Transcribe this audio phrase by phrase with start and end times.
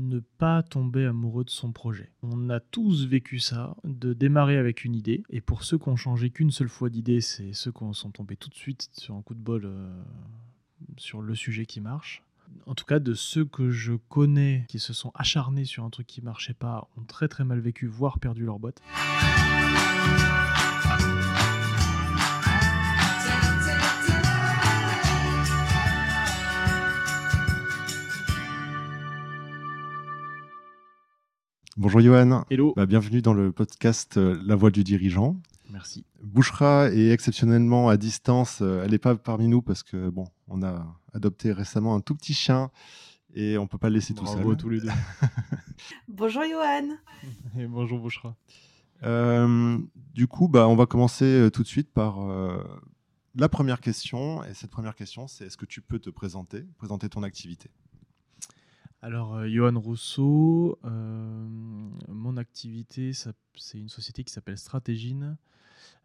[0.00, 2.10] ne pas tomber amoureux de son projet.
[2.22, 5.96] On a tous vécu ça, de démarrer avec une idée, et pour ceux qui ont
[5.96, 9.22] changé qu'une seule fois d'idée, c'est ceux qui sont tombés tout de suite sur un
[9.22, 10.02] coup de bol euh,
[10.96, 12.22] sur le sujet qui marche.
[12.66, 16.06] En tout cas, de ceux que je connais qui se sont acharnés sur un truc
[16.06, 18.82] qui marchait pas, ont très très mal vécu, voire perdu leur boîte.
[31.80, 32.44] Bonjour Johan.
[32.50, 32.74] Hello.
[32.76, 35.36] Bah, bienvenue dans le podcast euh, La Voix du dirigeant.
[35.70, 36.04] Merci.
[36.22, 38.58] Bouchra est exceptionnellement à distance.
[38.60, 42.14] euh, Elle n'est pas parmi nous parce que bon, on a adopté récemment un tout
[42.14, 42.70] petit chien
[43.32, 44.52] et on peut pas le laisser tout Bravo seul.
[44.52, 44.88] à tous les deux.
[46.08, 46.96] Bonjour Johan.
[47.58, 48.36] Et bonjour Bouchra.
[49.04, 49.78] Euh,
[50.12, 52.62] du coup, bah, on va commencer tout de suite par euh,
[53.36, 54.44] la première question.
[54.44, 57.70] Et cette première question, c'est est-ce que tu peux te présenter, présenter ton activité?
[59.02, 61.48] Alors, euh, Johan Rousseau, euh,
[62.08, 65.38] mon activité, c'est une société qui s'appelle Stratégine,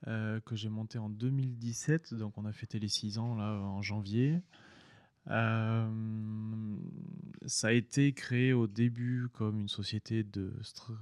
[0.08, 2.14] euh, que j'ai montée en 2017.
[2.14, 4.42] Donc, on a fêté les 6 ans là en janvier.
[5.28, 5.90] Euh,
[7.46, 10.54] ça a été créé au début comme une société de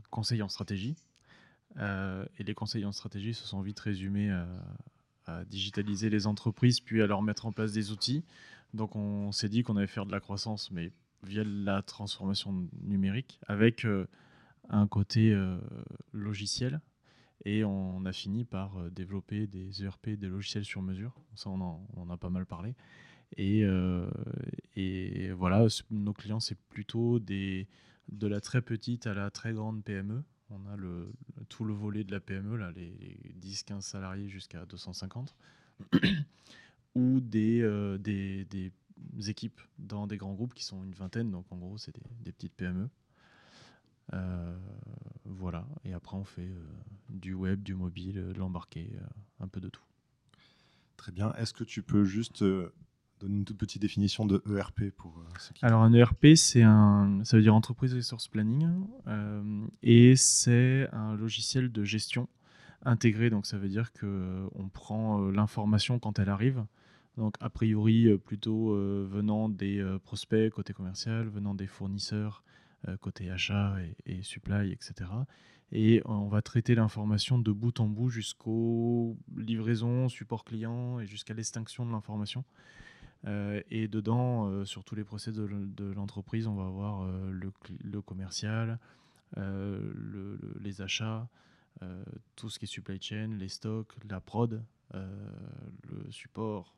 [0.09, 0.95] conseils en stratégie.
[1.79, 4.47] Et les conseils en stratégie se sont vite résumés à,
[5.25, 8.23] à digitaliser les entreprises, puis à leur mettre en place des outils.
[8.73, 10.91] Donc on s'est dit qu'on allait faire de la croissance, mais
[11.23, 14.07] via la transformation numérique, avec euh,
[14.69, 15.57] un côté euh,
[16.11, 16.81] logiciel.
[17.45, 21.13] Et on a fini par euh, développer des ERP, des logiciels sur mesure.
[21.35, 22.75] Ça, on en, a pas mal parlé.
[23.37, 23.65] Et,
[25.31, 27.67] voilà, nos clients, c'est plutôt des,
[28.11, 30.23] de la très petite à la très grande PME.
[30.51, 30.77] On a
[31.49, 35.35] tout le volet de la PME, là, les, les 10-15 salariés jusqu'à 250.
[36.95, 38.71] ou des, euh, des
[39.27, 41.31] équipes dans des grands groupes qui sont une vingtaine.
[41.31, 42.89] Donc en gros, c'est des, des petites PME.
[44.13, 44.57] Euh,
[45.25, 45.65] voilà.
[45.85, 46.65] Et après, on fait euh,
[47.09, 48.91] du web, du mobile, euh, de l'embarqué,
[49.39, 49.83] un peu de tout.
[50.97, 51.33] Très bien.
[51.33, 55.65] Est-ce que tu peux juste donner une toute petite définition de ERP pour ceux qui
[55.65, 58.85] Alors un ERP, c'est un, ça veut dire Enterprise Resource Planning,
[59.81, 62.29] et c'est un logiciel de gestion
[62.85, 63.29] intégré.
[63.29, 66.63] Donc ça veut dire que on prend l'information quand elle arrive.
[67.17, 72.43] Donc a priori euh, plutôt euh, venant des euh, prospects côté commercial, venant des fournisseurs
[72.99, 75.09] côté achat et, supply, etc.
[75.71, 81.33] Et on va traiter l'information de bout en bout jusqu'aux livraisons, support client et jusqu'à
[81.33, 82.43] l'extinction de l'information.
[83.25, 88.77] Et dedans, sur tous les process de, l'entreprise, on va avoir le, commercial,
[89.37, 91.29] le- le- les achats,
[92.35, 94.61] tout ce qui est supply chain, les stocks, la prod,
[94.93, 96.75] le support,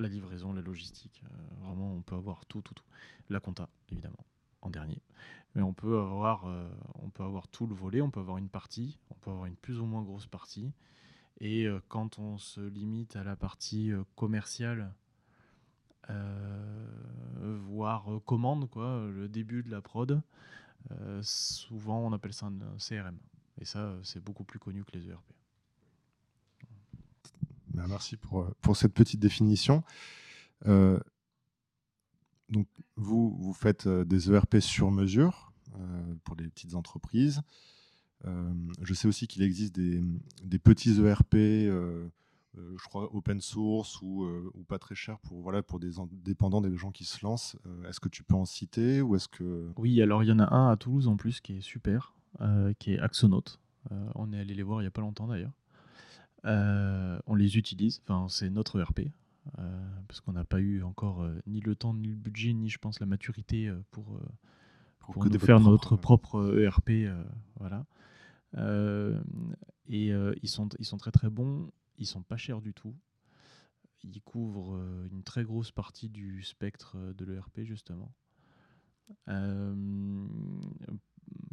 [0.00, 1.22] la livraison, la logistique.
[1.24, 2.84] euh, vraiment, on peut avoir tout, tout, tout.
[3.28, 4.24] La compta, évidemment,
[4.62, 5.00] en dernier.
[5.54, 8.48] Mais on peut avoir, euh, on peut avoir tout le volet, on peut avoir une
[8.48, 10.72] partie, on peut avoir une plus ou moins grosse partie.
[11.40, 14.92] Et euh, quand on se limite à la partie commerciale,
[17.68, 20.20] voire commande, quoi, le début de la prod,
[21.22, 23.16] souvent on appelle ça un, CRM.
[23.60, 25.39] Et ça, c'est beaucoup plus connu que les ERP.
[27.80, 29.82] Ben, merci pour, euh, pour cette petite définition.
[30.66, 31.00] Euh,
[32.50, 35.52] donc, vous, vous faites euh, des ERP sur mesure
[36.24, 37.42] pour les petites entreprises.
[38.82, 40.02] Je sais aussi qu'il existe des,
[40.42, 45.78] des petits ERP, je crois open source ou, ou pas très cher pour, voilà, pour
[45.78, 47.56] des indépendants, des gens qui se lancent.
[47.88, 49.72] Est-ce que tu peux en citer ou est-ce que...
[49.76, 52.16] Oui, alors il y en a un à Toulouse en plus qui est super,
[52.80, 53.60] qui est Axonote.
[53.92, 55.52] Euh, on est allé les voir il n'y a pas longtemps d'ailleurs.
[56.44, 59.00] Euh, on les utilise, enfin c'est notre ERP,
[59.58, 62.68] euh, parce qu'on n'a pas eu encore euh, ni le temps, ni le budget, ni
[62.68, 64.20] je pense la maturité pour,
[65.00, 66.90] pour nous faire propre- notre propre ERP.
[66.90, 67.24] euh,
[67.58, 67.86] voilà.
[69.86, 70.12] Et
[70.42, 72.94] ils, sont, ils sont très très bons, ils sont pas chers du tout.
[74.02, 78.14] Ils couvrent euh, une très grosse partie du spectre de l'ERP justement.
[79.28, 80.26] Euh,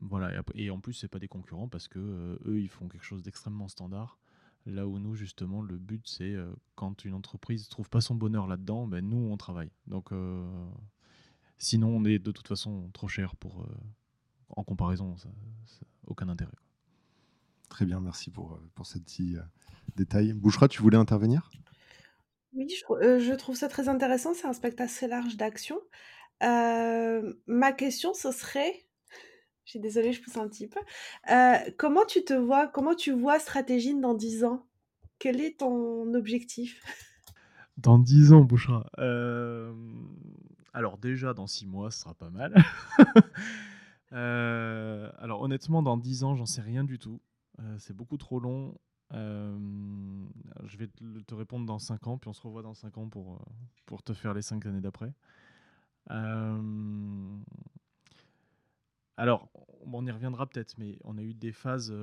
[0.01, 3.03] voilà, et, en plus, c'est pas des concurrents parce que euh, eux, ils font quelque
[3.03, 4.17] chose d'extrêmement standard.
[4.67, 8.47] Là où nous, justement, le but, c'est euh, quand une entreprise trouve pas son bonheur
[8.47, 9.71] là-dedans, ben, nous, on travaille.
[9.87, 10.45] Donc, euh,
[11.57, 13.67] sinon, on est de toute façon trop cher pour, euh,
[14.49, 15.29] en comparaison, ça,
[15.65, 16.51] ça- aucun intérêt.
[16.51, 16.67] quoi.
[17.69, 19.41] Très bien, merci pour, pour ce petit euh,
[19.95, 20.33] détail.
[20.33, 21.49] Bouchera, tu voulais intervenir?
[22.53, 24.33] Oui, je, trou- euh, je trouve ça très intéressant.
[24.33, 25.79] C'est un spectre assez large d'action.
[26.43, 28.86] Euh, ma question, ce serait,
[29.67, 30.79] je suis désolée, je pousse un petit peu.
[31.29, 34.65] Euh, comment tu te vois, comment tu vois Stratégine dans 10 ans?
[35.19, 36.81] Quel est ton objectif?
[37.77, 38.89] Dans 10 ans, Bouchera.
[38.97, 39.71] Euh,
[40.73, 42.55] Alors déjà, dans six mois, ce sera pas mal.
[44.13, 47.19] Euh, alors honnêtement, dans dix ans, j'en sais rien du tout.
[47.77, 48.73] C'est beaucoup trop long.
[49.11, 53.37] Je vais te, répondre dans cinq ans, puis on se revoit dans cinq ans pour,
[53.85, 55.11] pour te faire les cinq années d'après.
[59.17, 59.49] Alors,
[59.85, 61.93] on y reviendra peut-être, mais on a eu des phases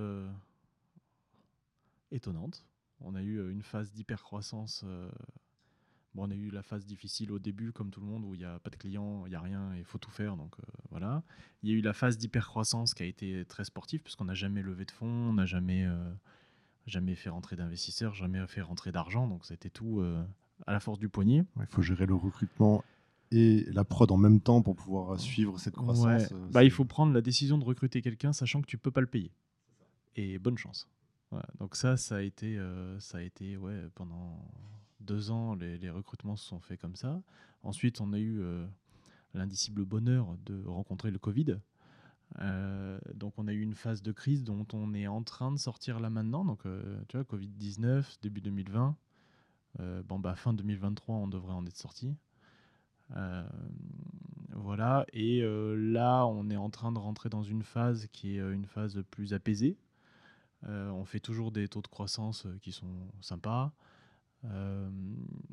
[2.11, 2.66] étonnantes.
[3.00, 4.84] On a eu une phase d'hypercroissance
[6.14, 8.38] Bon, on a eu la phase difficile au début, comme tout le monde, où il
[8.38, 10.37] n'y a pas de clients, il n'y a rien, il faut tout faire.
[10.37, 11.25] Donc euh, voilà.
[11.62, 14.62] Il y a eu la phase d'hypercroissance qui a été très sportive, puisqu'on n'a jamais
[14.62, 16.12] levé de fonds, on n'a jamais, euh,
[16.87, 19.26] jamais fait rentrer d'investisseurs, jamais fait rentrer d'argent.
[19.26, 20.25] Donc c'était tout euh,
[20.69, 21.44] à la force du poignet.
[21.58, 22.84] Il faut gérer le recrutement
[23.36, 26.32] et la prod en même temps pour pouvoir suivre cette croissance.
[26.52, 29.06] bah, il faut prendre la décision de recruter quelqu'un, sachant que tu peux pas le
[29.06, 29.32] payer.
[30.16, 30.88] Et bonne chance.
[31.58, 32.60] Donc ça, ça a été,
[33.00, 34.38] ça a été ouais, pendant
[35.04, 37.22] deux ans, les, recrutements se sont faits comme ça.
[37.62, 38.66] Ensuite, on a eu euh,
[39.34, 41.58] l'indicible bonheur de rencontrer le Covid.
[42.40, 45.58] Euh, donc on a eu une phase de crise dont on est en train de
[45.58, 46.44] sortir là maintenant.
[46.44, 48.96] Donc euh, tu vois, Covid-19, début 2020.
[50.04, 52.16] bon bah fin 2023, on devrait en être sorti.
[54.53, 55.06] Voilà.
[55.12, 59.03] Et là, on est en train de rentrer dans une phase qui est une phase
[59.11, 59.77] plus apaisée.
[60.62, 63.73] on fait toujours des taux de croissance qui sont sympas.
[64.47, 64.91] Euh,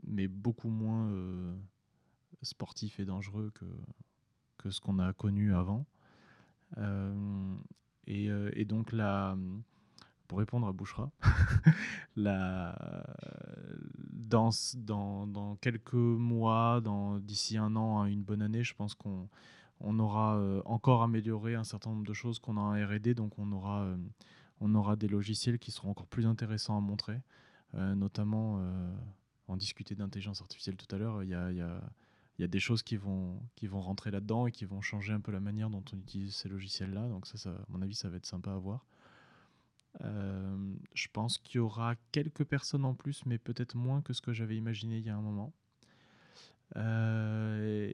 [0.06, 1.56] mais beaucoup moins euh,
[2.42, 3.66] sportif et dangereux que,
[4.58, 5.86] que ce qu'on a connu avant.
[6.78, 7.56] Euh,
[8.08, 9.38] et, donc là,
[10.28, 11.12] pour répondre à Bouchera,
[12.18, 13.06] la,
[14.32, 16.82] dans, quelques mois,
[17.22, 19.30] d'ici un an à une bonne année, je pense qu'on
[19.80, 23.52] on aura encore amélioré un certain nombre de choses qu'on a en R&D, donc on
[23.52, 23.88] aura,
[24.60, 27.20] on aura des logiciels qui seront encore plus intéressants à montrer.
[27.76, 28.94] Euh, notamment, euh,
[29.48, 33.40] on discutait d'intelligence artificielle tout à l'heure, il y a, des choses qui vont,
[33.72, 37.08] rentrer là-dedans et qui vont changer un peu la manière dont on utilise ces logiciels-là.
[37.08, 38.86] Donc ça, à mon avis, ça va être sympa à voir.
[40.04, 44.22] Euh, je pense qu'il y aura quelques personnes en plus, mais peut-être moins que ce
[44.22, 45.54] que j'avais imaginé il y a un moment.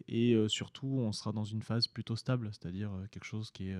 [0.07, 3.77] et surtout, on sera dans une phase plutôt stable, c'est-à-dire quelque chose qui est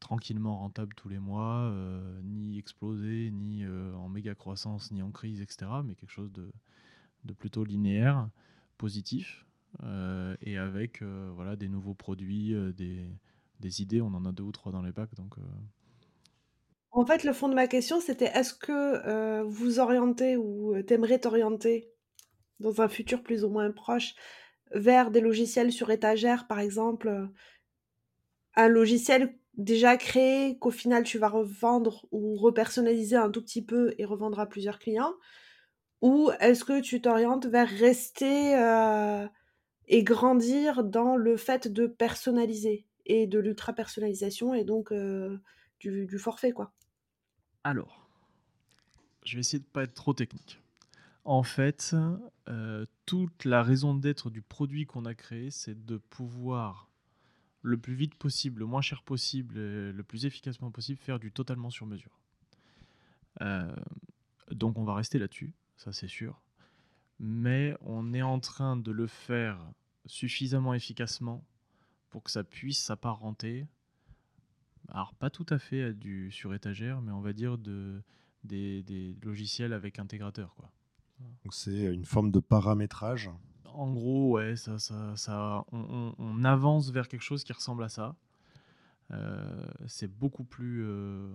[0.00, 5.10] tranquillement rentable tous les mois, euh, ni explosé, ni euh, en méga croissance, ni en
[5.10, 5.70] crise, etc.
[5.84, 6.50] Mais quelque chose de,
[7.34, 8.28] plutôt linéaire,
[8.78, 9.46] positif,
[9.84, 13.06] euh, et avec voilà, des nouveaux produits, des,
[13.60, 14.00] des, idées.
[14.00, 15.14] On en a deux ou trois dans les packs.
[15.14, 15.36] Donc,
[16.92, 21.88] En fait, le fond de ma question, c'était est-ce que vous orientez ou t'aimerais t'orienter
[22.60, 24.14] dans un futur plus ou moins proche
[24.74, 27.28] vers des logiciels sur étagère, par exemple,
[28.56, 33.94] un logiciel déjà créé, qu'au final tu vas revendre ou repersonnaliser un tout petit peu
[33.98, 35.14] et revendre à plusieurs clients?
[36.02, 38.54] Ou est-ce que tu t'orientes vers rester
[39.88, 44.92] et grandir dans le fait de personnaliser et de l'ultra personnalisation et donc
[45.80, 46.72] du, forfait quoi?
[47.64, 48.08] Alors,
[49.24, 50.60] je vais essayer de pas être trop technique.
[51.24, 51.94] En fait,
[52.48, 56.88] euh, toute la raison d'être du produit qu'on a créé, c'est de pouvoir
[57.62, 61.70] le plus vite possible, le moins cher possible, le plus efficacement possible, faire du totalement
[61.70, 62.18] sur mesure.
[63.42, 63.74] Euh,
[64.50, 66.40] donc on va rester là-dessus, ça c'est sûr.
[67.18, 69.58] Mais on est en train de le faire
[70.06, 71.44] suffisamment efficacement
[72.08, 73.66] pour que ça puisse s'apparenter.
[74.90, 78.02] Alors pas tout à fait du sur étagère, mais on va dire de,
[78.44, 80.54] des, des logiciels avec intégrateur.
[80.56, 80.70] Quoi.
[81.44, 83.30] Donc c'est une forme de paramétrage
[83.74, 88.16] en gros, ouais, ça, ça, ça on, avance vers quelque chose qui ressemble à ça.
[89.10, 91.32] Euh, c'est beaucoup plus, euh,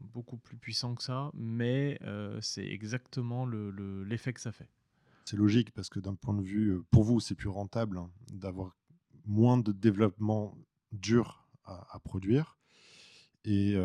[0.00, 4.68] beaucoup plus puissant que ça, mais euh, c'est exactement l'effet le, que ça fait.
[5.24, 8.00] C'est logique parce que d'un point de vue, pour vous, c'est plus rentable
[8.32, 8.76] d'avoir
[9.26, 10.56] moins de développement
[10.92, 12.58] dur à, produire.
[13.44, 13.76] Et,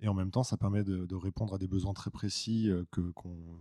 [0.00, 3.00] et, en même temps, ça permet de, de, répondre à des besoins très précis que
[3.12, 3.60] qu'on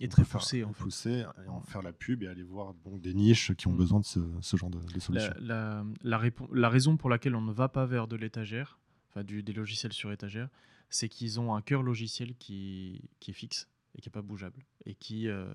[0.00, 1.20] et très poussé en fait.
[1.44, 3.76] et en faire la pub et aller voir donc, des niches qui ont mm.
[3.76, 5.32] besoin de ce, genre de, solutions.
[5.38, 6.22] La, la,
[6.52, 8.78] la, raison pour laquelle on ne va pas vers de l'étagère,
[9.10, 10.48] enfin du, des logiciels sur étagère,
[10.88, 14.64] c'est qu'ils ont un cœur logiciel qui, qui, est fixe et qui n'est pas bougeable
[14.86, 15.52] et qui, euh,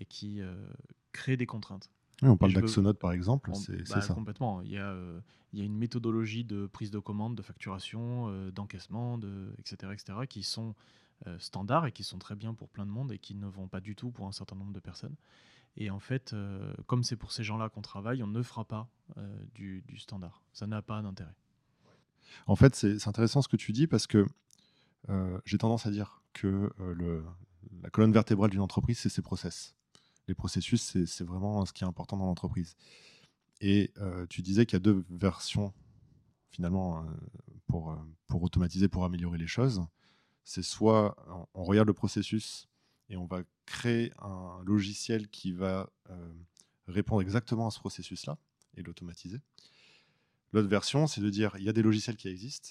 [0.00, 0.54] et qui euh,
[1.12, 1.88] crée des contraintes.
[2.22, 4.14] On parle d'Axonote par exemple, c'est bah, ça.
[4.14, 4.62] Complètement.
[4.62, 5.20] Il y, a, euh,
[5.52, 10.18] il y, a, une méthodologie de prise de commande, de facturation, d'encaissement, de, etc., etc.,
[10.28, 10.74] qui sont
[11.26, 13.66] euh, standards et qui sont très bien pour plein de monde et qui ne vont
[13.66, 15.14] pas du tout pour un certain nombre de personnes.
[15.76, 18.90] Et en fait, euh, comme c'est pour ces gens-là qu'on travaille, on ne fera pas
[19.16, 20.42] euh, du, standard.
[20.52, 21.34] Ça n'a pas d'intérêt.
[22.46, 24.26] En fait, c'est intéressant ce que tu dis parce que
[25.44, 27.22] j'ai tendance à dire que le,
[27.82, 29.76] la colonne vertébrale d'une entreprise, c'est ses process.
[30.28, 32.76] Les processus, c'est vraiment ce qui est important dans l'entreprise.
[33.60, 33.92] Et
[34.28, 35.72] tu disais qu'il y a deux versions
[36.50, 37.04] finalement
[37.66, 39.84] pour, pour automatiser, pour améliorer les choses.
[40.44, 41.16] C'est soit
[41.54, 42.68] on regarde le processus
[43.08, 45.90] et on va créer un logiciel qui va
[46.86, 48.38] répondre exactement à ce processus-là
[48.76, 49.40] et l'automatiser.
[50.52, 52.70] L'autre version, c'est de dire il y a des logiciels qui existent,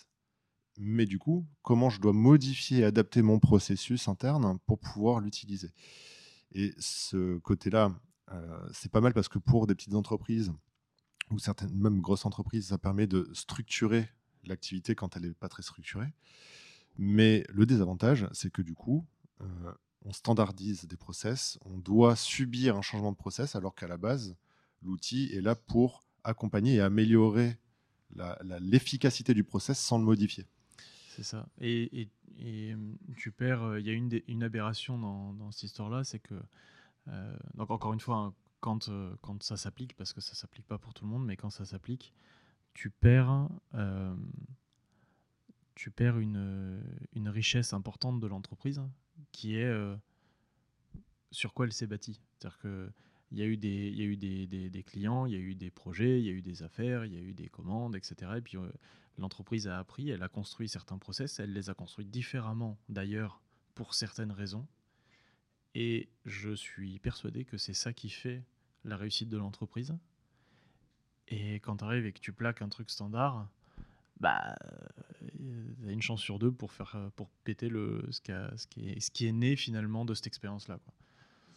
[0.77, 5.71] mais du coup, comment je dois modifier et adapter mon processus interne pour pouvoir l'utiliser?
[6.53, 7.93] Et ce côté-là,
[8.31, 10.51] euh, c'est pas mal parce que pour des petites entreprises
[11.31, 14.09] ou certaines même grosses entreprises, ça permet de structurer
[14.43, 16.13] l'activité quand elle n'est pas très structurée.
[16.97, 19.05] Mais le désavantage, c'est que du coup,
[19.41, 19.45] euh,
[20.05, 24.35] on standardise des process, on doit subir un changement de process alors qu'à la base,
[24.81, 27.57] l'outil est là pour accompagner et améliorer
[28.59, 30.45] l'efficacité du process sans le modifier.
[31.15, 31.47] C'est ça.
[31.61, 32.09] Et,
[33.17, 33.63] tu perds.
[33.63, 36.35] Euh, il y a une, aberration dans, cette histoire-là, c'est que.
[37.09, 40.79] Euh, donc, encore une fois, hein, quand, euh, ça s'applique, parce que ça s'applique pas
[40.79, 42.13] pour tout le monde, mais quand ça s'applique,
[42.73, 43.49] tu perds.
[45.75, 46.81] tu perds une,
[47.15, 48.81] richesse importante de l'entreprise
[49.31, 49.71] qui est
[51.29, 52.19] sur quoi elle s'est bâtie.
[52.39, 52.89] C'est-à-dire que
[53.31, 55.39] il y a eu, des, il y a eu des, des, clients, il y a
[55.39, 57.95] eu des projets, il y a eu des affaires, il y a eu des commandes,
[57.95, 58.33] etc.
[58.37, 58.57] Et puis
[59.17, 63.41] l'entreprise a appris, elle a construit certains process, elle les a construits différemment d'ailleurs
[63.75, 64.67] pour certaines raisons.
[65.75, 68.43] Et je suis persuadé que c'est ça qui fait
[68.85, 69.95] la réussite de l'entreprise.
[71.27, 73.47] Et quand tu arrives et que tu plaques un truc standard,
[74.19, 74.55] bah,
[75.39, 79.11] y a une chance sur deux pour, faire, pour péter le, ce, qui est, ce
[79.11, 80.79] qui est né finalement de cette expérience-là.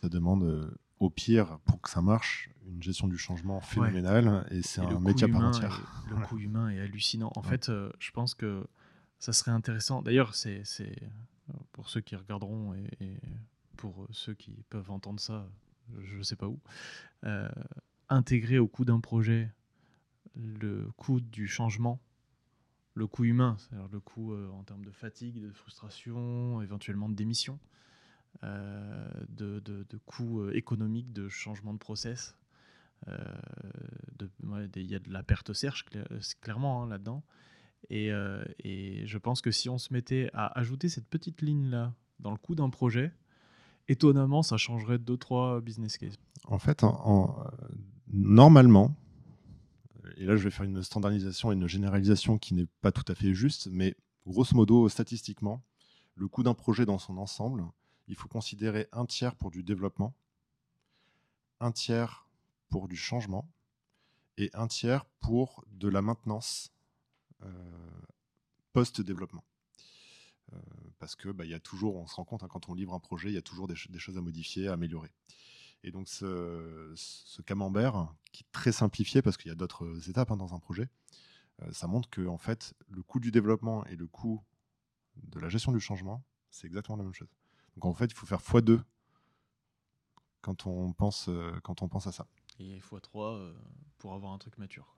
[0.01, 4.63] Ça demande euh, au pire, pour que ça marche, une gestion du changement phénoménale et
[4.63, 6.05] c'est un métier à part entière.
[6.09, 7.33] le coût humain est hallucinant.
[7.37, 8.67] En fait, euh, je pense que
[9.19, 10.03] ça serait intéressant.
[10.03, 10.63] D'ailleurs, c'est
[11.73, 13.19] pour ceux qui regarderont et,
[13.77, 15.47] pour ceux qui peuvent entendre ça,
[16.01, 16.59] je ne sais pas où,
[17.25, 17.49] euh,
[18.09, 19.53] intégrer au coût d'un projet
[20.35, 22.01] le coût du changement,
[22.95, 27.15] le coût humain, c'est-à-dire le coût euh, en termes de fatigue, de frustration, éventuellement de
[27.15, 27.59] démission.
[28.45, 32.37] Euh, de, de, coûts euh, économiques, de changement de process.
[33.09, 33.17] Euh,
[34.77, 35.85] il y a de la perte serge
[36.41, 37.23] clairement hein, là-dedans.
[37.89, 42.37] Et, je pense que si on se mettait à ajouter cette petite ligne-là dans le
[42.37, 43.13] coût d'un projet,
[43.89, 46.19] étonnamment, ça changerait 2-3 business cases.
[46.47, 47.47] En fait, en,
[48.09, 48.95] normalement,
[50.17, 53.15] et là je vais faire une standardisation et une généralisation qui n'est pas tout à
[53.15, 53.95] fait juste, mais
[54.27, 55.63] grosso modo, statistiquement,
[56.15, 57.65] le coût d'un projet dans son ensemble
[58.09, 60.15] il faut considérer un tiers pour du développement,
[61.61, 62.29] un tiers
[62.69, 63.49] pour du changement
[64.37, 66.73] et un tiers pour de la maintenance
[67.43, 68.01] euh,
[68.73, 69.45] post-développement.
[70.53, 70.59] Euh,
[70.99, 73.01] parce que bah, y a toujours, on se rend compte hein, quand on livre un
[73.01, 75.13] projet, il y a toujours des, choses à modifier, à améliorer.
[75.83, 76.95] Et donc ce,
[77.43, 80.89] camembert, qui est très simplifié parce qu'il y a d'autres étapes hein, dans un projet,
[81.63, 84.43] euh, ça montre que en fait, le coût du développement et le coût
[85.17, 87.29] de la gestion du changement, c'est exactement la même chose.
[87.77, 88.83] Donc en fait, il faut faire x2
[90.47, 92.29] quand on pense, euh, quand on pense à ça.
[92.61, 93.55] Et x3 euh,
[93.99, 94.97] pour avoir un truc mature.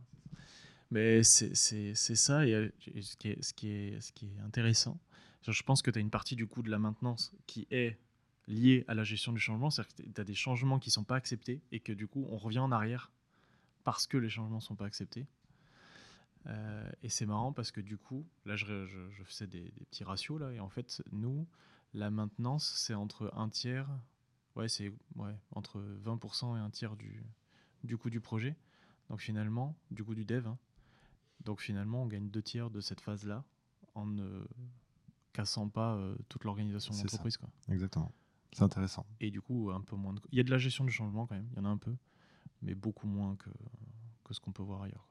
[0.90, 2.70] Mais c'est ça, et, euh,
[3.00, 4.99] ce, qui est, ce, qui est, ce qui est intéressant,
[5.47, 7.99] je pense que tu as une partie du coût de la maintenance qui est
[8.47, 11.04] liée à la gestion du changement, c'est-à-dire que tu as des changements qui ne sont
[11.04, 13.11] pas acceptés et que du coup on revient en arrière
[13.85, 15.26] parce que les changements ne sont pas acceptés.
[17.02, 20.40] et c'est marrant parce que du coup, là je, je, faisais des, des, petits ratios
[20.40, 21.47] là, et en fait nous,
[21.95, 23.88] la maintenance, c'est entre un tiers,
[24.57, 27.25] ouais, c'est ouais, entre 20% et un tiers du,
[27.85, 28.57] du coût du projet.
[29.09, 30.47] Donc finalement, du coût du dev.
[30.47, 30.59] Hein.
[31.45, 33.45] Donc finalement, on gagne deux tiers de cette phase-là
[33.95, 34.47] en ne
[35.33, 37.38] cassant pas euh, toute l'organisation de l'entreprise.
[37.68, 38.12] Exactement.
[38.52, 39.07] C'est intéressant.
[39.21, 40.21] Et du coup, un peu moins de...
[40.33, 41.76] Il y a de la gestion du changement quand même, il y en a un
[41.76, 41.95] peu,
[42.62, 43.50] mais beaucoup moins que,
[44.25, 45.07] que ce qu'on peut voir ailleurs.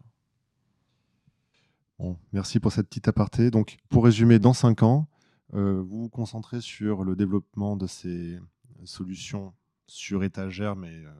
[1.99, 3.49] Bon, merci pour cette petite aparté.
[3.49, 5.07] Donc, pour résumer, dans 5 ans,
[5.53, 8.39] vous vous concentrez sur le développement de ces
[8.85, 9.53] solutions
[9.87, 11.11] sur étagère, mais, euh,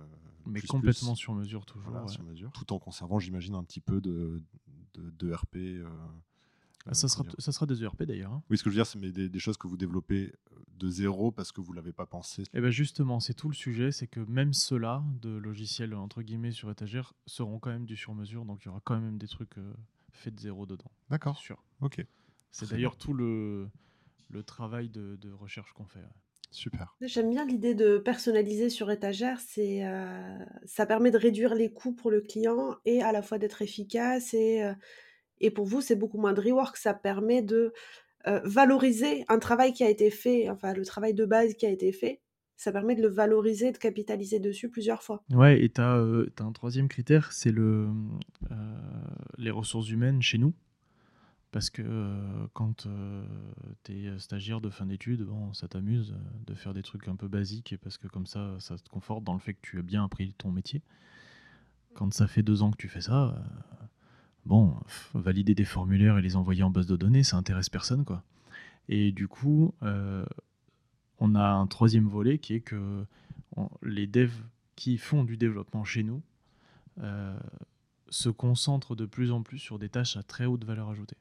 [0.45, 2.09] mais complètement sur mesure toujours.
[2.09, 4.41] sur mesure, tout en conservant, j'imagine, un petit peu de,
[4.93, 5.55] de, RP.
[5.55, 5.87] Euh,
[6.85, 8.31] ah, ça, sera, ça sera des ERP d'ailleurs.
[8.31, 8.43] Hein.
[8.49, 10.33] Oui, ce que je veux dire, c'est des, des, choses que vous développez
[10.77, 12.43] de zéro parce que vous ne l'avez pas pensé.
[12.43, 16.21] Et eh bien justement, c'est tout le sujet, c'est que même ceux-là, de logiciels entre
[16.21, 19.17] guillemets sur étagère, seront quand même du sur mesure, donc il y aura quand même
[19.17, 19.55] des trucs
[20.11, 20.91] faits de zéro dedans.
[21.09, 21.37] D'accord.
[21.37, 21.63] Sûr.
[21.81, 22.05] Ok.
[22.51, 23.69] C'est d'ailleurs tout le,
[24.29, 26.03] le travail de, recherche qu'on fait.
[26.51, 26.95] Super.
[27.01, 29.39] J'aime bien l'idée de personnaliser sur étagère.
[29.39, 33.37] C'est, euh, ça permet de réduire les coûts pour le client et à la fois
[33.37, 34.33] d'être efficace.
[34.33, 34.73] Et, euh,
[35.39, 36.77] et pour vous, c'est beaucoup moins de rework.
[36.77, 37.73] Ça permet de
[38.27, 41.69] euh, valoriser un travail qui a été fait, enfin le travail de base qui a
[41.69, 42.21] été fait,
[42.55, 45.23] ça permet de le valoriser, de capitaliser dessus plusieurs fois.
[45.31, 46.01] Ouais, et tu as,
[46.39, 47.89] un troisième critère, c'est le,
[49.37, 50.53] les ressources humaines chez nous.
[51.51, 52.87] Parce que quand
[53.83, 56.13] tu es stagiaire de fin d'études, bon, ça t'amuse
[56.45, 59.33] de faire des trucs un peu basiques, parce que comme ça, ça te conforte dans
[59.33, 60.81] le fait que tu as bien appris ton métier.
[61.95, 63.41] Quand ça fait deux ans que tu fais ça,
[64.45, 64.75] bon,
[65.13, 68.23] valider des formulaires et les envoyer en base de données, ça intéresse personne, quoi.
[68.89, 69.73] Et du coup,
[71.19, 73.05] on a un troisième volet qui est que
[73.81, 74.43] les devs
[74.75, 76.21] qui font du développement chez nous
[76.99, 77.37] euh,
[78.09, 81.17] se concentrent de plus en plus sur des tâches à très haute valeur ajoutée.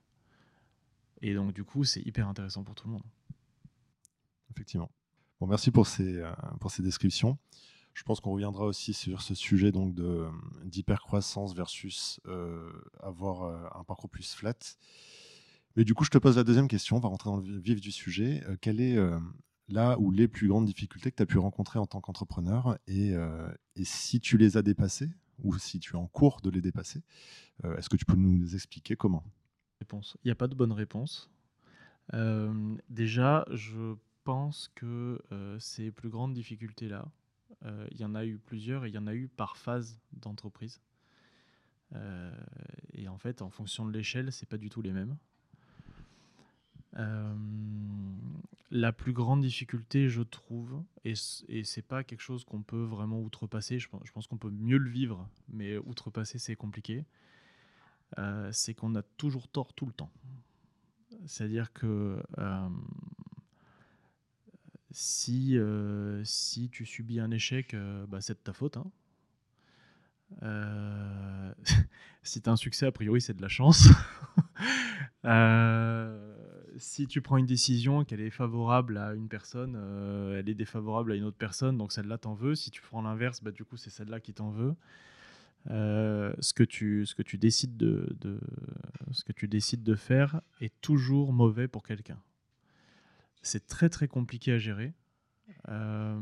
[1.22, 3.04] Et donc, du coup, c'est hyper intéressant pour tout le monde.
[4.50, 4.90] Effectivement.
[5.40, 7.38] Bon, merci pour ces, euh, pour ces descriptions.
[7.94, 10.26] Je pense qu'on reviendra aussi sur ce sujet donc de
[10.64, 12.70] d'hypercroissance versus euh,
[13.00, 14.58] avoir un parcours plus flat.
[15.76, 16.96] Mais du coup, je te pose la deuxième question.
[16.96, 18.44] On va rentrer dans le vif du sujet.
[18.60, 18.98] quel est
[19.68, 23.52] là où les plus grandes difficultés que tu as pu rencontrer en tant qu'entrepreneur euh,
[23.74, 25.10] et, si tu les as dépassées
[25.42, 27.02] ou si tu es en cours de les dépasser,
[27.64, 29.24] euh, est-ce que tu peux nous expliquer comment?
[29.80, 31.30] Il n'y a pas de bonne réponse.
[32.14, 35.20] Euh, déjà, je pense que
[35.58, 37.06] ces plus grandes difficultés-là,
[37.90, 40.80] il y en a eu plusieurs et il y en a eu par phase d'entreprise.
[42.94, 45.16] et en fait, en fonction de l'échelle, c'est pas du tout les mêmes.
[46.98, 47.34] Euh,
[48.70, 51.14] la plus grande difficulté, je trouve, et,
[51.48, 54.90] et c'est pas quelque chose qu'on peut vraiment outrepasser, je, pense qu'on peut mieux le
[54.90, 57.04] vivre, mais outrepasser c'est compliqué,
[58.18, 60.10] euh, c'est qu'on a toujours tort tout le temps.
[61.26, 62.68] C'est-à-dire que euh,
[64.90, 65.58] si,
[66.24, 67.74] si tu subis un échec,
[68.08, 68.76] bah, c'est de ta faute.
[68.76, 68.90] Hein.
[72.22, 73.88] si tu as un succès, a priori, c'est de la chance.
[75.24, 76.36] euh,
[76.78, 81.12] si tu prends une décision qu'elle est favorable à une personne, euh, elle est défavorable
[81.12, 82.54] à une autre personne, donc celle-là t'en veut.
[82.54, 84.74] Si tu prends l'inverse, bah, du coup c'est celle-là qui t'en veut.
[85.70, 87.04] Euh, ce, que tu,
[87.38, 87.94] décides de,
[89.96, 92.20] faire est toujours mauvais pour quelqu'un.
[93.42, 94.92] C'est très très compliqué à gérer.
[95.68, 96.20] Euh,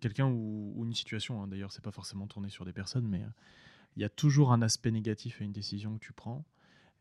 [0.00, 3.22] quelqu'un ou, une situation, hein, d'ailleurs, c'est pas forcément tourné sur des personnes, mais
[3.96, 6.44] il y a toujours un aspect négatif à une décision que tu prends.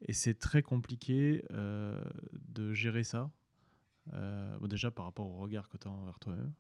[0.05, 2.03] Et c'est très compliqué euh,
[2.49, 3.31] de gérer ça.
[4.13, 6.51] Euh, déjà par rapport au regard que tu as envers toi-même.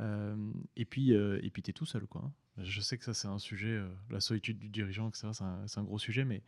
[0.00, 2.06] Euh, et puis, et tu es tout seul.
[2.06, 2.32] Quoi.
[2.58, 5.28] Je sais que ça, c'est un sujet, la solitude du dirigeant, etc.
[5.66, 6.42] C'est un, gros sujet, mais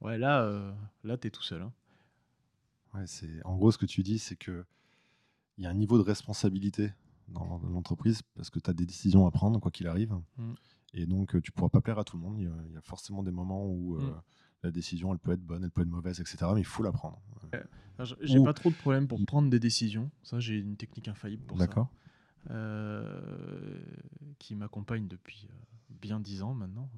[0.00, 1.62] ouais, là, là tu es tout seul.
[1.62, 1.72] Hein.
[2.94, 3.04] Ouais,
[3.44, 4.64] en gros, ce que tu dis, c'est que
[5.56, 6.92] il y a un niveau de responsabilité
[7.28, 10.14] dans l'entreprise parce que tu as des décisions à prendre, quoi qu'il arrive.
[10.36, 10.52] Mmh.
[10.94, 12.38] Et donc, tu pourras pas plaire à tout le monde.
[12.38, 13.98] Il y a, forcément des moments où.
[13.98, 14.22] Mmh
[14.62, 16.38] la décision, elle peut être bonne, elle peut être mauvaise, etc.
[16.54, 17.20] Mais il faut la prendre.
[18.20, 20.10] J'ai pas trop de problème pour prendre des décisions.
[20.22, 21.66] Ça, j'ai une technique infaillible pour ça.
[21.66, 21.88] D'accord.
[22.50, 23.80] Euh,
[24.38, 25.54] qui m'accompagne depuis euh,
[25.90, 26.88] bien dix ans maintenant.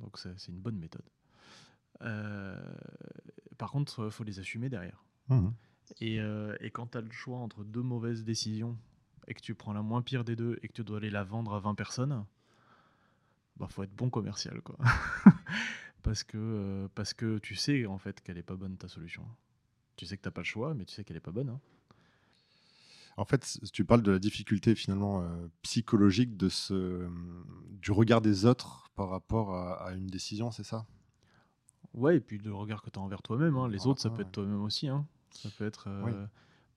[0.00, 1.08] Donc c'est une bonne méthode.
[2.02, 2.60] Euh,
[3.56, 5.04] par contre, il faut les assumer derrière.
[5.28, 5.48] Mmh.
[6.00, 8.76] Et, et, quand tu as le choix entre deux mauvaises décisions
[9.28, 11.22] et que tu prends la moins pire des deux et que tu dois aller la
[11.22, 12.24] vendre à 20 personnes,
[13.56, 14.76] bah faut être bon commercial quoi.
[16.02, 19.26] parce que, euh, parce que tu sais en fait qu'elle est pas bonne ta solution.
[19.96, 21.50] Tu sais que tu n'as pas le choix, mais tu sais qu'elle est pas bonne.
[21.50, 21.60] Hein.
[23.16, 27.08] En fait, tu parles de la difficulté finalement euh, psychologique de ce,
[27.80, 30.86] du regard des autres par rapport à, une décision, c'est ça?
[31.94, 33.56] Ouais, et puis le regard que tu as envers toi-même.
[33.56, 33.68] Hein.
[33.68, 34.88] Les autres, ça peut être toi-même aussi.
[34.88, 35.06] Hein.
[35.30, 36.26] Ça peut être euh,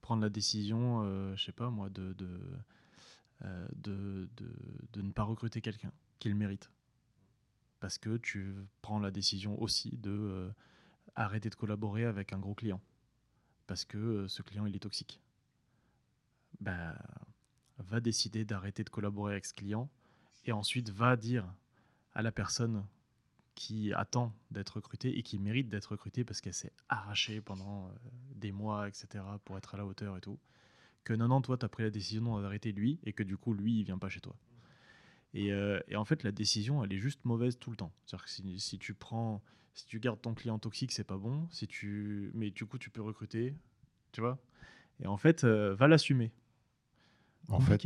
[0.02, 1.04] prendre la décision,
[1.36, 2.28] je sais pas moi, de, de,
[3.76, 4.30] de,
[4.94, 6.70] de ne pas recruter quelqu'un qui le mérite
[7.86, 10.50] parce que tu prends la décision aussi de euh,
[11.16, 12.82] arrêter de collaborer avec un gros client
[13.68, 15.22] parce que euh, ce client il est toxique.
[16.60, 16.96] Bah,
[17.80, 19.90] va décider d'arrêter de collaborer avec ce client
[20.46, 21.46] et ensuite va dire
[22.14, 22.86] à la personne
[23.54, 27.90] qui attend d'être recrutée et qui mérite d'être recrutée parce qu'elle s'est arrachée pendant euh,
[28.36, 30.38] des mois, etc., pour être à la hauteur et tout,
[31.04, 33.54] que non, non, toi, tu as pris la décision d'arrêter lui et que du coup,
[33.54, 34.36] lui, il vient pas chez toi.
[35.36, 37.94] Euh, et, en fait, la décision, elle est juste mauvaise tout le temps.
[38.06, 39.42] C'est-à-dire que si, tu prends,
[39.74, 41.48] si tu gardes ton client toxique, c'est pas bon.
[41.52, 43.56] Si tu, mais du coup, tu peux recruter,
[44.12, 44.40] tu vois.
[45.02, 46.32] Et en fait, euh, va l'assumer.
[47.50, 47.82] En fait,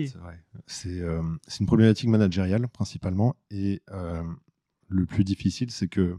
[0.68, 3.36] c'est euh, c'est une problématique managériale principalement.
[3.52, 3.82] Et
[4.88, 6.18] le plus difficile, c'est que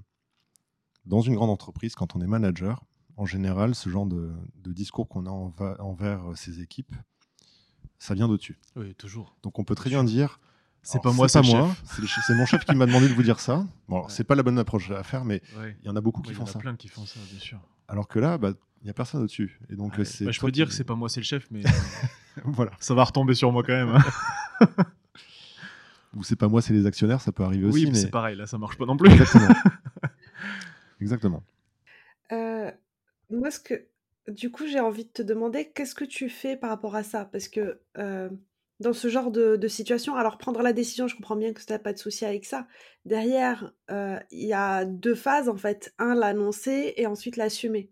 [1.06, 2.84] dans une grande entreprise, quand on est manager,
[3.16, 6.94] en général, ce genre de, de discours qu'on a envers ses équipes,
[7.98, 8.58] ça vient d'au-dessus.
[8.76, 9.36] Oui, toujours.
[9.42, 10.40] Donc on peut très bien dire
[10.82, 11.74] c'est pas moi, c'est moi.
[12.26, 13.66] C'est mon chef qui m'a demandé de vous dire ça.
[13.88, 15.42] Bon, c'est pas la bonne approche à faire, mais
[15.82, 16.52] il y en a beaucoup qui font ça.
[16.52, 17.60] Il y en a plein qui font ça, bien sûr.
[17.88, 19.60] Alors que là, bah, Il n'y a personne au-dessus.
[19.70, 21.46] Et donc, Ouais, c'est bah, je peux dire que c'est pas moi, c'est le chef,
[21.50, 21.62] mais
[22.44, 22.70] voilà.
[22.80, 23.94] ça va retomber sur moi quand même.
[23.96, 24.66] hein.
[26.16, 27.84] Ou c'est pas moi, c'est les actionnaires, ça peut arriver oui, aussi.
[27.84, 27.98] mais mais...
[27.98, 29.10] c'est pareil, là, ça marche pas non plus.
[29.12, 29.54] Exactement.
[31.00, 31.42] Exactement.
[32.32, 32.70] Euh,
[33.30, 33.86] moi, ce que,
[34.28, 37.26] du coup, j'ai envie de te demander, qu'est-ce que tu fais par rapport à ça?
[37.26, 38.28] Parce que euh,
[38.80, 41.72] dans ce genre de, de situation, alors prendre la décision, je comprends bien que tu
[41.72, 42.66] n'as pas de souci avec ça.
[43.04, 45.94] Derrière, euh, il y a deux phases, en fait.
[45.98, 47.90] Un, l'annoncer et ensuite l'assumer.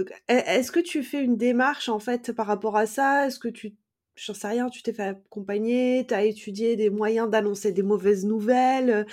[0.00, 3.26] E- est-ce que tu fais une démarche, en fait, par rapport à ça?
[3.26, 3.74] Est-ce que tu,
[4.16, 8.24] j'en sais rien, tu t'es fait accompagner, tu as étudié des moyens d'annoncer des mauvaises
[8.24, 9.06] nouvelles?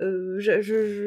[0.00, 0.60] Euh, je,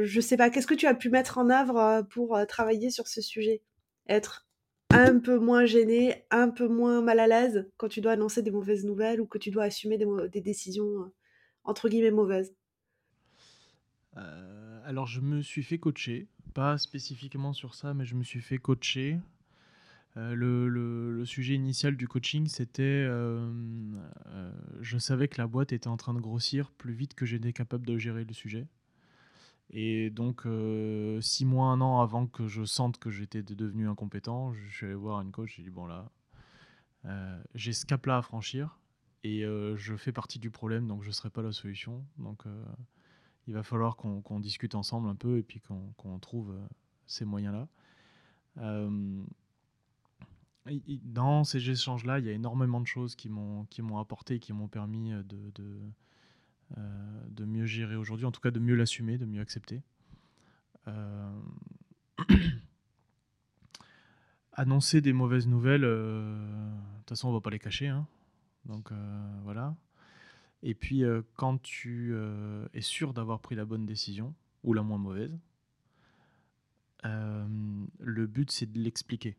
[0.05, 2.89] je, sais pas, qu'est-ce que tu as pu mettre en œuvre euh, pour euh, travailler
[2.89, 3.61] sur ce sujet?
[4.09, 4.47] Être
[4.91, 8.51] un peu moins gêné, un peu moins mal à l'aise quand tu dois annoncer des
[8.51, 11.11] mauvaises nouvelles ou que tu dois assumer des, décisions
[11.65, 12.55] entre guillemets mauvaises?
[14.87, 18.57] Alors, je me suis fait coacher, pas spécifiquement sur ça, mais je me suis fait
[18.57, 19.19] coacher.
[20.17, 23.47] Euh, le, le- sujet initial du coaching, c'était euh,
[24.25, 27.53] euh, je savais que la boîte était en train de grossir plus vite que j'étais
[27.53, 28.65] capable de gérer le sujet.
[29.69, 33.87] Et donc, euh, six mois, un an avant que je sente que j'étais de- devenu
[33.87, 35.57] incompétent, je suis allé voir une coach.
[35.57, 36.09] J'ai dit bon là,
[37.53, 38.79] j'ai ce cap-là à franchir
[39.23, 39.43] et
[39.75, 42.03] je fais partie du problème, donc je ne serai pas la solution.
[42.17, 42.45] Donc,
[43.47, 46.67] il va falloir qu'on discute ensemble un peu et puis qu'on trouve euh,
[47.05, 47.67] ces moyens-là.
[48.57, 49.23] Euh,
[51.03, 53.65] dans ces échanges-là, il y a énormément de choses qui m'ont
[53.99, 55.51] apporté qui m'ont permis euh, de,
[57.29, 59.81] de, mieux gérer aujourd'hui, en tout cas de mieux l'assumer, de mieux accepter.
[64.51, 66.35] Annoncer des mauvaises nouvelles, de
[66.99, 67.87] toute façon, on va pas les cacher.
[67.87, 68.07] hein.
[68.65, 68.91] Donc
[69.43, 69.75] voilà.
[70.63, 74.81] Et puis, euh, quand tu euh, es sûr d'avoir pris la bonne décision, ou la
[74.81, 75.37] moins mauvaise,
[77.05, 79.37] euh, le but, c'est de l'expliquer.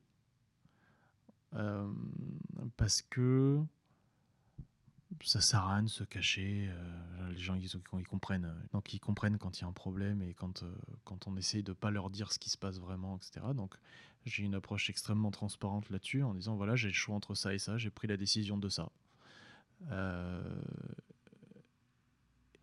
[2.76, 3.60] Parce que
[5.24, 6.70] ça sert de se cacher.
[7.30, 8.54] les gens, ils, comprennent.
[8.72, 10.62] Donc, ils comprennent quand il y a un problème et quand,
[11.04, 13.46] quand on essaye de pas leur dire ce qui se passe vraiment, etc.
[13.54, 13.74] Donc,
[14.24, 17.58] j'ai une approche extrêmement transparente là-dessus en disant voilà, j'ai le choix entre ça et
[17.58, 18.92] ça, j'ai pris la décision de ça.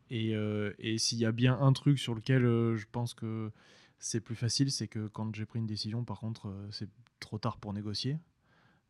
[0.09, 3.51] Et, euh, et s'il y a bien un truc sur lequel euh, je pense que
[3.99, 6.89] c'est plus facile, c'est que quand j'ai pris une décision, par contre, euh, c'est
[7.19, 8.19] trop tard pour négocier.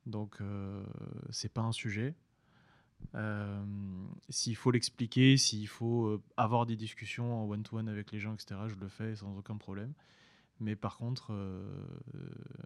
[0.05, 0.37] Donc,
[1.31, 2.13] c'est pas un sujet.
[4.29, 8.75] S'il faut l'expliquer, s'il faut avoir des discussions en one-to-one avec les gens, etc., je
[8.75, 9.93] le fais sans aucun problème.
[10.59, 11.33] Mais par contre,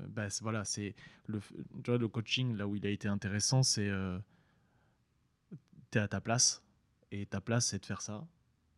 [0.09, 0.95] bah, voilà, c'est
[1.27, 1.39] le,
[1.87, 3.89] le coaching, là où il a été intéressant, c'est
[5.91, 6.61] tu es à ta place,
[7.11, 8.27] et ta place, c'est de faire ça.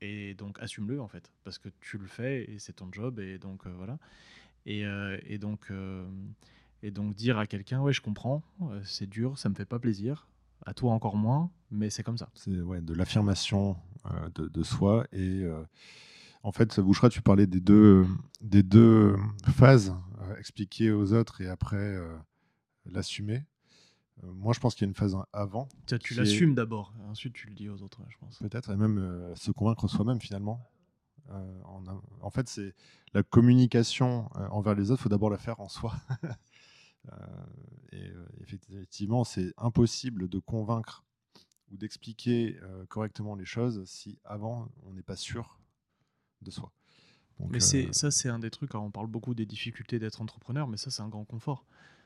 [0.02, 3.38] Et donc, assume-le, en fait, parce que tu le fais, et c'est ton job, et
[3.38, 4.00] donc, euh, voilà.
[4.66, 6.10] Et, euh, donc, euh,
[6.82, 8.42] et donc, dire à quelqu'un, ouais, je comprends,
[8.84, 10.28] c'est dur, ça me fait pas plaisir,
[10.66, 12.30] à toi encore moins, mais c'est comme ça.
[12.34, 13.78] C'est ouais, de l'affirmation
[14.34, 15.06] de, soi.
[15.14, 15.44] Et
[16.42, 18.06] en fait, Bouchra, tu parlais des deux,
[18.42, 19.16] des deux
[19.56, 19.96] phases,
[20.40, 22.00] expliquer aux autres et après
[22.86, 23.44] l'assumer.
[24.24, 26.54] Euh, moi, je pense qu'il y a une phase avant, Tu, tu Qui est- l'assumes
[26.56, 28.38] d'abord, ensuite tu le dis aux autres, je pense.
[28.40, 30.70] peut-être, et même euh, se convaincre soi-même finalement.
[31.30, 31.62] Euh,
[32.22, 32.76] en, fait, c'est
[33.14, 35.96] la communication envers les autres, il faut d'abord la faire en soi.
[37.94, 41.04] Et effectivement, c'est impossible de convaincre
[41.72, 45.60] ou d'expliquer euh, correctement les choses si avant on n'est pas sûr
[46.42, 46.72] de soi.
[47.40, 48.76] Donc, Mais euh, ça, c'est un des trucs.
[48.76, 51.66] Alors on parle beaucoup des difficultés d'être entrepreneur, mais ça, c'est un grand confort.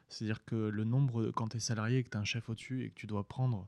[0.09, 2.83] C'est-à-dire que le nombre, quand tu es salarié et que tu as un chef au-dessus
[2.83, 3.67] et que tu dois prendre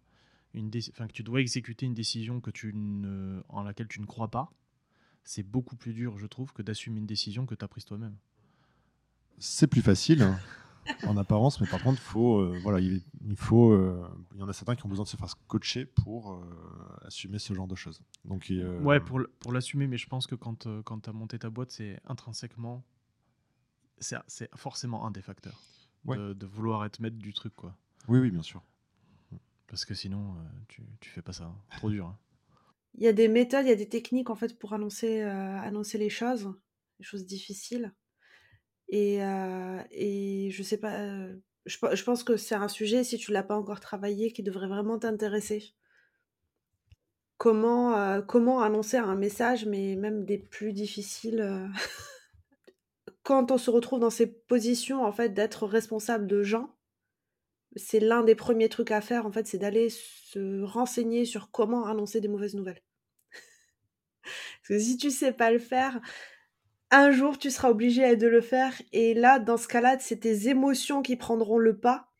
[0.53, 4.05] une enfin, que tu dois exécuter une décision que tu ne, en laquelle tu ne
[4.05, 4.51] crois pas,
[5.23, 8.15] c'est beaucoup plus dur, je trouve, que d'assumer une décision que tu as prise toi-même.
[9.39, 10.39] c'est plus facile hein,
[11.03, 14.47] en apparence, mais par contre, faut, euh, voilà, il, il faut, euh, il y en
[14.47, 17.75] a certains qui ont besoin de se faire coacher pour euh, assumer ce genre de
[17.75, 18.01] choses.
[18.25, 21.71] Donc, Ouais, pour, l'assumer, mais je pense que quand, quand tu as monté ta boîte,
[21.71, 22.83] c'est intrinsèquement,
[23.99, 25.59] c'est forcément un des facteurs
[26.05, 26.17] Ouais.
[26.17, 27.75] de, de vouloir être maître du truc, quoi.
[28.07, 28.61] oui, oui, bien sûr.
[29.67, 31.43] Parce que sinon, euh, tu, tu fais pas ça.
[31.45, 31.55] hein.
[31.77, 32.05] Trop dur.
[32.07, 32.17] hein.
[32.95, 35.59] Il y a des méthodes, il y a des techniques en fait pour annoncer, euh,
[35.59, 36.51] annoncer les choses,
[36.99, 37.93] les choses difficiles.
[38.89, 43.17] Et, euh, et je sais pas, euh, je, je pense que c'est un sujet, si
[43.17, 45.73] tu l'as pas encore travaillé, qui devrait vraiment t'intéresser.
[47.37, 51.69] Comment, euh, comment annoncer un message, mais même des plus difficiles.
[53.31, 56.75] euh, Quand on se retrouve dans ces positions, en fait, d'être responsable de gens,
[57.75, 61.85] c'est l'un des premiers trucs à faire, en fait, c'est d'aller se renseigner sur comment
[61.85, 62.81] annoncer des mauvaises nouvelles.
[64.23, 65.99] Parce que si tu sais pas le faire,
[66.91, 70.47] un jour, tu seras obligé de le faire et là, dans ce cas-là, c'est tes
[70.49, 72.11] émotions qui prendront le pas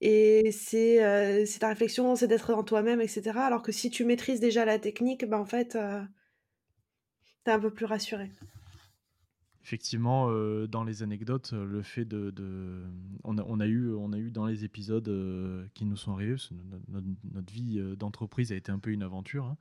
[0.00, 3.44] et c'est, c'est ta réflexion, c'est d'être dans toi-même et cetera.
[3.44, 6.02] Alors que si tu maîtrises déjà la technique, bah, en fait, heu
[7.44, 8.30] tu es un peu plus rassuré.
[9.68, 12.32] Effectivement, euh, dans les anecdotes, euh, le fait de,
[13.22, 16.36] on a, eu, on a eu dans les épisodes euh, qui nous sont arrivés,
[16.88, 19.44] notre, vie d'entreprise a été un peu une aventure.
[19.44, 19.58] hein.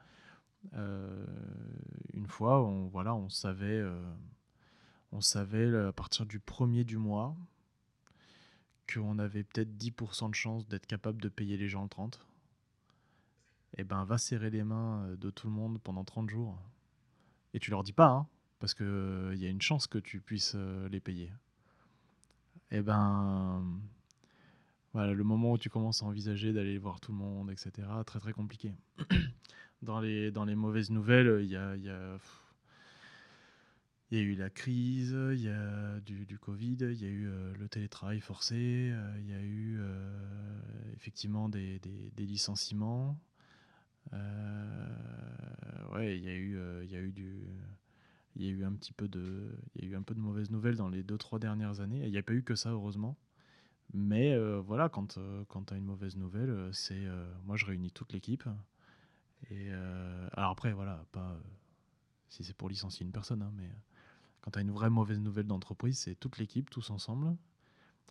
[2.14, 3.84] Une fois, on, voilà, on savait,
[5.12, 7.36] on savait à partir du premier du mois
[8.92, 12.26] qu'on avait peut-être 10% de chance d'être capable de payer les gens le 30.
[13.78, 16.58] Et ben, va serrer les mains de tout le monde pendant 30 jours.
[17.54, 18.28] Et tu leur dis pas, hein,
[18.60, 21.32] parce qu'il il y a une chance que tu puisses euh, les payer.
[22.72, 23.64] Et ben,
[24.94, 28.20] voilà, le moment où tu commences à envisager d'aller voir tout le monde, etc., très
[28.20, 28.74] très compliqué.
[29.82, 32.18] dans, les, dans les mauvaises nouvelles, il y a, y a,
[34.12, 37.70] eu la crise, il y a du, du Covid, il y a eu euh, le
[37.70, 43.20] télétravail forcé, euh, il y a eu euh, effectivement des, des- des licenciements.
[44.14, 44.88] Euh,
[45.94, 47.44] ouais, il y a eu, euh, il y a eu du,
[48.38, 50.20] il y a eu un petit peu de, il y a eu un peu de
[50.20, 52.06] mauvaises nouvelles dans les deux trois dernières années.
[52.06, 53.18] Il n'y a pas eu que ça heureusement.
[53.94, 57.08] Mais euh, voilà, quand, euh, quand tu as une mauvaise nouvelle, euh, c'est
[57.46, 58.44] moi je réunis toute l'équipe.
[59.50, 59.72] Et
[60.34, 61.40] alors après voilà, pas
[62.30, 63.70] si c'est pour licencier une personne, hein, mais
[64.42, 67.36] quand tu as une vraie mauvaise nouvelle d'entreprise, c'est toute l'équipe, tous ensemble.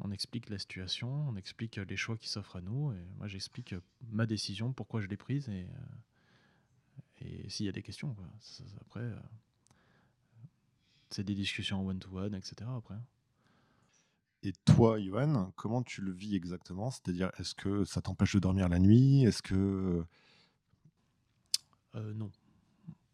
[0.00, 2.92] On explique la situation, on explique les choix qui s'offrent à nous.
[2.92, 3.74] Et moi j'explique
[4.10, 5.66] ma décision, pourquoi je l'ai prise et,
[7.18, 8.14] et s'il y a des questions.
[8.14, 8.26] quoi.
[8.82, 9.10] Après,
[11.10, 12.70] c'est des discussions en one-to-one, etc.
[12.76, 12.96] Après.
[14.42, 16.90] Et toi, Yohan, comment tu le vis exactement?
[16.90, 19.24] C'est-à-dire, est-ce que ça t'empêche de dormir la nuit?
[19.24, 20.04] Est-ce que
[21.94, 22.30] Euh, non.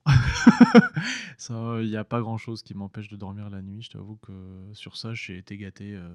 [1.38, 3.82] ça, il n'y a pas grand chose qui m'empêche de dormir la nuit.
[3.82, 4.32] Je t'avoue que
[4.74, 6.08] sur ça, j'ai été gâté euh,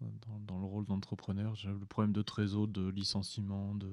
[0.00, 1.54] dans, dans le rôle d'entrepreneur.
[1.64, 3.90] Le problème de trésor, de licenciement, de,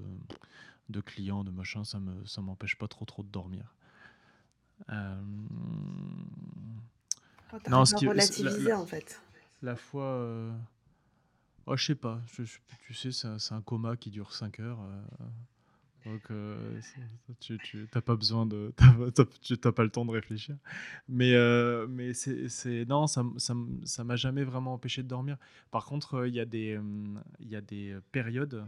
[0.89, 3.75] de clients, de machin, ça me, ça m'empêche pas trop trop de dormir.
[4.89, 5.15] Euh,
[7.53, 9.21] Oh, Non, ce qui- relativiser, la- la- en fait.
[9.61, 10.51] la fois, euh,
[11.67, 12.21] ouais, je sais pas.
[12.33, 14.79] Je- je- tu sais, c'est un, coma qui dure 5 heures.
[14.81, 15.01] euh,
[16.05, 16.79] donc, euh,
[17.39, 18.73] tu, t'as pas besoin de,
[19.41, 20.55] tu t'as pas le temps de réfléchir.
[21.07, 25.37] Mais, euh, mais c'est, non, ça, ça m'a jamais vraiment empêché de dormir.
[25.71, 26.79] Par contre, il y a des,
[27.39, 28.65] y a des périodes.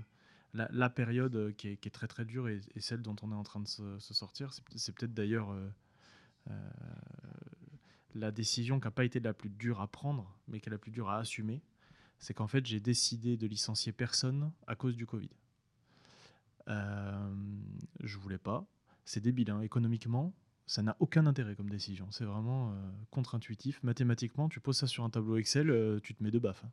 [0.54, 3.32] La, la période qui est, qui est très très dure et, et celle dont on
[3.32, 5.52] est en train de se, se sortir, c'est, peut- c'est peut-être d'ailleurs
[8.14, 10.78] la décision qui n'a pas été la plus dure à prendre, mais qui est la
[10.78, 11.62] plus dure à assumer,
[12.20, 15.30] c'est qu'en fait j'ai décidé de licencier personne à cause du Covid.
[16.70, 17.36] Euh,
[18.02, 18.66] je voulais pas.
[19.06, 19.62] C'est débile, hein.
[19.62, 20.34] économiquement,
[20.66, 22.12] ça n'a aucun intérêt comme décision.
[22.12, 23.82] C'est vraiment euh, contre-intuitif.
[23.84, 26.64] Mathématiquement, tu poses ça sur un tableau Excel, euh, tu te mets deux baffes.
[26.66, 26.72] hein.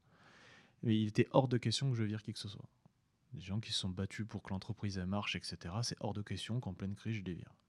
[0.82, 2.68] Mais il était hors de question que je vire qui que ce soit.
[3.32, 5.74] Des gens qui se sont battus pour que l'entreprise marche, etc.
[5.82, 7.54] C'est hors de question qu'en pleine crise, je les vire.
[7.54, 7.63] Point.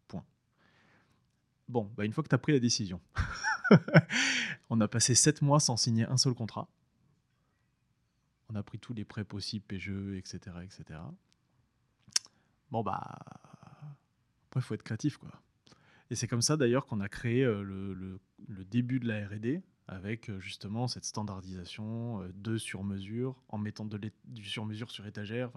[1.68, 3.02] Bon, bah une fois que tu as pris la décision,
[4.70, 6.70] on a passé 7 mois sans signer un seul contrat.
[8.50, 10.58] On a pris tous les prêts possibles, PGE, etc.
[10.64, 11.00] etc.
[12.72, 13.18] Bon, bah.
[14.48, 15.32] Après, il faut être créatif, quoi.
[16.12, 20.30] Et c'est comme ça, d'ailleurs, qu'on a créé euh, le, début de la RD, avec
[20.30, 25.52] euh, justement cette standardisation euh, de sur-mesure, en mettant de du sur-mesure sur étagère.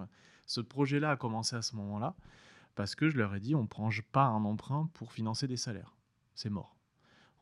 [0.46, 2.16] Ce projet-là a commencé à ce moment-là,
[2.74, 5.58] parce que je leur ai dit on ne prend pas un emprunt pour financer des
[5.58, 5.97] salaires.
[6.38, 6.76] C'est mort.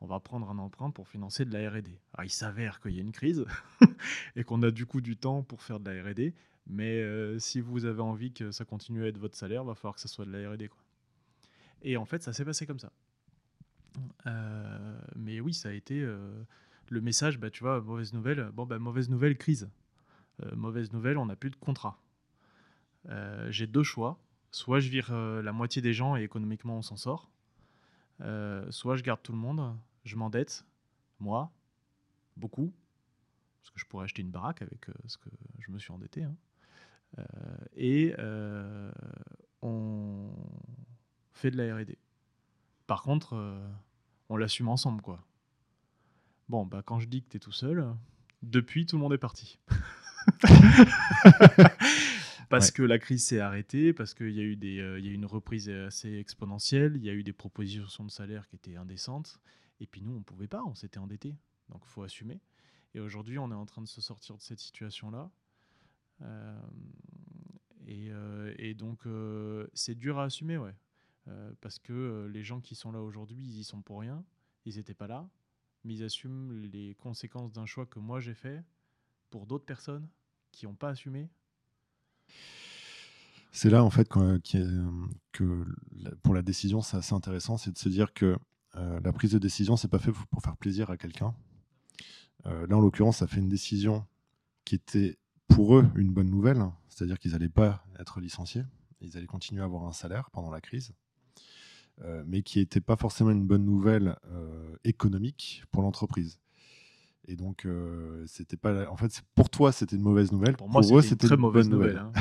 [0.00, 1.88] On va prendre un emprunt pour financer de la RD.
[2.24, 3.44] Il s'avère qu'il y a une crise
[4.36, 6.32] et qu'on a du coup du temps pour faire de la RD,
[6.66, 9.96] mais euh, si vous avez envie que ça continue à être votre salaire, va falloir
[9.96, 10.70] que ça soit de la R&D.
[11.82, 12.90] Et en fait, ça s'est passé comme ça.
[14.26, 16.32] Euh, mais oui, ça a été euh,
[16.88, 18.50] le message, bah tu vois, mauvaise nouvelle.
[18.54, 19.68] Bah mauvaise nouvelle, crise.
[20.54, 22.00] Mauvaise nouvelle, on n'a plus de contrat.
[23.50, 24.18] J'ai deux choix.
[24.52, 27.30] Soit je vire la moitié des gens et économiquement on s'en sort.
[28.20, 30.64] Euh, soit je garde tout le monde, je m'endette,
[31.20, 31.50] moi,
[32.36, 32.72] beaucoup,
[33.62, 36.22] parce que je pourrais acheter une baraque avec euh, ce que je me suis endetté.
[36.24, 36.34] hein.
[37.18, 37.22] Euh,
[37.76, 38.14] et
[39.62, 40.30] on
[41.32, 41.98] fait de la R&D.
[42.86, 43.36] Par contre,
[44.28, 45.24] on l'assume ensemble, quoi.
[46.48, 47.86] Bon, bah quand je dis que t'es tout seul,
[48.42, 49.58] depuis tout le monde est parti.
[52.48, 52.72] parce Ouais.
[52.74, 55.12] que la crise s'est arrêtée, parce qu'il y a eu des, euh, il y a
[55.12, 58.76] eu une reprise assez exponentielle, il y a eu des propositions de salaire qui étaient
[58.76, 59.40] indécentes,
[59.80, 61.36] et puis nous on pouvait pas, on s'était endetté,
[61.68, 62.40] donc faut assumer.
[62.94, 65.30] Et aujourd'hui on est en train de se sortir de cette situation-là.
[66.22, 66.58] Euh,
[67.86, 70.74] et, euh, et donc, euh, c'est dur à assumer, ouais.
[71.28, 74.24] Euh, parce que euh, les gens qui sont là aujourd'hui, ils y sont pour rien.
[74.64, 75.28] ils n'étaient pas là,
[75.84, 78.64] mais ils assument les conséquences d'un choix que moi j'ai fait
[79.30, 80.08] pour d'autres personnes
[80.50, 81.28] qui n'ont pas assumé.
[83.52, 84.06] C'est là, en fait,
[85.32, 85.64] que
[86.22, 88.36] pour la décision, c'est assez intéressant, c'est de se dire que
[88.76, 91.34] euh, la prise de décision, c'est pas fait pour faire plaisir à quelqu'un.
[92.44, 94.06] Euh, là, en l'occurrence, ça fait une décision
[94.64, 95.16] qui était
[95.48, 98.64] pour eux une bonne nouvelle, c'est-à-dire qu'ils n'allaient pas être licenciés,
[99.00, 100.92] ils allaient continuer à avoir un salaire pendant la crise,
[102.02, 104.18] euh, mais qui n'était pas forcément une bonne nouvelle
[104.84, 106.38] économique pour l'entreprise.
[107.28, 107.66] Et donc,
[108.26, 108.88] c'était pas.
[108.88, 110.56] En fait, pour toi, c'était une mauvaise nouvelle.
[110.56, 111.98] Pour moi, c'était une très mauvaise nouvelle.
[111.98, 112.12] Hein.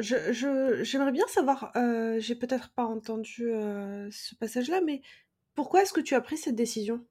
[0.82, 1.72] J'aimerais bien savoir.
[2.18, 3.52] J'ai peut-être pas entendu
[4.10, 5.02] ce passage-là, mais
[5.54, 7.04] pourquoi est-ce que tu as pris cette décision?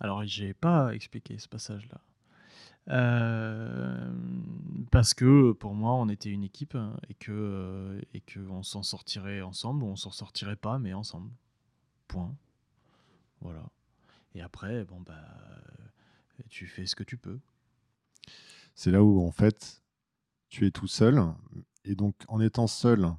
[0.00, 2.00] Alors, j'ai pas expliqué ce passage-là.
[2.90, 4.10] Euh,
[4.90, 6.76] parce que pour moi, on était une équipe
[7.08, 10.94] et que euh, et que on s'en sortirait ensemble ou on s'en sortirait pas, mais
[10.94, 11.30] ensemble.
[12.06, 12.34] Point.
[13.40, 13.64] Voilà.
[14.34, 15.14] Et après, bon bah,
[16.48, 17.40] tu fais ce que tu peux.
[18.74, 19.82] C'est là où en fait,
[20.48, 21.22] tu es tout seul
[21.84, 23.12] et donc en étant seul,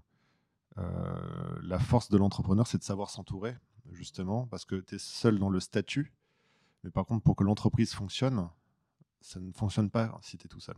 [0.78, 3.56] euh, la force de l'entrepreneur, c'est de savoir s'entourer
[3.92, 6.14] justement, parce que tu es seul dans le statut.
[6.84, 8.48] Mais par contre, pour que l'entreprise fonctionne,
[9.22, 10.78] ça ne fonctionne pas si tu es tout seul.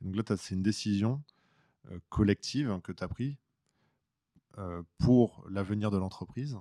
[0.00, 1.22] donc là, c'est une décision
[1.90, 3.36] euh, collective que tu as prise
[4.58, 6.58] euh, pour l'avenir de l'entreprise,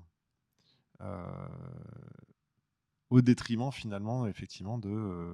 [3.09, 5.33] au détriment finalement, effectivement, de,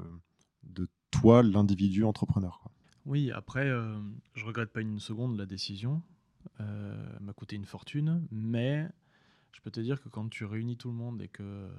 [0.63, 2.63] de toi, l'individu entrepreneur.
[3.05, 3.67] Oui, après,
[4.33, 6.01] je regrette pas une seconde la décision.
[6.59, 8.89] m'a coûté une fortune, mais
[9.51, 11.69] je peux te dire que quand tu réunis tout le monde et que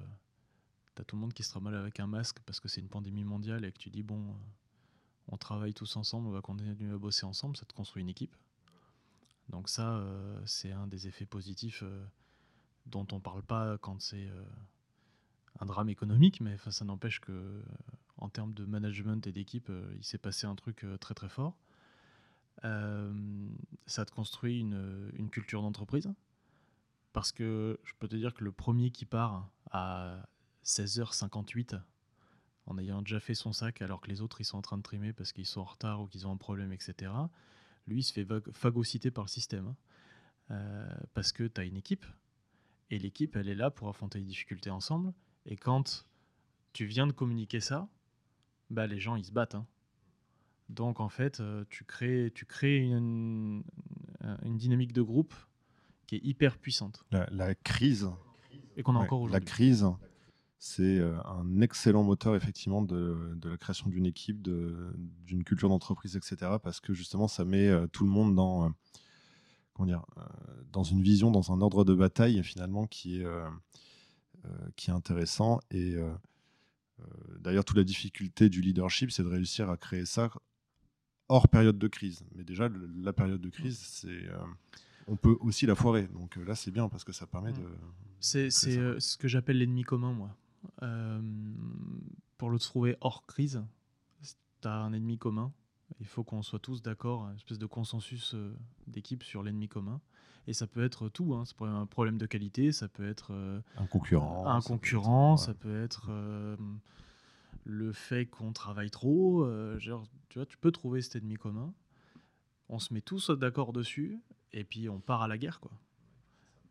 [0.97, 2.89] tu as tout le monde qui se mal avec un masque parce que c'est une
[2.89, 4.33] pandémie mondiale et que tu dis, bon, euh,
[5.27, 8.35] on travaille tous ensemble, on va continuer à bosser ensemble, ça te construit une équipe.
[9.49, 12.03] Donc ça, euh, c'est un des effets positifs euh,
[12.87, 14.27] dont on parle pas quand c'est
[15.59, 17.63] un drame économique, mais ça n'empêche que
[18.17, 21.57] en termes de management et d'équipe, il s'est passé un truc très très fort.
[22.63, 26.11] ça te construit une, culture d'entreprise
[27.13, 30.27] parce que je peux te dire que le premier qui part à
[30.63, 31.81] 16h58
[32.67, 34.83] en ayant déjà fait son sac alors que les autres ils sont en train de
[34.83, 37.11] trimer parce qu'ils sont en retard ou qu'ils ont un problème, etc.
[37.87, 39.67] Lui il se fait phagocyter par le système.
[39.67, 39.75] Hein.
[40.51, 42.05] Euh, parce que tu as une équipe
[42.89, 45.13] et l'équipe elle est là pour affronter les difficultés ensemble.
[45.47, 46.05] Et quand
[46.73, 47.89] tu viens de communiquer ça,
[48.69, 49.55] bah, les gens ils se battent.
[49.55, 49.65] Hein.
[50.69, 53.63] Donc en fait, euh, tu crées, tu crées une,
[54.43, 55.33] une dynamique de groupe
[56.07, 57.05] qui est hyper puissante.
[57.11, 58.09] La, crise.
[58.75, 59.45] Et qu'on a encore aujourd'hui.
[59.45, 59.85] La crise,
[60.59, 66.15] c'est euh, un excellent moteur effectivement de, de la création d'une équipe, d'une culture d'entreprise,
[66.15, 66.53] etc.
[66.63, 68.69] Parce que justement, ça met euh, tout le monde dans, euh,
[69.73, 70.05] comment dire,
[70.71, 73.25] dans une vision, dans un ordre de bataille finalement qui est,
[74.75, 75.59] qui est intéressant.
[75.71, 75.95] Et
[77.39, 80.29] d'ailleurs, toute la difficulté du leadership, c'est de réussir à créer ça
[81.29, 82.23] hors période de crise.
[82.35, 82.69] Mais déjà,
[83.01, 84.27] la période de crise, c'est
[85.07, 86.07] on peut aussi la foirer.
[86.07, 87.63] Donc euh, là, c'est bien parce que ça permet de.
[88.19, 90.35] C'est euh, ce que j'appelle l'ennemi commun, moi.
[90.83, 91.21] Euh,
[92.37, 93.63] pour le trouver hors crise,
[94.61, 95.51] tu as un ennemi commun.
[95.99, 98.35] Il faut qu'on soit tous d'accord, une espèce de consensus
[98.87, 100.01] d'équipe sur l'ennemi commun.
[100.47, 101.33] Et ça peut être tout.
[101.33, 101.45] Hein.
[101.45, 103.31] Ça peut être un problème de qualité, ça peut être
[103.77, 104.47] un concurrent.
[104.47, 106.09] Un concurrent, ça peut être,
[107.65, 109.45] le fait qu'on travaille trop.
[109.77, 111.73] genre, tu vois, tu peux trouver cet ennemi commun.
[112.69, 114.19] On se met tous d'accord dessus
[114.53, 115.71] et puis on part à la guerre, quoi.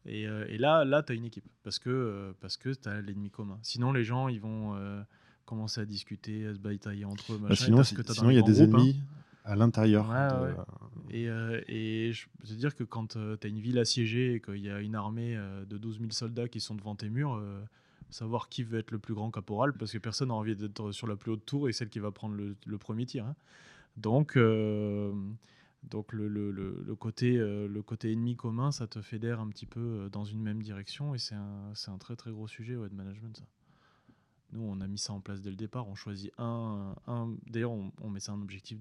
[0.06, 2.88] Et, euh, et là, là tu as une équipe, parce que, euh, parce que tu
[2.88, 3.58] as l'ennemi commun.
[3.62, 5.02] Sinon, les gens, ils vont euh,
[5.44, 7.38] commencer à discuter, à se batailler entre eux.
[7.38, 8.64] Bah, sinon, sinon il y a des hein.
[8.64, 9.02] ennemis
[9.44, 10.10] à l'intérieur.
[11.10, 11.24] Et,
[11.68, 14.70] et, je peux te dire que quand tu as une ville assiégée et qu'il y
[14.70, 15.38] a une armée
[15.68, 17.40] de 12 000 soldats qui sont devant tes murs,
[18.10, 21.06] savoir qui veut être le plus grand caporal, parce que personne n'a envie d'être sur
[21.06, 23.26] la plus haute tour et celle qui va prendre le, premier tir.
[23.26, 23.36] Hein.
[23.96, 24.36] Donc,
[25.90, 30.08] donc le, côté, euh, le côté ennemi commun, ça te fédère un petit peu euh,
[30.08, 33.36] dans une même direction et c'est un, un, très très gros sujet ouais, de management.
[33.36, 33.44] Ça.
[34.52, 35.88] Nous, on a mis ça en place dès le départ.
[35.88, 36.94] On choisit un.
[37.06, 38.78] un D'ailleurs, on, on, met ça en objectif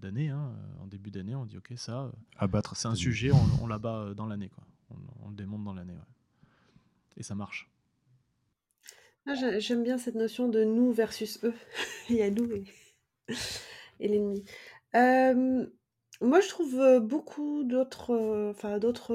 [0.00, 0.28] d'année.
[0.28, 0.52] De, hein.
[0.80, 2.76] En début d'année, on dit OK, ça, abattre.
[2.76, 4.50] C'est un sujet, on, on l'abat dans l'année.
[4.90, 5.96] On, on, le démonte dans l'année.
[7.16, 7.70] Et ça marche.
[9.26, 11.54] Ah, j'aime bien cette notion de nous versus eux.
[12.10, 12.64] Il y a nous et,
[14.00, 14.44] et l'ennemi.
[14.94, 15.66] Euh,
[16.20, 19.14] moi, je trouve, beaucoup d'autres, enfin d'autres,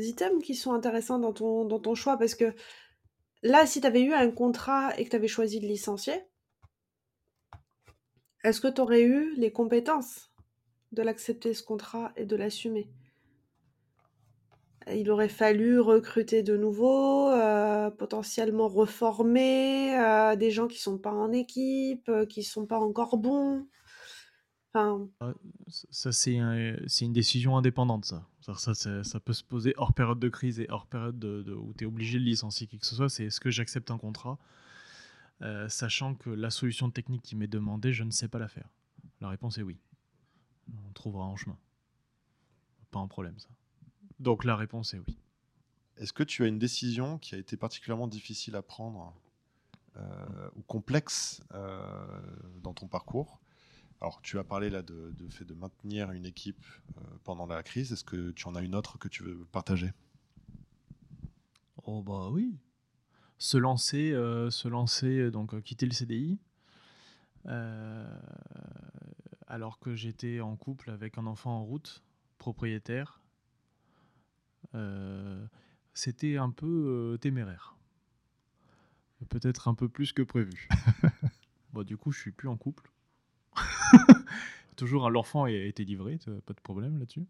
[0.00, 2.54] items qui sont intéressants dans ton dans ton choix parce que
[3.46, 6.20] là, si tu avais eu un contrat et que tu avais choisi de licencier
[8.44, 10.30] est-ce que tu aurais eu les compétences
[10.92, 12.88] de l'accepter ce contrat et de l'assumer?
[14.94, 17.32] il aurait fallu recruter de nouveau,
[17.98, 23.66] potentiellement reformer, des gens qui sont pas en équipe, qui sont pas encore bons.
[24.74, 24.96] Ah,
[25.90, 28.28] ça, c'est une décision indépendante, ça.
[28.54, 31.86] Ça peut se poser hors période de crise et hors période de où tu es
[31.86, 33.08] obligé de licencier qui que ce soit.
[33.08, 34.38] C'est: «Est-ce que j'accepte un contrat,
[35.42, 38.68] heu, sachant que la solution technique qui m'est demandée, je ne sais pas la faire?»
[39.20, 39.78] La réponse est oui.
[40.88, 41.56] On trouvera un chemin.
[42.90, 43.48] Pas un problème ça.
[44.20, 45.18] Donc la réponse est oui.
[45.96, 49.14] Est-ce que tu as une décision qui a été particulièrement difficile à prendre,
[49.96, 50.02] heu,
[50.56, 51.80] ou complexe, heu,
[52.62, 53.40] dans ton parcours?
[54.00, 56.64] Alors, tu as parlé là de de fait de maintenir une équipe,
[56.98, 57.92] heu, pendant la crise.
[57.92, 59.92] Est-ce que tu en as une autre que tu veux partager?
[61.84, 62.58] Oh bah oui.
[63.38, 66.38] Se lancer, heu, se lancer, heu, donc quitter le CDI,
[69.46, 72.02] alors que j'étais en couple avec un enfant en route,
[72.38, 73.20] propriétaire.
[75.94, 77.76] C'était un peu, téméraire.
[79.30, 80.68] Peut-être un peu plus que prévu.
[81.84, 82.90] Du coup, je suis plus en couple.
[84.76, 87.26] Toujours, l'enfant a été livré, pas de problème là-dessus.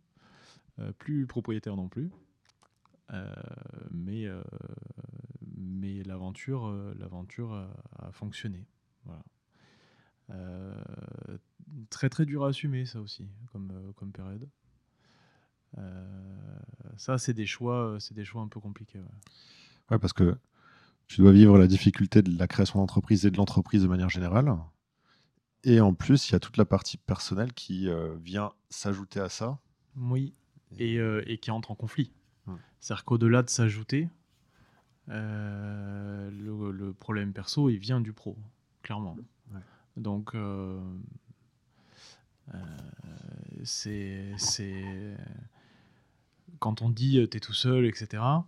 [0.78, 2.11] Heu, plus propriétaire non plus.
[3.90, 4.42] Mais heu,
[5.57, 6.66] mais l'aventure,
[7.99, 8.66] a fonctionné.
[11.90, 14.49] Très, très dur à assumer ça aussi comme, comme période.
[16.97, 19.01] Ça, c'est des choix, c'est des choix un peu compliqués.
[19.90, 20.36] Ouais, parce que
[21.07, 24.53] tu dois vivre la difficulté de la création d'entreprise et de l'entreprise de manière générale.
[25.68, 29.28] Et en plus, il y a toute la partie personnelle qui, heu, vient s'ajouter à
[29.28, 29.58] ça.
[29.96, 30.32] Moui
[30.78, 30.96] et
[31.26, 32.12] et qui entre en conflit.
[32.80, 34.08] C'est-à-dire qu'au-delà de s'ajouter,
[35.08, 38.36] heu, le le problème perso, il vient du pro,
[38.82, 39.16] clairement.
[39.52, 39.60] Ouais.
[39.96, 40.34] Donc
[43.64, 44.34] c'est
[46.60, 48.46] quand on dit, heu: «Tu es tout seul» et cetera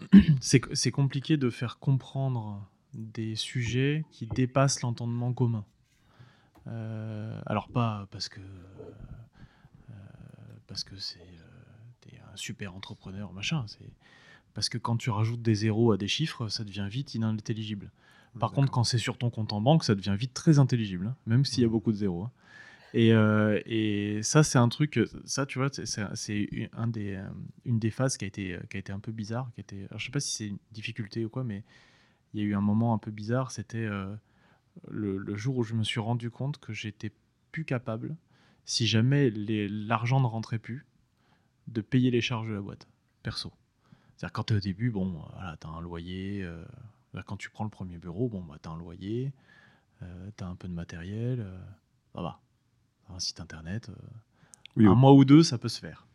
[0.40, 5.64] c'est c c'est compliqué de faire comprendre des sujets qui dépassent l'entendement commun.
[6.66, 9.94] Heu, alors pas parce que, heu,
[10.66, 11.18] parce que c'est,
[12.12, 13.90] es un super entrepreneur, machin, c'est
[14.54, 17.90] parce que quand tu rajoutes des zéros à des chiffres, ça devient vite inintelligible.
[18.38, 21.16] Par contre, quand c'est sur ton compte en banque, ça devient vite très intelligible, hein,
[21.26, 22.30] même s'il y a beaucoup de zéros, hein.
[22.94, 26.02] Et heu et ça, c'est un truc, ça, tu vois, c'est
[26.74, 27.18] un des,
[27.64, 29.98] une des phases qui a été, qui a été un peu bizarre, qui était alors
[29.98, 31.64] je sais pas si c'est une difficulté ou quoi, mais
[32.34, 34.18] il y a eu un moment un peu bizarre, c'était, heu,
[34.90, 37.12] le le jour où je me suis rendu compte que j'étais
[37.52, 38.16] plus capable,
[38.66, 40.86] si jamais l'argent ne rentrait plus,
[41.68, 42.88] de payer les charges de la boîte,
[43.24, 43.52] perso.
[44.16, 46.64] C'est-à-dire quand tu es au début, bon, voilà, tu as un loyer, heu,
[47.14, 49.32] bah, quand tu prends le 1er bureau, bon, bah, tu as un loyer,
[50.38, 51.58] tu as un peu de matériel, heu,
[52.14, 52.40] ça va.
[53.10, 53.96] Un site internet, heu,
[54.76, 56.06] Oui, 1 au mois ou 2, ça peut se faire.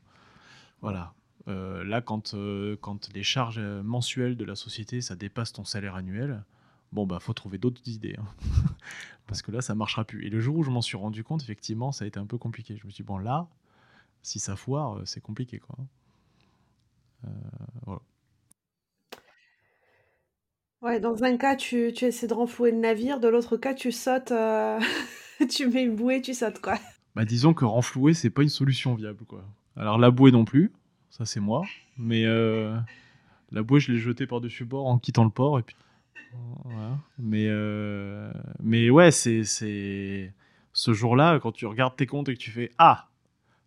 [0.82, 1.13] Voilà.
[1.48, 5.95] Heu, là, quand, heu, quand les charges, mensuelles de la société, ça dépasse ton salaire
[5.95, 6.43] annuel,
[6.91, 8.26] bon, bah, faut trouver d'autres idées, hein.
[9.28, 10.26] Parce que là, ça marchera plus.
[10.26, 12.38] Et le jour où je m'en suis rendu compte, effectivement, ça a été un peu
[12.38, 12.78] compliqué.
[12.78, 13.48] Je me suis dit: «Bon, là,
[14.24, 15.86] si ça foire, heu, c'est compliqué, quoi, hein».
[17.26, 17.30] Heu,
[17.86, 18.02] voilà.
[20.82, 23.91] Ouais, dans un cas, tu tu essaies de renflouer le navire, de l'autre cas, tu
[23.91, 24.32] sautes,
[25.50, 26.76] tu mets une bouée, tu sautes, quoi.
[27.16, 29.43] Bah, disons que renflouer, c'est pas une solution viable, quoi.
[29.76, 30.72] Alors la bouée non plus,
[31.10, 31.64] ça c'est moi,
[31.97, 32.76] mais heu,
[33.51, 35.76] la bouée, je l'ai jetée par-dessus bord en quittant le port et puis.
[37.20, 38.32] Mais heu,
[38.62, 40.34] mais ouais, c'est c'est
[40.74, 43.10] ce jour-là, quand tu regardes tes comptes et que tu fais: «Ah!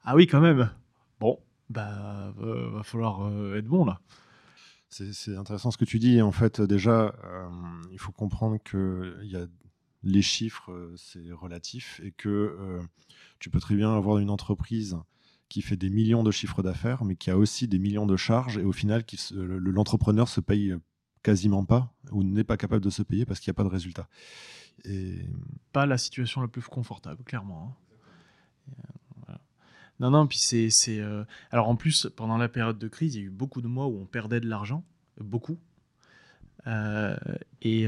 [0.05, 0.71] Ah oui, quand même!
[1.21, 1.39] Bon,
[1.71, 4.01] bah, va va falloir, être bon, là».
[4.91, 6.23] C'est c'est intéressant ce que tu dis.
[6.23, 7.15] En fait, déjà,
[7.93, 9.47] il faut comprendre qu'il y a
[10.03, 12.81] les chiffres, c'est relatif et que,
[13.41, 14.97] tu peux très bien avoir une entreprise
[15.51, 18.57] qui fait des millions de chiffres d'affaires, mais qui a aussi des millions de charges
[18.57, 20.81] et au final l'entrepreneur se paye, heu,
[21.23, 23.69] quasiment pas ou n'est pas capable de se payer parce qu'il y a pas de
[23.69, 24.09] résultat.
[25.73, 27.75] Pas la situation la plus confortable, clairement, hein.
[29.27, 29.41] Voilà.
[29.99, 30.71] Non, non, puis c'est
[31.01, 33.69] heu alors en plus, pendant la période de crise, il y a eu beaucoup de
[33.69, 34.85] mois où on perdait de l'argent,
[35.21, 35.59] beaucoup.
[37.63, 37.87] Et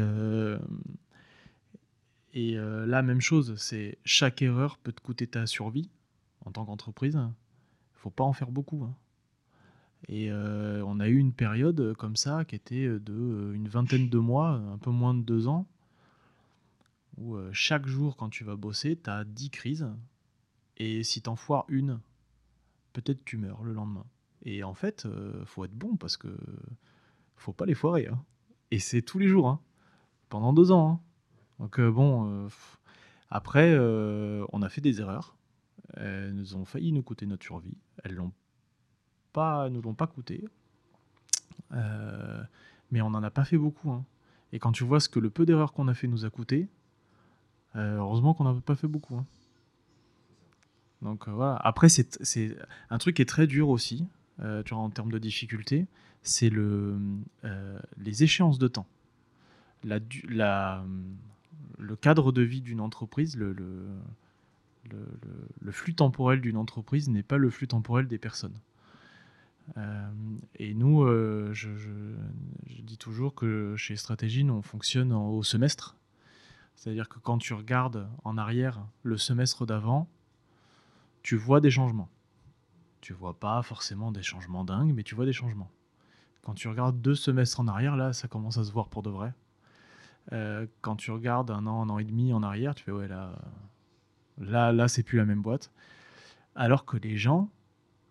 [2.35, 5.89] et là, même chose, c'est chaque erreur peut te coûter ta survie
[6.45, 7.17] en tant qu'entreprise.
[8.03, 8.97] Faut pas en faire beaucoup, hein.
[10.09, 13.69] Et heu, on a eu une période, heu, comme ça qui était, heu, de, une
[13.69, 15.69] vingtaine de mois, un peu moins de 2 ans
[17.17, 19.89] où, chaque jour quand tu vas bosser, tu as 10 crises
[20.79, 22.01] et si tu en foires une,
[22.93, 24.07] peut-être tu meurs le lendemain.
[24.45, 25.07] Et en fait,
[25.45, 26.37] faut être bon parce que
[27.37, 28.21] faut pas les foirer, hein.
[28.73, 29.61] Et c'est tous les jours, hein,
[30.29, 31.01] pendant 2 ans.
[31.61, 32.49] Donc bon,
[33.31, 35.37] après, on a fait des erreurs.
[35.95, 37.77] Elles nous ont failli nous coûter notre survie.
[38.03, 38.33] Elles l'ont
[39.33, 40.45] pas, nous l'ont pas coûté.
[41.73, 42.43] Euh,
[42.91, 43.91] mais on n'en a pas fait beaucoup.
[43.91, 44.05] hein.
[44.53, 46.69] Et quand tu vois ce que le peu d'erreurs qu'on a fait nous a coûté,
[47.77, 49.17] euh, heureusement qu'on n'en a pas fait beaucoup.
[49.17, 49.27] hein.
[51.01, 51.57] Donc euh, voilà.
[51.57, 52.57] Après, c'est
[52.91, 54.07] un truc qui est très dur aussi,
[54.71, 55.87] en termes de difficulté,
[56.23, 56.99] c'est le,
[57.97, 58.87] les échéances de temps.
[59.85, 60.85] La, la,
[61.79, 63.53] le cadre de vie d'une entreprise, le,
[64.91, 68.59] le- flux temporel d'une entreprise n'est pas le flux temporel des personnes.
[69.77, 70.11] Euh,
[70.57, 71.69] et nous, euh, je,
[72.83, 75.97] dis toujours que chez Stratégie, on fonctionne en- au semestre.
[76.75, 80.09] C'est-à-dire que quand tu regardes en arrière le semestre d'avant,
[81.23, 82.09] tu vois des changements.
[83.01, 85.71] Tu vois pas forcément des changements dingues, mais tu vois des changements.
[86.43, 89.11] Quand tu regardes deux semestres en arrière, là, ça commence à se voir pour de
[89.11, 89.33] vrai.
[90.33, 93.09] Euh, quand tu regardes un an, un an et demi en arrière, tu fais ouais,
[93.09, 93.33] là,
[94.39, 95.71] là, là, c'est plus la même boîte.
[96.55, 97.49] Alors que les gens,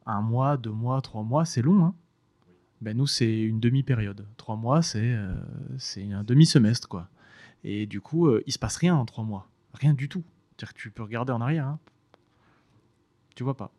[0.06, 1.86] un mois, deux mois, trois mois, c'est long.
[1.86, 1.96] Hein
[2.82, 4.26] ben nous, c'est une demi-période.
[4.38, 5.36] Trois mois, c'est euh,
[5.78, 7.10] c'est un demi-semestre, quoi.
[7.64, 9.48] Et du coup, euh, il se passe rien en trois mois.
[9.76, 10.24] Rien du tout.
[10.58, 11.68] C'est-à-dire que tu peux regarder en arrière.
[11.68, 11.80] hein.
[13.36, 13.72] Tu vois pas.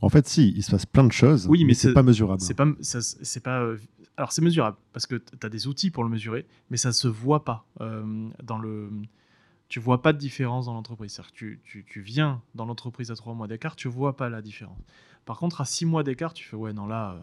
[0.00, 2.40] En fait, si, il se passe plein de choses, Oui, mais mais c'est pas mesurable.
[2.40, 3.60] C'est pas, c'est pas.
[3.60, 3.78] euh,
[4.16, 7.08] alors c'est mesurable parce que tu as des outils pour le mesurer, mais ça se
[7.08, 8.90] voit pas euh, dans le.
[9.74, 11.14] Tu vois pas de différence dans l'entreprise.
[11.14, 14.40] C'est-à-dire que tu, tu, viens dans l'entreprise à trois mois d'écart, tu vois pas la
[14.40, 14.78] différence.
[15.24, 17.22] Par contre, à six mois d'écart, tu fais ouais non là, euh,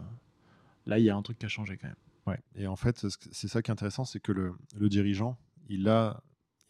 [0.84, 1.96] là il y a un truc qui a changé quand même.
[2.26, 2.38] Ouais.
[2.54, 5.38] Et en fait, c'est ça qui est intéressant, c'est que le, le dirigeant,
[5.70, 6.22] il, a,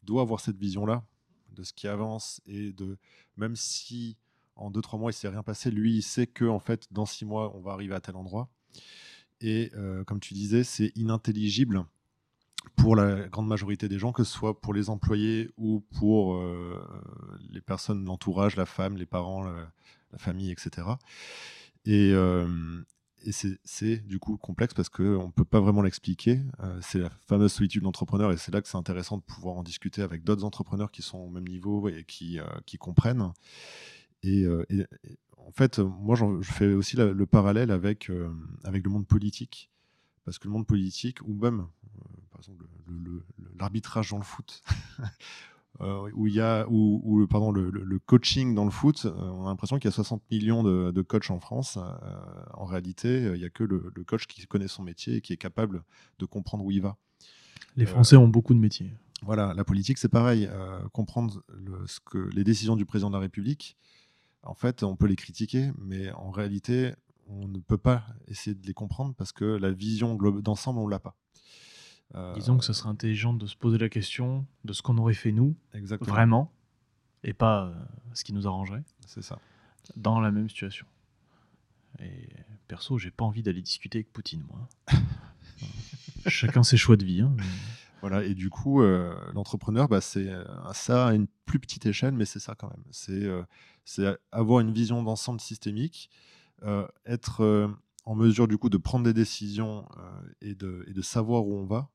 [0.04, 1.04] doit avoir cette vision-là
[1.50, 2.96] de ce qui avance et de
[3.36, 4.16] même si
[4.54, 7.24] en 2-3 mois il s'est rien passé, lui il sait que en fait dans 6
[7.24, 8.48] mois on va arriver à tel endroit.
[9.40, 11.84] Et euh, comme tu disais, c'est inintelligible
[12.76, 16.82] pour la grande majorité des gens, que ce soit pour les employés ou pour euh,
[17.50, 19.72] les personnes, l'entourage, la femme, les parents, la,
[20.18, 20.86] famille, etc.
[21.86, 22.46] Et, euh,
[23.30, 26.40] c'est- du coup complexe parce qu'on ne peut pas vraiment l'expliquer.
[26.60, 29.62] Euh, c'est la fameuse solitude d'entrepreneur et c'est là que c'est intéressant de pouvoir en
[29.62, 33.32] discuter avec d'autres entrepreneurs qui sont au même niveau et qui, qui comprennent.
[34.22, 34.46] Et,
[35.38, 38.10] en fait, moi, je fais aussi le parallèle avec,
[38.64, 39.70] avec le monde politique.
[40.24, 41.66] Parce que le monde politique, ou même,
[42.43, 42.64] exemple,
[43.59, 44.62] l'arbitrage dans le foot,
[45.80, 49.49] euh, où il y a, le- pardon, le, coaching dans le foot, euh, on a
[49.51, 51.76] l'impression qu'il y a 60 millions de, de coachs en France.
[51.78, 55.16] Euh, en réalité, euh, il n'y a que le, le coach qui connaît son métier
[55.16, 55.82] et qui est capable
[56.18, 56.97] de comprendre où il va.
[57.76, 58.93] Les Français ont beaucoup de métiers.
[59.22, 60.51] Voilà, la politique, c'est pareil.
[60.93, 63.76] Comprendre le- ce que, les décisions du président de la République,
[64.43, 66.93] en fait, on peut les critiquer, mais en réalité,
[67.28, 70.99] on ne peut pas essayer de les comprendre parce que la vision d'ensemble, on l'a
[70.99, 71.16] pas.
[72.14, 75.14] Euh, Disons que ce serait intelligent de se poser la question de ce qu'on aurait
[75.14, 76.12] fait nous, Exactement.
[76.12, 76.52] vraiment,
[77.24, 77.74] et pas euh,
[78.12, 79.38] ce qui nous arrangerait, C'est ça.
[79.96, 80.86] dans la même situation.
[82.00, 82.28] Et
[82.68, 84.68] perso, j'ai pas envie d'aller discuter avec Poutine, moi.
[86.26, 87.20] Chacun ses choix de vie.
[87.22, 87.44] hein, mais-
[88.00, 90.28] Voilà, et du coup, euh, l'entrepreneur, bah, c'est
[90.74, 92.84] ça à une plus petite échelle, mais c'est ça quand même.
[92.90, 96.10] C'est euh, avoir une vision d'ensemble systémique,
[96.64, 97.70] euh, être
[98.04, 99.86] en mesure du coup de prendre des décisions
[100.40, 101.90] et, de, et de savoir où on va,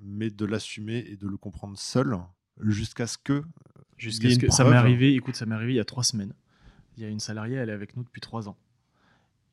[0.00, 2.18] mais de l'assumer et de le comprendre seul
[2.60, 3.44] jusqu'à ce que
[3.96, 5.84] Jusqu'à y a ce que ça m'est arrivé, écoute, ça m'est arrivé il y a
[5.84, 6.32] trois semaines.
[6.96, 8.56] Il y a une salariée, elle est avec nous depuis trois ans.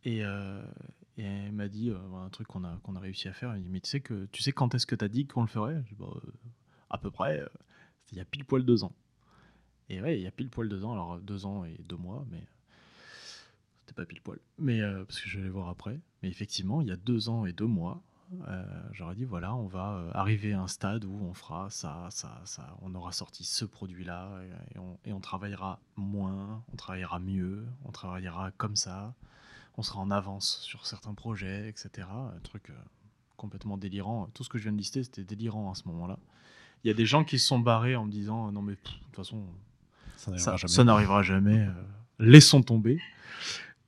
[0.04, 0.64] Et, euh,
[1.18, 3.52] et elle m'a dit euh, un truc qu'on a, qu'on a réussi à faire.
[3.52, 5.26] Elle m'a dit Mais tu sais, que, tu sais quand est-ce que tu as dit
[5.26, 5.82] qu'on le ferait?
[5.89, 6.32] Dit, Bah, euh,
[6.91, 7.48] À peu près, euh,
[8.12, 8.93] il y a pile poil deux ans.
[9.89, 12.26] Et ouais, il y a pile poil deux ans, alors deux ans et deux mois,
[12.32, 12.43] mais
[13.82, 14.39] c'était pas pile poil.
[14.58, 16.00] Mais euh, parce que je vais les voir après.
[16.22, 18.14] Mais effectivement, il y a deux ans et deux mois, euh,
[18.92, 22.42] j'aurais dit voilà, on va euh, arriver à un stade où on fera ça, ça,
[22.46, 27.20] ça, on aura sorti ce produit-là et, et on, et on travaillera moins, on travaillera
[27.20, 29.14] mieux, on travaillera comme ça,
[29.78, 32.08] on sera en avance sur certains projets, etc.
[32.10, 32.74] Un truc euh,
[33.38, 34.30] complètement délirant.
[34.34, 36.18] Tout ce que je viens de lister, c'était délirant à ce moment-là.
[36.84, 38.80] Il y a des gens qui se sont barrés en me disant non mais de
[38.80, 39.44] toute façon
[40.18, 40.74] ça n'arrivera jamais.
[40.74, 41.60] ça n'arrivera jamais.
[41.68, 41.72] euh,
[42.20, 43.00] laissons tomber.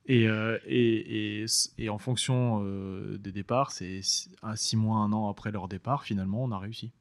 [0.08, 1.44] Et, euh, et,
[1.90, 6.02] en fonction euh, des départs, c'est six- un six mois, un an après leur départ,
[6.04, 6.92] finalement, on a réussi.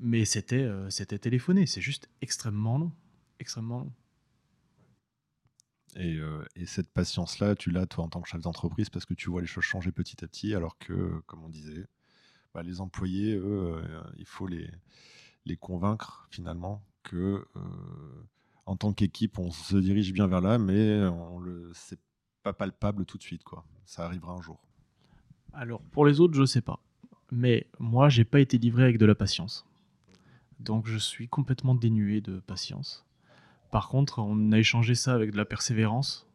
[0.00, 2.92] Mais c'était euh, téléphoné, c'est juste extrêmement long.
[3.38, 3.92] Extrêmement long.
[5.98, 6.18] Et,
[6.56, 9.40] et cette patience-là, tu l'as toi en tant que chef d'entreprise parce que tu vois
[9.40, 11.86] les choses changer petit à petit, alors que, comme on disait,
[12.52, 13.82] bah, les employés, eux,
[14.18, 14.70] il faut les,
[15.56, 17.46] convaincre finalement que
[18.66, 21.98] en tant qu'équipe, on se dirige bien vers là, mais on le, c'est
[22.42, 23.64] pas palpable tout de suite, quoi.
[23.84, 24.60] Ça arrivera un jour.
[25.52, 26.80] Alors, pour les autres, je sais pas.
[27.32, 29.66] Mais moi, j'ai pas été livré avec de la patience.
[30.60, 33.04] Donc, je suis complètement dénué de patience.
[33.70, 36.26] Par contre, on a échangé ça avec de la persévérance,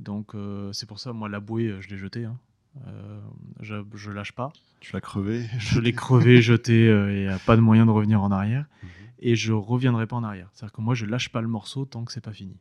[0.00, 2.24] Donc euh, c'est pour ça, moi, la bouée, je l'ai jetée.
[2.24, 2.38] hein.
[2.86, 3.20] Euh,
[3.60, 4.52] je, je lâche pas.
[4.80, 7.84] Tu l'as crevé Je l'ai crevé, jeté, euh, et il n'y a pas de moyen
[7.86, 8.66] de revenir en arrière.
[8.82, 8.88] Mhm.
[9.20, 10.48] Et je reviendrai pas en arrière.
[10.52, 12.56] C'est-à-dire que moi, je lâche pas le morceau tant que c'est pas fini.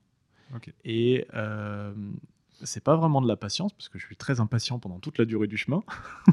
[0.56, 0.74] Ok.
[0.86, 1.94] Et euh,
[2.64, 5.26] c'est pas vraiment de la patience, parce que je suis très impatient pendant toute la
[5.26, 5.84] durée du chemin.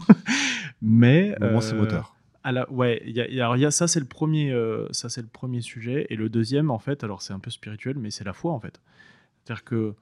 [0.83, 2.15] Mais Au moment, c'est euh, moteur.
[2.43, 4.01] à la- ouais, il y a, il y a- alors il y a- ça c'est
[4.01, 7.39] le premier, euh, ça le premier sujet, et le deuxième en fait, alors c'est un
[7.39, 8.81] peu spirituel, mais c'est la foi en fait.
[9.45, 9.95] C'est-à-dire que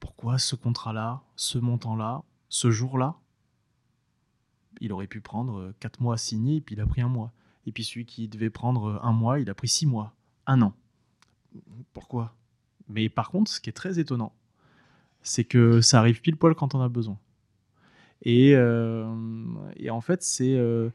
[0.00, 3.14] pourquoi ce contrat-là, ce montant-là, ce jour-là,
[4.80, 7.08] il aurait pu prendre euh, quatre mois à signer, et puis il a pris un
[7.08, 7.32] mois.
[7.66, 10.14] Et puis celui qui devait prendre euh, un mois, il a pris six mois,
[10.46, 10.74] un an.
[11.92, 12.34] Pourquoi?
[12.88, 14.32] Mais par contre, ce qui est très étonnant,
[15.22, 17.18] c'est que ça arrive pile poil quand on a besoin.
[18.22, 19.06] Et, euh,
[19.76, 20.90] et en fait, c'est euh,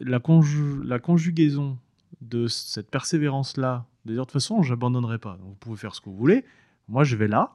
[0.00, 1.78] la, conju- la conjugaison
[2.20, 5.36] de cette persévérance-là, de dire de toute façon, j'abandonnerai pas.
[5.38, 6.44] Donc, vous pouvez faire ce que vous voulez.
[6.88, 7.54] Moi, je vais là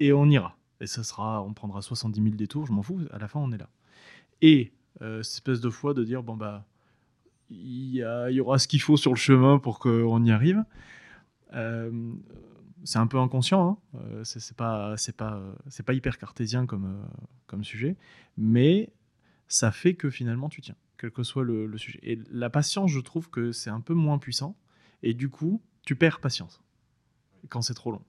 [0.00, 0.56] et on ira.
[0.80, 3.00] Et ça sera, on prendra 70 000 détours, je m'en fous.
[3.10, 3.68] À la fin, on est là.
[4.42, 4.72] Et
[5.02, 6.66] euh, cette espèce de foi de dire bon bah,
[7.50, 10.64] il y, aura ce qu'il faut sur le chemin pour qu'on y arrive.
[11.54, 12.12] Euh,
[12.84, 13.98] c'est un peu inconscient, hein.
[14.00, 17.06] Euh, c'est pas, c'est pas, c'est pas hyper cartésien comme, euh,
[17.46, 17.96] comme sujet,
[18.36, 18.92] mais
[19.48, 21.98] ça fait que finalement tu tiens, quel que soit le, sujet.
[22.02, 24.56] Et la patience, je trouve que c'est un peu moins puissant,
[25.02, 26.62] et du coup, tu perds patience
[27.48, 28.02] quand c'est trop long.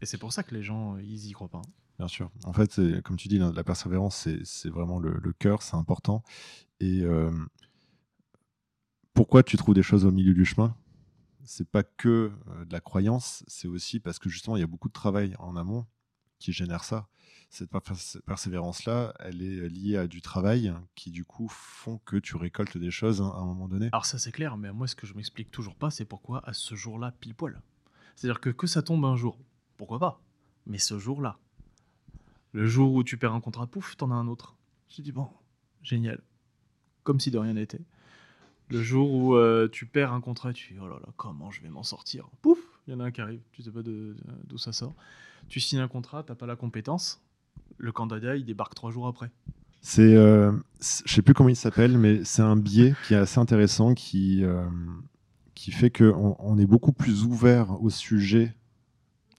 [0.00, 1.58] Et c'est pour ça que les gens, ils y croient pas.
[1.58, 1.70] hein.
[1.98, 2.30] Bien sûr.
[2.44, 6.22] En fait, comme tu dis, la, persévérance, c'est- vraiment le, cœur, c'est important.
[6.80, 7.30] Et euh,
[9.14, 10.76] pourquoi tu trouves des choses au milieu du chemin?
[11.44, 14.66] C'est pas que euh, de la croyance, c'est aussi parce que justement, il y a
[14.68, 15.86] beaucoup de travail en amont
[16.38, 17.08] qui génère ça.
[17.50, 22.16] Cette per- cette persévérance-là, elle est liée à du travail qui, du coup, font que
[22.16, 23.88] tu récoltes des choses hein, à un moment donné.
[23.92, 26.52] Alors ça c'est clair, mais moi ce que je m'explique toujours pas, c'est pourquoi à
[26.52, 27.60] ce jour-là pile poil.
[28.14, 29.38] C'est-à-dire que que ça tombe un jour,
[29.78, 30.20] pourquoi pas?
[30.66, 31.38] Mais ce jour-là,
[32.52, 34.56] le jour où tu perds un contrat, pouf, t'en as un autre.
[34.88, 35.28] Je dis bon,
[35.82, 36.20] génial,
[37.04, 37.80] comme si de rien n'était.
[38.70, 41.62] Le jour où euh, tu perds un contrat, tu dis oh là là, comment je
[41.62, 42.28] vais m'en sortir?
[42.42, 44.94] Pouf, il y en a un qui arrive, tu sais pas d'où ça sort.
[45.48, 47.20] Tu signes un contrat, t'as pas la compétence,
[47.78, 49.30] le candidat il débarque trois jours après.
[49.80, 53.38] C'est, euh, je sais plus comment il s'appelle, mais c'est un biais qui est assez
[53.38, 54.66] intéressant, qui, euh,
[55.54, 58.54] qui fait qu'on on est beaucoup plus ouvert au sujet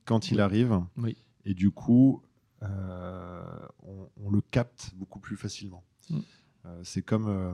[0.05, 1.17] quand il arrive, Oui.
[1.45, 2.23] et du coup,
[2.61, 5.83] on, on le capte beaucoup plus facilement.
[6.09, 6.19] Mm.
[6.65, 7.53] Euh, c'est comme, euh,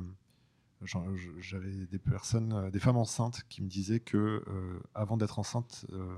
[1.40, 5.86] j'avais des personnes, euh, des femmes enceintes qui me disaient que euh, avant d'être enceinte
[5.94, 6.16] euh,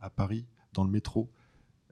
[0.00, 1.30] à Paris, dans le métro,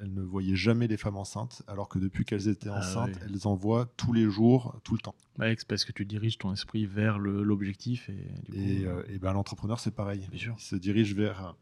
[0.01, 3.23] elles ne voyaient jamais les femmes enceintes, alors que depuis qu'elles étaient Ah enceintes, oui.
[3.35, 5.17] elles en voient tous les jours, tout le temps.
[5.39, 8.13] Ouais, c'est parce que tu diriges ton esprit vers l'objectif et
[8.45, 10.25] du coup, Et, euh, et ben, l'entrepreneur, c'est pareil.
[10.31, 10.55] Bien sûr.
[10.57, 11.57] Il se dirige vers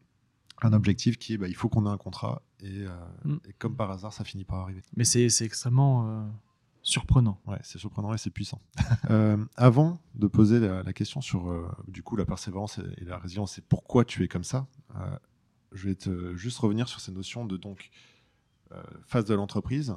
[0.62, 2.88] un objectif qui est bah, il faut qu'on ait un contrat, et, euh,
[3.24, 3.36] Mm.
[3.48, 4.82] et comme par hasard, ça finit par arriver.
[4.96, 6.26] Mais c'est extrêmement euh,
[6.82, 7.40] surprenant.
[7.46, 8.60] Ouais, c'est surprenant et c'est puissant.
[9.10, 11.52] Euh, avant de poser la, la question sur
[11.86, 14.66] du coup la persévérance et, et la résilience et pourquoi tu es comme ça,
[15.72, 17.90] je vais te, juste revenir sur ces notions de donc
[19.04, 19.94] phase de l'entreprise,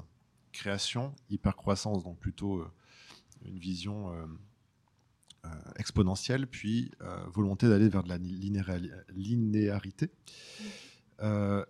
[0.52, 2.64] création, hypercroissance, donc plutôt
[3.46, 4.12] une vision
[5.78, 10.10] exponentielle, puis euh, volonté d'aller vers de la linéari- linéarité.
[11.22, 11.66] Euh,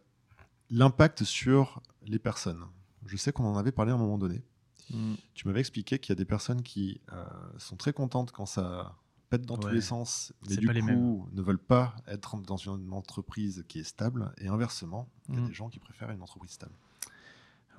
[0.72, 2.64] L'impact sur les personnes.
[3.08, 4.44] Je sais qu'on en avait parlé à un moment donné.
[4.92, 5.16] Mm.
[5.34, 7.24] Tu m'avais expliqué qu'il y a des personnes qui euh,
[7.58, 8.96] sont très contentes quand ça
[9.32, 12.94] pète dans tous les sens, mais du les coup ne veulent pas être dans une
[12.94, 14.32] entreprise qui est stable.
[14.38, 15.48] Et inversement, il y a Mm.
[15.48, 16.74] des gens qui préfèrent une entreprise stable.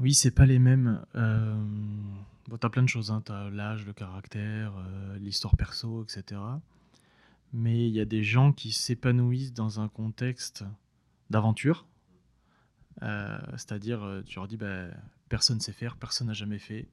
[0.00, 1.04] Oui, c'est pas les mêmes.
[1.14, 1.54] Euh,
[2.50, 3.10] bon, t'as plein de choses.
[3.10, 3.22] Hein.
[3.24, 6.40] T'as l'âge, le caractère, euh, l'histoire perso, etc.
[7.52, 10.64] Mais il y a des gens qui s'épanouissent dans un contexte
[11.30, 11.86] d'aventure.
[13.02, 14.88] Euh, C'est-à-dire, euh, tu leur dis, bah,
[15.28, 16.88] personne sait faire, personne n'a jamais fait.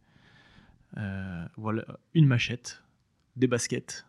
[1.58, 2.82] Voilà, une machette,
[3.36, 4.08] des baskets,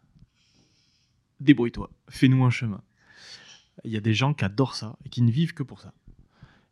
[1.40, 2.82] débrouille-toi, fais-nous un chemin.
[3.84, 5.92] Il y a des gens qui adorent ça et qui ne vivent que pour ça.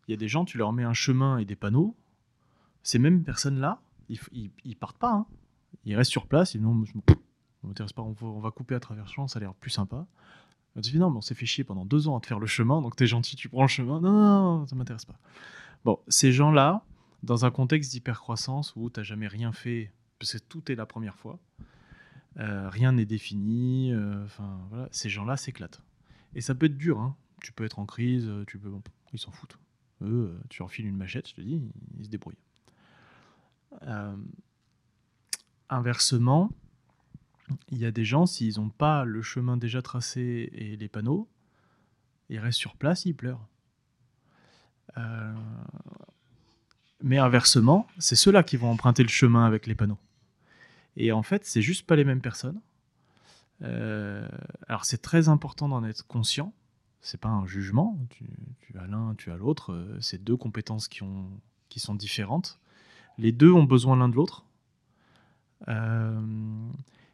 [0.07, 1.97] Il y a des gens, tu leur mets un chemin et des panneaux,
[2.83, 5.13] ces mêmes personnes-là, ils, ils, partent pas.
[5.13, 5.27] hein.
[5.85, 8.75] Ils restent sur place, ils disent non, je- ça m'intéresse pas, on va, on couper
[8.75, 10.07] à travers le champ, ça a l'air plus sympa.
[10.77, 12.47] On dit non, mais on s'est fait chier pendant deux ans à te faire le
[12.47, 14.01] chemin, donc t'es gentil, tu prends le chemin.
[14.01, 15.19] Non, non, non, ça m'intéresse pas.
[15.85, 16.85] Bon, ces gens-là,
[17.23, 21.17] dans un contexte d'hypercroissance où t'as jamais rien fait, parce que tout est la première
[21.17, 21.39] fois,
[22.39, 24.27] euh, rien n'est défini, euh,
[24.69, 25.81] voilà, ces gens-là s'éclatent.
[26.35, 27.17] Et ça peut être dur, hein.
[27.41, 28.71] tu peux être en crise, euh, tu peux,
[29.13, 29.59] ils s'en foutent.
[30.03, 31.63] Eux, tu leur files une machette, je te dis,
[31.99, 32.37] ils se débrouillent.
[33.83, 34.17] Euh,
[35.69, 36.51] inversement,
[37.69, 41.29] il y a des gens, s'ils n'ont pas le chemin déjà tracé et les panneaux,
[42.29, 43.47] ils restent sur place, ils pleurent.
[44.99, 45.35] Euh,
[47.03, 49.99] Mais inversement, c'est ceux-là qui vont emprunter le chemin avec les panneaux.
[50.97, 52.61] Et en fait, c'est juste pas les mêmes personnes.
[53.63, 54.29] Euh,
[54.69, 56.53] alors c'est très important d'en être conscient.
[57.01, 57.99] C'est pas un jugement.
[58.11, 59.97] Tu, as l'un, tu as l'autre.
[60.01, 62.59] C'est deux compétences qui sont différentes.
[63.19, 64.45] Les deux ont besoin l'un de l'autre.
[65.69, 66.21] Euh,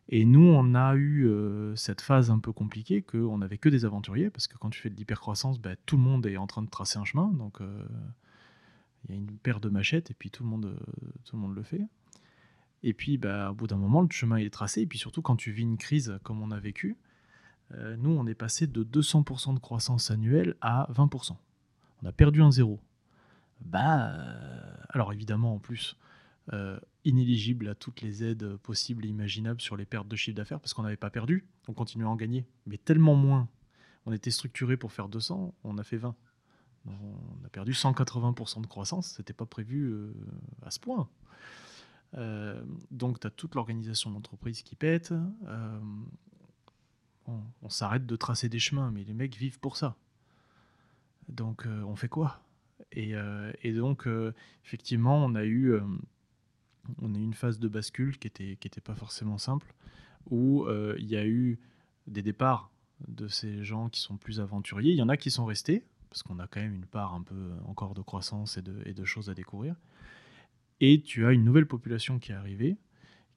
[0.09, 1.31] et nous, on a eu
[1.77, 4.91] cette phase un peu compliquée qu'on n'avait que des aventuriers, parce que quand tu fais
[4.91, 7.29] de l'hypercroissance, bah, tout le monde est en train de tracer un chemin.
[7.29, 7.61] Donc
[9.05, 10.77] il y a une paire de machettes et puis tout le monde,
[11.25, 11.87] tout le, monde le fait.
[12.83, 14.83] Et puis, bah, au bout d'un moment, le chemin est tracé.
[14.83, 16.97] Et puis surtout, quand tu vis une crise comme on a vécu,
[17.75, 21.37] euh, nous, on est passé de 200% de croissance annuelle à 20%.
[22.03, 22.81] On a perdu un zéro.
[23.65, 25.97] Bah, euh, alors évidemment, en plus,
[26.53, 30.61] euh, inéligible à toutes les aides possibles et imaginables sur les pertes de chiffre d'affaires
[30.61, 33.49] parce qu'on n'avait pas perdu, on continuait à en gagner, mais tellement moins.
[34.07, 36.15] On était structuré pour faire 200, on a fait 20.
[36.87, 39.95] On a perdu 180% de croissance, c'était pas prévu
[40.63, 41.09] à ce point.
[42.17, 45.13] Euh, donc, tu as toute l'organisation de l'entreprise qui pète.
[45.47, 45.81] Euh,
[47.27, 49.97] on, s'arrête de tracer des chemins, mais les mecs vivent pour ça.
[51.29, 52.43] Donc, euh, on fait quoi?
[52.93, 54.07] Et, donc,
[54.65, 55.75] effectivement, on a eu
[57.01, 59.75] on a eu une phase de bascule qui n'était qui pas forcément simple,
[60.31, 60.67] où
[60.99, 61.59] il y a eu
[62.07, 62.71] des départs
[63.09, 64.93] de ces gens qui sont plus aventuriers.
[64.93, 67.23] Il y en a qui sont restés, parce qu'on a quand même une part un
[67.23, 69.77] peu encore de croissance et de, et de choses à découvrir.
[70.81, 72.77] Et tu as une nouvelle population qui est arrivée,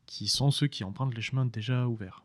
[0.05, 2.24] qui sont ceux qui empruntent les chemins déjà ouverts.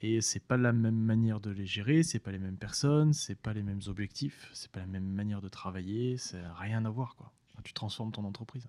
[0.00, 3.34] Et c'est pas la même manière de les gérer, c'est pas les mêmes personnes, c'est
[3.34, 7.16] pas les mêmes objectifs, c'est pas la même manière de travailler, c'est rien à voir
[7.16, 7.32] quoi.
[7.64, 8.68] Tu transformes ton entreprise.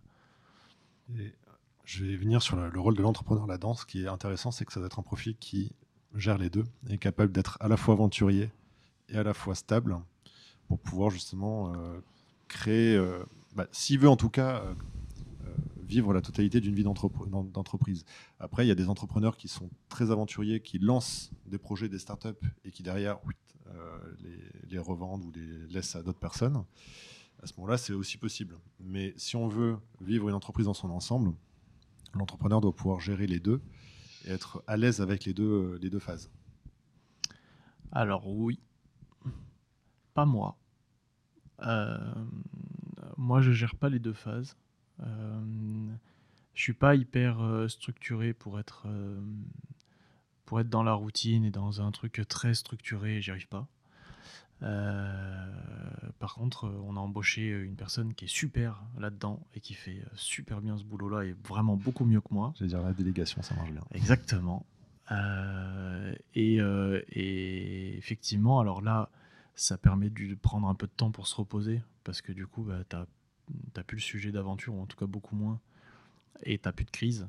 [1.84, 3.74] je vais venir sur le, rôle de l'entrepreneur là-dedans.
[3.74, 5.72] Ce qui est intéressant, c'est que ça doit être un profil qui
[6.16, 8.50] gère les deux, est capable d'être à la fois aventurier
[9.10, 9.98] et à la fois stable
[10.68, 12.00] pour pouvoir justement euh,
[12.48, 13.24] créer, euh,
[13.56, 14.74] bah, s'il veut en tout cas euh,
[15.88, 18.04] vivre la totalité d'une vie d'entreprise.
[18.40, 22.00] Après, il y a des entrepreneurs qui sont très aventuriers, qui lancent des projets, des
[22.00, 22.30] startups
[22.66, 23.20] et qui derrière
[23.68, 23.98] euh,
[24.70, 26.64] les, revendent ou les laissent à d'autres personnes.
[27.42, 28.56] À ce moment-là, c'est aussi possible.
[28.80, 31.34] Mais si on veut vivre une entreprise dans son ensemble,
[32.14, 33.62] l'entrepreneur doit pouvoir gérer les deux
[34.26, 36.30] et être à l'aise avec les deux, les deux phases.
[37.92, 38.60] Alors oui,
[40.14, 40.58] pas moi.
[41.62, 41.98] Euh,
[43.18, 44.58] moi, je gère pas les deux phases.
[45.02, 45.42] Euh,
[46.54, 49.20] je suis pas hyper euh, structuré pour être, euh,
[50.46, 53.68] pour être dans la routine et dans un truc très structuré, j'y arrive pas.
[56.20, 60.62] par contre, on a embauché une personne qui est super là-dedans et qui fait super
[60.62, 62.54] bien ce boulot-là et vraiment beaucoup mieux que moi.
[62.58, 63.84] Je veux dire, la délégation, ça marche bien.
[63.92, 64.66] Exactement.
[66.34, 69.10] et, et, effectivement, alors là,
[69.54, 72.64] ça permet de prendre un peu de temps pour se reposer parce que du coup,
[72.64, 73.06] bah, tu as
[73.74, 75.60] t'as plus le sujet d'aventure, ou en tout cas beaucoup moins,
[76.44, 77.28] et t'as plus de crise,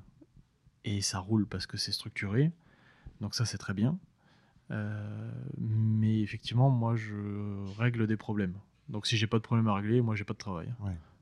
[0.85, 2.51] et ça roule parce que c'est structuré.
[3.21, 3.99] Donc ça, c'est très bien.
[4.71, 7.14] Euh, mais effectivement, moi, je
[7.79, 8.55] règle des problèmes.
[8.89, 10.73] Donc si j'ai pas de problème à régler, moi, j'ai pas de travail.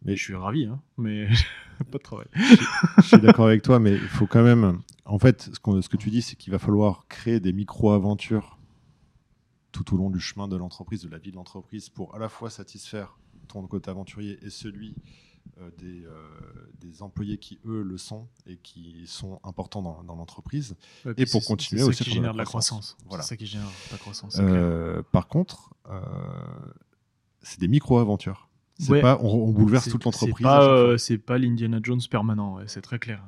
[0.05, 1.29] Mais je suis ravi, hein, mais
[1.91, 2.27] pas de travail.
[2.35, 4.81] je, suis d'accord avec toi, mais il faut quand même.
[5.05, 8.59] En fait, ce, ce que tu dis, c'est qu'il va falloir créer des micro-aventures
[9.73, 12.29] tout au long du chemin de l'entreprise, de la vie de l'entreprise, pour à la
[12.29, 14.95] fois satisfaire ton côté aventurier et celui
[15.59, 16.11] euh, des, euh,
[16.81, 20.77] des, employés qui, eux, le sont et qui sont importants dans, dans l'entreprise.
[21.17, 21.99] et pour continuer aussi.
[21.99, 22.97] C'est ça qui génère de la croissance.
[23.07, 23.23] Voilà.
[23.23, 24.37] C'est ça qui génère la croissance.
[24.39, 25.75] Euh, par contre,
[27.43, 28.51] c'est des micro-aventures.
[28.79, 30.47] C'est pas, on, bouleverse toute l'entreprise.
[30.99, 33.23] C'est pas, pas l'Indiana Jones permanent, c'est très clair.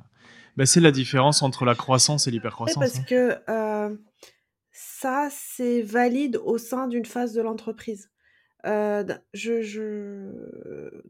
[0.59, 2.79] Bah, c'est la différence entre la croissance et l'hypercroissance.
[2.79, 3.05] parce hein.
[3.09, 3.99] que
[4.71, 8.11] ça, c'est valide au sein d'une phase de l'entreprise.
[8.67, 11.01] Euh, je,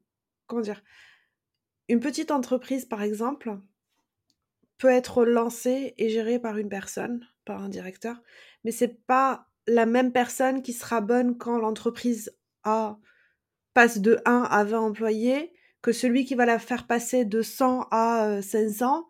[0.47, 0.83] comment dire?
[1.89, 3.59] Une petite entreprise, par exemple,
[4.79, 8.23] peut être lancée et gérée par une personne, par un directeur,
[8.65, 12.35] mais c'est pas la même personne qui sera bonne quand l'entreprise
[12.65, 12.99] a
[13.75, 17.87] passe de 1 à 20 employés que celui qui va la faire passer de 100
[17.91, 19.07] à 500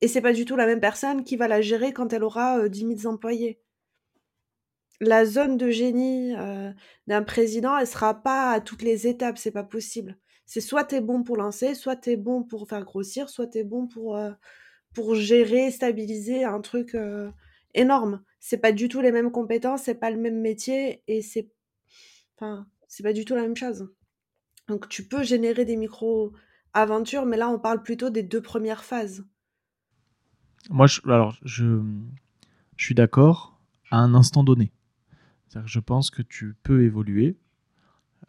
[0.00, 2.68] et c'est pas du tout la même personne qui va la gérer quand elle aura
[2.68, 3.60] 10 000 employés
[5.00, 6.34] la zone de génie
[7.06, 10.18] d'un président, elle sera pas à toutes les étapes, c'est pas possible.
[10.46, 13.46] C'est soit tu es bon pour lancer, soit tu es bon pour faire grossir, soit
[13.46, 14.18] tu es bon pour,
[14.94, 16.96] pour gérer, stabiliser un truc
[17.74, 18.22] énorme.
[18.40, 21.50] C'est pas du tout les mêmes compétences, c'est pas le même métier et c'est
[22.36, 22.66] enfin,
[23.02, 23.88] pas du tout la même chose.
[24.68, 29.24] Donc tu peux générer des micro-aventures, mais là on parle plutôt des deux premières phases.
[30.68, 31.80] Moi, alors, je
[32.76, 33.58] suis d'accord
[33.90, 34.72] à un instant donné
[35.64, 37.36] je pense que tu peux évoluer.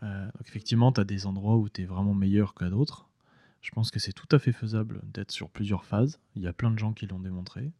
[0.03, 3.09] Euh, effectivement, tu as des endroits où tu es vraiment meilleur qu'à d'autres.
[3.61, 6.19] Je pense que c'est tout à fait faisable d'être sur plusieurs phases.
[6.35, 7.71] Il y a plein de gens qui l'ont démontré.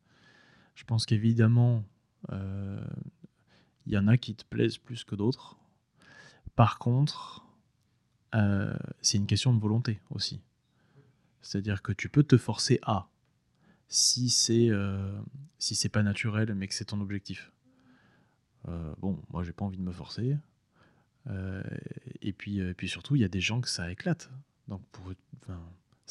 [0.75, 1.83] Je pense qu'évidemment,
[2.31, 2.85] euh,
[3.87, 5.57] il y en a qui te plaisent plus que d'autres.
[6.55, 7.43] Par contre,
[8.35, 10.41] euh, c'est une question de volonté aussi.
[11.41, 13.09] C'est-à-dire que tu peux te forcer à,
[13.87, 14.69] si c'est
[15.57, 17.51] si c'est pas naturel, mais que c'est ton objectif.
[18.66, 20.38] Bon, moi j'ai pas envie de me forcer.
[22.22, 24.30] et puis et puis surtout, il y a des gens que ça éclate.
[24.68, 25.14] Donc pour,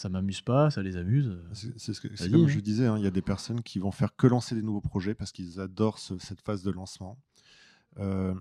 [0.00, 1.36] ça m'amuse pas, ça les amuse.
[1.52, 1.94] C'est
[2.30, 2.60] comme je hein.
[2.62, 5.14] disais, hein, il y a des personnes qui vont faire que lancer des nouveaux projets
[5.14, 7.18] parce qu'ils adorent cette phase de lancement.
[7.98, 8.34] Euh,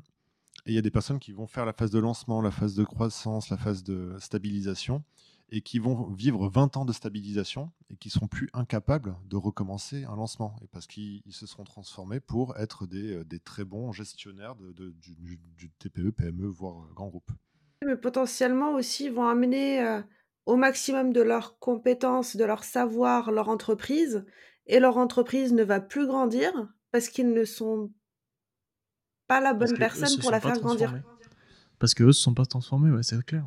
[0.66, 2.76] et il y a des personnes qui vont faire la phase de lancement, la phase
[2.76, 5.03] de croissance, la phase de stabilisation,
[5.52, 10.04] et qui vont vivre 20 ans de stabilisation et qui seront plus incapables de recommencer
[10.06, 13.91] un lancement, et parce qu'ils se seront transformés pour être des, euh, des très bons
[13.91, 17.32] gestionnaires de, du, TPE, PME, voire euh, grand groupe.
[17.86, 20.02] Mais potentiellement aussi, ils vont amener
[20.45, 24.26] au maximum de leurs compétences, de leur savoir, leur entreprise,
[24.66, 26.52] et leur entreprise ne va plus grandir
[26.91, 27.91] parce qu'ils ne sont
[29.28, 30.93] pas la bonne personne pour la faire grandir.
[31.80, 33.45] Parce que eux se sont pas transformés, ouais, c'est clair.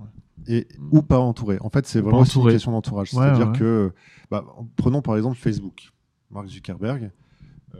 [0.48, 1.58] Et, ou pas entourés.
[1.60, 3.10] En fait, c'est vraiment une question d'entourage.
[3.10, 3.92] C'est-à-dire que,
[4.30, 4.44] bah,
[4.76, 5.92] prenons par exemple Facebook,
[6.30, 7.10] Mark Zuckerberg.
[7.74, 7.78] Euh,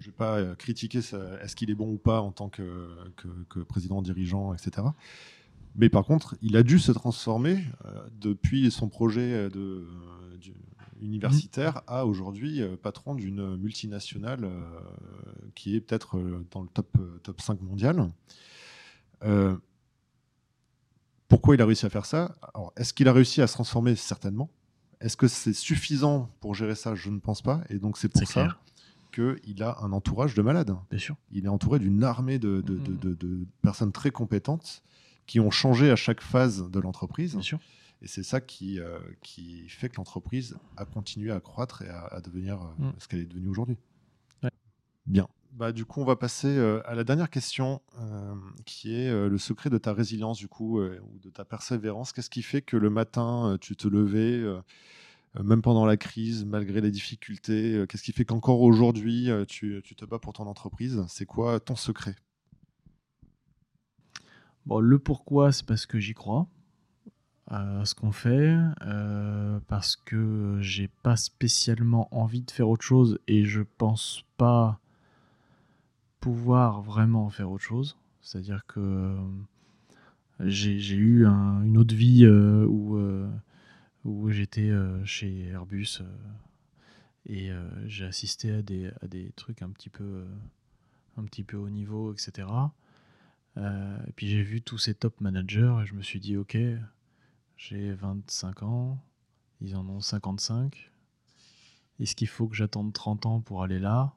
[0.00, 2.88] je ne vais pas euh, critiquer est-ce qu'il est bon ou pas en tant que,
[3.48, 4.88] que président dirigeant, etc.
[5.78, 10.52] Mais par contre, il a dû se transformer euh, depuis son projet euh, de, euh,
[11.00, 14.50] universitaire à aujourd'hui patron d'une multinationale
[15.54, 16.18] qui est peut-être
[16.50, 18.08] dans le top, top 5 mondial.
[21.28, 22.34] Pourquoi il a réussi à faire ça
[22.76, 23.94] Est-ce qu'il a réussi à se transformer?
[23.96, 24.50] Certainement.
[25.00, 26.94] Est-ce que c'est suffisant pour gérer ça?
[26.94, 27.62] Je ne pense pas.
[27.68, 28.58] Et donc c'est pour ça
[29.12, 30.74] qu'il a un entourage de malades.
[30.90, 31.16] Bien sûr.
[31.30, 34.82] Il est entouré d'une armée de, de, de, de, personnes très compétentes
[35.26, 37.38] qui ont changé à chaque phase de l'entreprise.
[38.00, 42.20] Et c'est ça qui, euh, qui fait que l'entreprise a continué à croître et à,
[42.20, 42.92] devenir euh, mm.
[42.98, 43.76] ce qu'elle est devenue aujourd'hui.
[45.06, 45.26] Bien.
[45.58, 47.82] Bah, du coup, on va passer euh, à la dernière question,
[48.64, 52.12] qui est le secret de ta résilience, du coup, ou de ta persévérance.
[52.12, 54.40] Qu'est-ce qui fait que le matin, tu te levais,
[55.42, 60.20] même pendant la crise, malgré les difficultés Qu'est-ce qui fait qu'encore aujourd'hui, tu, te bats
[60.20, 61.04] pour ton entreprise?
[61.08, 62.14] C'est quoi ton secret?
[64.64, 66.46] Bon, le pourquoi, c'est parce que j'y crois
[67.46, 73.18] à ce qu'on fait, euh, parce que j'ai pas spécialement envie de faire autre chose
[73.26, 74.80] et je pense pas
[76.28, 77.96] pouvoir vraiment faire autre chose.
[78.20, 79.16] C'est-à-dire que euh,
[80.40, 82.98] j'ai eu une autre vie euh, où,
[84.04, 84.70] où j'étais
[85.04, 86.02] chez Airbus
[87.24, 87.50] et
[87.86, 90.26] j'ai assisté à des, trucs un petit peu
[91.16, 91.24] un
[91.56, 92.46] haut niveau, etc.
[93.56, 96.58] Euh, et puis j'ai vu tous ces top managers et je me suis dit, ok,
[97.56, 99.02] j'ai 25 ans,
[99.62, 100.90] ils en ont 55.
[102.00, 104.12] Est-ce qu'il faut que j'attende 30 ans pour aller là?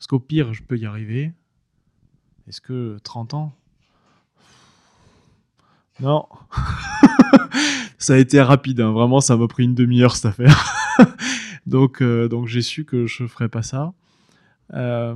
[0.00, 1.34] Parce qu'au pire, je peux y arriver.
[2.48, 3.52] Est-ce que 30 ans?
[6.00, 6.26] Non.
[7.98, 8.92] ça a été rapide, hein.
[8.92, 10.96] vraiment, ça m'a pris une demi-heure cette affaire.
[11.66, 13.92] donc, euh, donc j'ai su que je ne ferais pas ça.
[14.72, 15.14] Euh,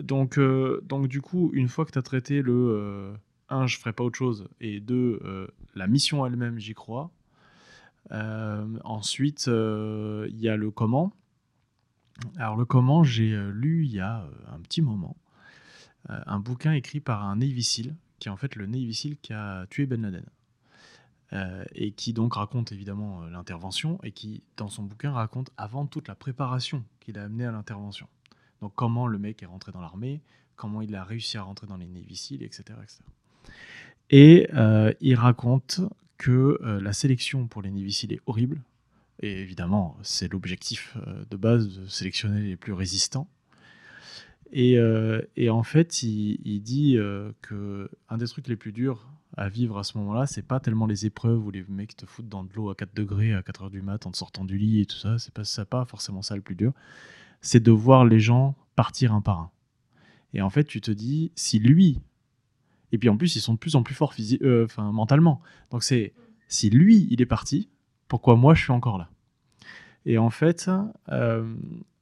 [0.00, 3.12] donc, euh, donc du coup, une fois que tu as traité le
[3.50, 7.10] 1, euh, je ferai pas autre chose, et 2, euh, la mission elle-même, j'y crois.
[8.10, 11.12] ensuite, il y a le comment.
[12.36, 15.16] Alors le comment, j'ai lu il y a un petit moment
[16.08, 19.86] un bouquin écrit par un Navy qui est en fait le Navy qui a tué
[19.86, 20.24] Ben Laden.
[21.74, 26.14] et qui donc raconte évidemment l'intervention et qui, dans son bouquin, raconte avant toute la
[26.14, 28.08] préparation qu'il a amené à l'intervention.
[28.60, 30.22] Donc comment le mec est rentré dans l'armée,
[30.54, 32.78] comment il a réussi à rentrer dans les Navy Seals, etc.
[34.10, 35.80] Et euh, il raconte
[36.16, 38.62] que euh, la sélection pour les Navy est horrible.
[39.20, 43.28] Et évidemment, c'est l'objectif euh, de base de sélectionner les plus résistants.
[44.52, 44.78] Et,
[45.50, 46.96] en fait, il, dit
[47.42, 50.86] que un des trucs les plus durs à vivre à ce moment-là, c'est pas tellement
[50.86, 53.64] les épreuves où les mecs te foutent dans de l'eau à 4 degrés à 4
[53.64, 55.18] heures du mat en te sortant du lit et tout ça.
[55.18, 56.72] C'est pas, ça, pas forcément ça le plus dur
[57.40, 59.50] c'est de voir les gens partir un par un.
[60.34, 62.00] Et en fait, tu te dis, si lui,
[62.92, 65.40] et puis en plus, ils sont de plus en plus forts euh, mentalement.
[65.70, 66.12] Donc c'est,
[66.48, 67.68] si lui, il est parti,
[68.08, 69.08] pourquoi moi, je suis encore là
[70.04, 70.70] Et en fait,
[71.08, 71.54] euh,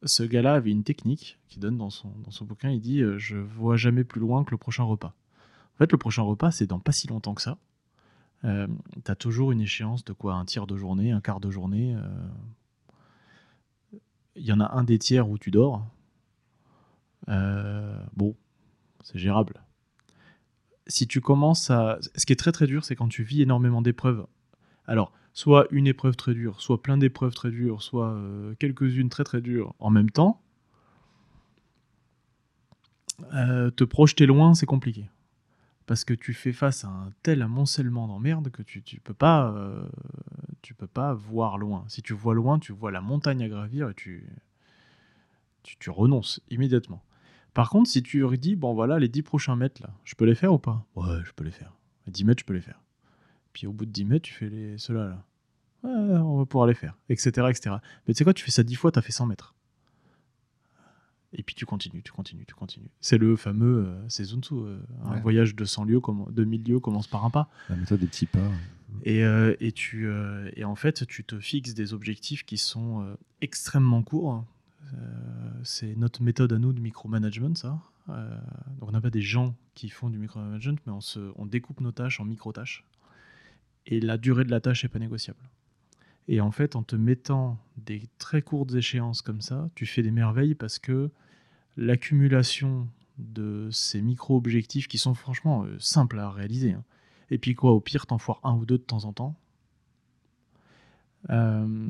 [0.02, 3.18] ce gars-là avait une technique qui donne dans son, dans son bouquin, il dit, euh,
[3.18, 5.14] je vois jamais plus loin que le prochain repas.
[5.74, 7.58] En fait, le prochain repas, c'est dans pas si longtemps que ça.
[8.44, 8.68] Euh,
[9.04, 10.34] tu as toujours une échéance de quoi?
[10.34, 11.96] Un tiers de journée, un quart de journée,
[14.36, 15.86] il y en a un des tiers où tu dors.
[17.28, 18.36] Euh, bon,
[19.02, 19.62] c'est gérable.
[20.86, 21.98] Si tu commences à.
[22.14, 24.26] Ce qui est très très dur, c'est quand tu vis énormément d'épreuves.
[24.86, 29.24] Alors, soit une épreuve très dure, soit plein d'épreuves très dures, soit euh, quelques-unes très
[29.24, 30.40] très dures en même temps,
[33.34, 35.10] euh, te projeter loin, c'est compliqué.
[35.86, 39.84] Parce que tu fais face à un tel amoncellement d'emmerdes que tu, peux pas euh,
[40.78, 41.84] peux pas voir loin.
[41.88, 44.26] Si tu vois loin, tu vois la montagne à gravir et tu,
[45.62, 47.02] tu, tu renonces immédiatement.
[47.52, 50.34] Par contre, si tu dis, bon voilà, les 10 prochains mètres là, je peux les
[50.34, 50.86] faire ou pas?
[50.96, 51.72] Ouais, je peux les faire.
[52.06, 52.80] Les 10 mètres, je peux les faire.
[53.54, 55.24] Puis au bout de 10 mètres, tu fais les ceux-là là.
[55.84, 57.46] Ouais, on va pouvoir les faire, etc.
[57.48, 57.76] etc.
[58.06, 59.54] Mais tu sais quoi, tu fais ça 10 fois, tu as fait 100 mètres.
[61.32, 62.90] Et puis tu continues, tu continues, tu continues.
[63.00, 66.44] C'est le fameux, euh, c'est Sun Tzu, euh, un voyage de 100 lieues, comme, de
[66.44, 67.48] 1000 lieues commence par un pas.
[67.68, 68.50] La méthode des petits pas.
[69.02, 73.16] Et, euh, et, tu, euh, et en fait, tu te fixes des objectifs qui sont
[73.40, 74.44] extrêmement courts.
[75.64, 77.80] C'est notre méthode à nous de micromanagement, ça.
[78.06, 81.80] Donc on n'a pas des gens qui font du micromanagement, mais on, se, on découpe
[81.80, 82.84] nos tâches en micro-tâches.
[83.86, 85.38] Et la durée de la tâche n'est pas négociable.
[86.28, 90.10] Et en fait, en te mettant des très courtes échéances comme ça, tu fais des
[90.10, 91.10] merveilles parce que
[91.76, 96.84] l'accumulation de ces micro-objectifs qui sont franchement euh, simples à réaliser, hein,
[97.30, 99.34] et puis quoi, au pire, t'en foires un ou deux de temps en temps.
[101.30, 101.88] Euh,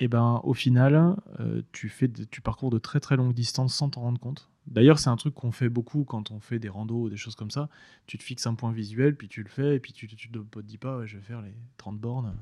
[0.00, 3.90] et ben, au final, euh, tu, fais tu parcours de très très longues distances sans
[3.90, 4.50] t'en rendre compte.
[4.66, 7.36] D'ailleurs, c'est un truc qu'on fait beaucoup quand on fait des randos ou des choses
[7.36, 7.68] comme ça.
[8.06, 10.60] Tu te fixes un point visuel, puis tu le fais, et puis tu, tu te
[10.60, 12.34] dis pas, je vais faire les 30 bornes.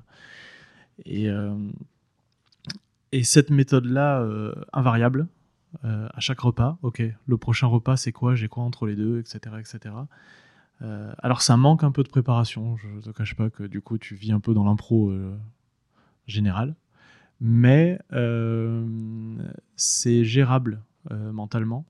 [1.05, 1.55] Et, euh,
[3.13, 5.27] et cette méthode-là, euh, invariable,
[5.85, 9.19] euh, à chaque repas, ok, le prochain repas, c'est quoi J'ai quoi entre les deux,
[9.19, 9.57] etc.
[9.59, 9.95] etc.
[11.19, 13.99] Alors ça manque un peu de préparation, je ne te cache pas que du coup
[13.99, 15.15] tu vis un peu dans l'impro
[16.27, 16.75] général,
[17.41, 18.01] mais
[19.77, 21.87] c'est gérable mentalement,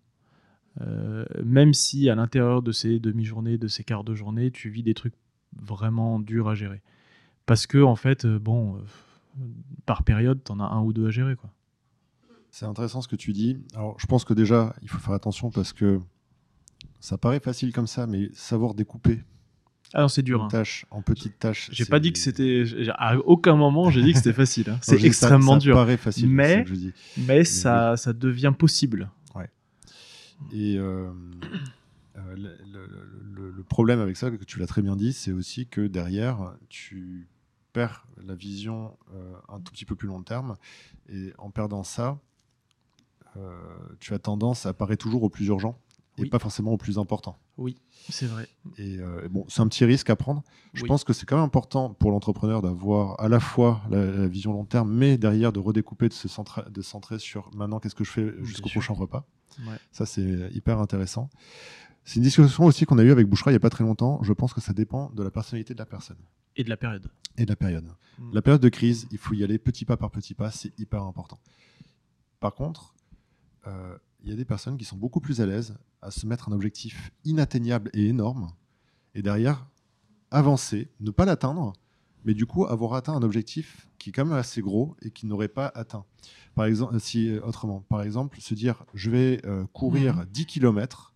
[0.80, 4.82] Euh, même si à l'intérieur de ces demi-journées, de ces quarts de journée, tu vis
[4.82, 5.14] des trucs
[5.60, 6.80] vraiment durs à gérer.
[7.44, 8.80] Parce que en fait, euh, bon, euh,
[9.84, 11.50] par période, t'en as un ou deux à gérer, quoi.
[12.50, 13.58] C'est intéressant ce que tu dis.
[13.74, 16.00] Alors, je pense que déjà, il faut faire attention parce que
[17.00, 19.20] ça paraît facile comme ça, mais savoir découper
[19.94, 20.42] Ah non, c'est dur.
[20.42, 20.48] hein.
[20.48, 21.68] tâche en petites tâches.
[21.72, 22.64] J'ai pas dit que c'était.
[22.98, 24.68] À aucun moment j'ai dit que c'était facile.
[24.70, 24.78] hein.
[24.82, 25.74] C'est dis, ça- extrêmement ça dur.
[25.74, 26.28] paraît facile.
[27.16, 29.10] Mais ça, ça devient possible.
[30.51, 31.11] Et euh,
[32.16, 36.55] euh, le, problème avec ça, que tu l'as très bien dit, c'est aussi que derrière,
[36.68, 37.28] tu
[37.72, 40.57] perds la vision euh, un tout petit peu plus long terme.
[41.09, 42.18] Et en perdant ça,
[43.99, 45.78] tu as tendance à apparaître toujours au plus urgent
[46.22, 46.30] et Oui.
[46.30, 47.38] pas forcément au plus important.
[48.10, 48.48] C'est vrai.
[48.78, 50.42] Et euh, bon, c'est un petit risque à prendre.
[50.74, 50.88] Je Oui.
[50.88, 54.52] pense que c'est quand même important pour l'entrepreneur d'avoir à la fois la, la vision
[54.52, 56.28] long terme, mais derrière de redécouper, de se
[56.70, 59.24] de centrer sur maintenant qu'est-ce que je fais jusqu'au prochain repas.
[59.66, 59.76] Ouais.
[59.92, 61.28] Ça, c'est hyper intéressant.
[62.04, 64.20] C'est une discussion aussi qu'on a eue avec Bouchera il n'y a pas très longtemps.
[64.22, 66.16] Je pense que ça dépend de la personnalité de la personne
[66.56, 67.06] Et de la période.
[67.36, 67.86] et de la période.
[68.18, 68.32] Mm.
[68.34, 71.02] La période de crise, il faut y aller petit pas par petit pas, c'est hyper
[71.04, 71.38] important.
[72.40, 72.94] Par contre,
[73.68, 76.48] euh, il y a des personnes qui sont beaucoup plus à l'aise à se mettre
[76.48, 78.52] un objectif inatteignable et énorme,
[79.14, 79.66] et derrière,
[80.30, 81.72] avancer, ne pas l'atteindre,
[82.24, 85.26] mais du coup avoir atteint un objectif qui est quand même assez gros et qui
[85.26, 86.04] n'aurait pas atteint.
[86.54, 90.24] Par exemple, si euh, autrement, par exemple, se dire je vais euh, courir Mhm.
[90.26, 91.12] 10 km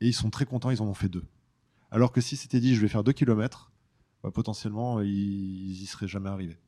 [0.00, 1.24] et ils sont très contents, ils en ont fait deux.
[1.90, 3.70] Alors que si c'était dit je vais faire 2 km,
[4.22, 6.58] bah, potentiellement ils y seraient jamais arrivés.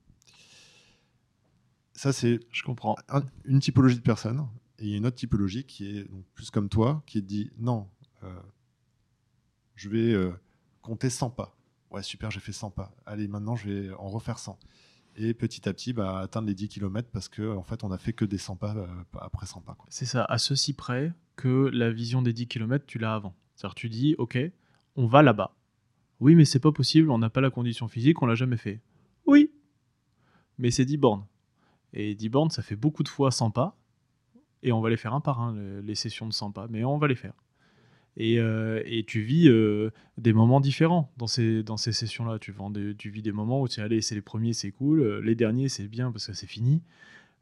[1.94, 2.96] Ça c'est Je comprends.
[3.08, 4.46] un- une typologie de personne
[4.83, 7.89] et il y a une autre typologie qui est plus comme toi qui dit non
[8.24, 8.41] euh,
[9.74, 10.33] je vais euh,
[10.83, 11.57] compter 100 pas
[11.91, 14.59] ouais super j'ai fait 100 pas allez maintenant je vais en refaire 100
[15.16, 17.99] et petit à petit bah, atteindre les 10 km parce que en fait on a
[17.99, 18.87] fait que des 100 pas euh,
[19.20, 19.76] après 100 pas.
[19.89, 23.35] C'est ça, à ceci près que la vision des 10 km, tu l'as avant.
[23.55, 24.39] C'est-à-dire, tu dis, OK,
[24.97, 25.55] on va là-bas.
[26.20, 28.80] Oui, mais c'est pas possible, on n'a pas la condition physique, on l'a jamais fait.
[29.26, 29.51] Oui,
[30.59, 31.26] mais c'est 10 bornes.
[31.93, 33.76] Et 10 bornes, ça fait beaucoup de fois 100 pas.
[34.62, 36.84] Et on va les faire un par un, le- les sessions de 100 pas, mais
[36.84, 37.34] on va les faire.
[38.18, 42.38] Et, euh, et tu vis euh, des moments différents dans ces, dans ces sessions-là.
[42.38, 42.54] Tu,
[42.98, 45.00] tu vis des moments où tu allé, c'est les premiers, c'est cool.
[45.00, 46.82] euh, Les derniers, c'est bien parce que c'est fini.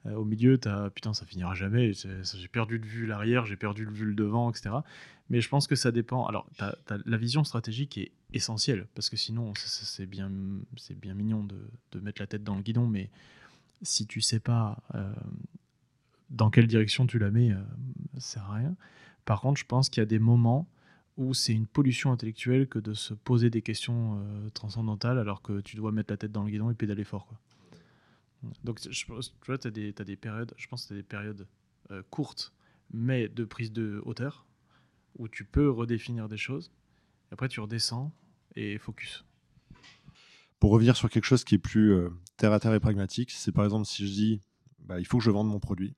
[0.06, 1.92] Au milieu, t'as putain, ça finira jamais.
[1.92, 4.82] J'ai perdu de vue l'arrière, j'ai perdu de vue le devant, etc.
[5.28, 6.26] Mais je pense que ça dépend.
[6.26, 10.30] Alors, t'as- la vision stratégique est essentielle parce que sinon, c'est bien,
[11.02, 11.56] bien mignon de,
[11.92, 13.10] de mettre la tête dans le guidon, mais
[13.82, 14.78] si tu sais pas
[16.30, 17.62] dans quelle direction tu la mets, euh,
[18.14, 18.76] ça sert à rien.
[19.24, 20.68] Par contre, je pense qu'il y a des moments
[21.16, 25.60] où c'est une pollution intellectuelle que de se poser des questions euh, transcendantales alors que
[25.60, 27.28] tu dois mettre la tête dans le guidon et pédaler fort.
[28.64, 29.12] Donc, je tu
[29.46, 31.46] vois, tu as, des périodes, je pense que des périodes
[31.90, 32.54] euh, courtes,
[32.90, 34.46] mais de prise de hauteur,
[35.18, 36.72] où tu peux redéfinir des choses.
[37.30, 38.12] Et après, tu redescends
[38.56, 39.24] et focus.
[40.58, 43.52] pour revenir sur quelque chose qui est plus euh, terre à terre et pragmatique, c'est
[43.52, 44.40] par exemple si je dis
[44.78, 45.94] bah, il faut que je vende mon produit.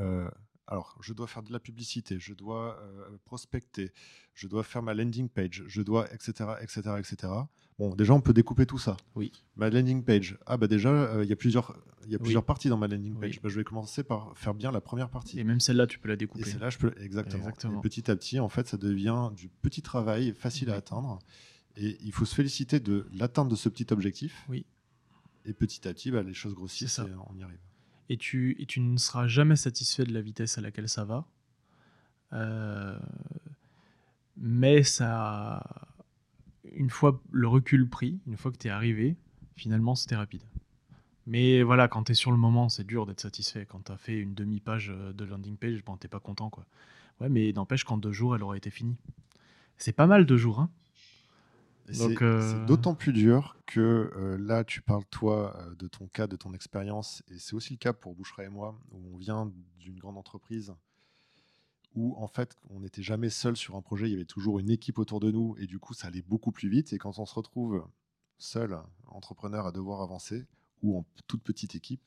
[0.00, 0.28] Euh,
[0.66, 3.90] alors, je dois faire de la publicité, je dois euh, prospecter,
[4.34, 7.32] je dois faire ma landing page, je dois, etc., etc., etc.
[7.78, 8.98] Bon, déjà, on peut découper tout ça.
[9.14, 9.32] Oui.
[9.56, 10.36] Ma landing page.
[10.44, 11.74] Ah, bah déjà, euh, il y a plusieurs,
[12.04, 13.36] il y a plusieurs parties dans ma landing page.
[13.36, 13.40] Oui.
[13.42, 15.40] Bah, je vais commencer par faire bien la première partie.
[15.40, 16.44] Et même celle-là, tu peux la Et découper.
[16.44, 17.38] c'est là, je peux exactement.
[17.38, 17.78] Exactement.
[17.78, 21.18] Et petit à petit, en fait, ça devient du petit travail facile à atteindre.
[21.76, 24.44] Et il faut se féliciter de l'atteinte de ce petit objectif.
[24.50, 24.66] Oui.
[25.46, 27.58] Et petit à petit, bah, les choses grossissent et on y arrive.
[28.08, 31.26] Et tu, ne seras jamais satisfait de la vitesse à laquelle ça va.
[32.32, 32.98] Euh,
[34.36, 35.62] mais ça,
[36.72, 39.16] une fois le recul pris, une fois que tu es arrivé,
[39.56, 40.42] finalement c'était rapide.
[41.26, 43.66] Mais voilà, quand tu es sur le moment, c'est dur d'être satisfait.
[43.66, 46.48] Quand tu as fait une demi-page euh, de landing page, bon, t'es pas content.
[46.48, 46.64] quoi.
[47.20, 48.96] Ouais, mais n'empêche qu'en deux jours, elle aurait été finie.
[49.76, 50.60] C'est pas mal deux jours.
[50.60, 50.70] Hein
[51.94, 53.80] c'est euh, c'est d'autant plus dur que
[54.16, 57.22] euh, là, tu parles, toi, euh, de ton cas, de ton expérience.
[57.28, 60.74] Et c'est aussi le cas pour Bouchera et moi, où on vient d'une grande entreprise
[61.94, 64.06] où, en fait, on n'était jamais seul sur un projet.
[64.06, 65.56] Il y avait toujours une équipe autour de nous.
[65.58, 66.92] Et du coup, ça allait beaucoup plus vite.
[66.92, 67.84] Et quand on se retrouve
[68.36, 70.46] seul, entrepreneur, à devoir avancer,
[70.82, 72.02] ou en toute petite équipe,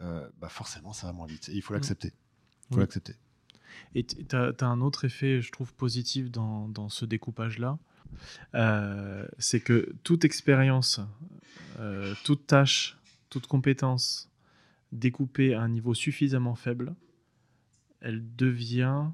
[0.00, 1.48] euh, bah forcément, ça va moins vite.
[1.50, 1.76] Et il faut Mm.
[1.76, 2.08] l'accepter.
[2.08, 2.80] Il faut Oui.
[2.80, 3.14] l'accepter.
[3.94, 7.78] Et tu as, un autre effet, je trouve, positif dans, dans ce découpage-là.
[8.54, 11.00] Euh, c'est que toute expérience,
[11.78, 12.98] euh, toute tâche,
[13.28, 14.30] toute compétence
[14.92, 16.94] découpée à un niveau suffisamment faible,
[18.00, 19.06] elle devient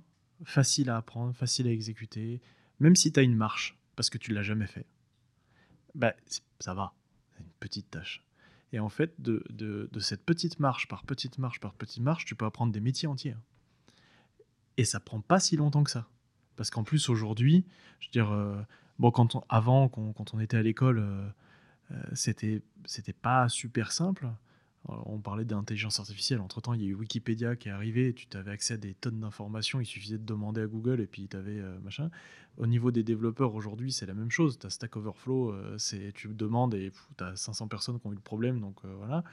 [0.45, 2.41] facile à apprendre, facile à exécuter,
[2.81, 4.87] même si tu as une marche, parce que tu l'as jamais fait.
[5.95, 6.15] Bah,
[6.61, 6.95] ça va,
[7.35, 8.23] c'est une petite tâche.
[8.73, 12.25] Et en fait, de, de- de cette petite marche par petite marche par petite marche,
[12.25, 13.37] tu peux apprendre des métiers entiers.
[14.77, 16.09] Et ça prend pas si longtemps que ça.
[16.57, 17.65] Parce qu'en plus, aujourd'hui,
[18.01, 18.61] je veux dire, euh,
[18.99, 21.27] bon, quand on- avant, quand on était à l'école, euh,
[21.93, 24.27] euh, c'était c'était pas super simple.
[24.27, 26.41] Euh, On parlait d'intelligence artificielle.
[26.41, 28.15] Entre temps, il y a eu Wikipédia qui est arrivé.
[28.15, 29.81] Tu avais accès à des tonnes d'informations.
[29.81, 32.09] Il suffisait de demander à Google et puis tu avais machin.
[32.57, 34.59] Au niveau des développeurs, aujourd'hui, c'est la même chose.
[34.61, 35.53] Tu as Stack Overflow.
[35.53, 35.77] euh,
[36.15, 38.61] tu demandes et tu as 500 personnes qui ont eu le problème.
[38.61, 39.25] Donc euh, voilà.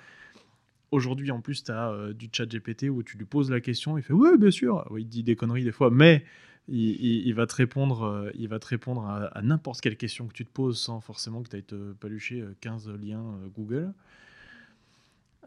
[0.91, 4.03] Aujourd'hui, en plus, tu as du chat GPT où tu lui poses la question, il
[4.03, 4.85] fait Oui, bien sûr.
[4.97, 6.23] Il dit des conneries des fois, mais
[6.67, 10.45] il, va te répondre, euh, il va te répondre à, n'importe quelle question que tu
[10.45, 13.93] te poses sans forcément que tu ailles te palucher euh, 15 liens euh, Google.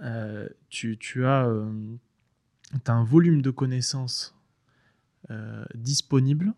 [0.02, 1.96] Euh, tu, as, euh,
[2.86, 4.34] un volume de connaissances
[5.30, 6.52] euh, disponible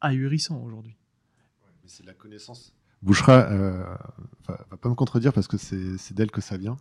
[0.00, 0.96] ahurissant aujourd'hui.
[1.82, 2.72] Mais c'est la connaissance.
[3.02, 3.84] Bouchera euh,
[4.46, 6.76] va, va pas me contredire parce que c'est d'elle que ça vient.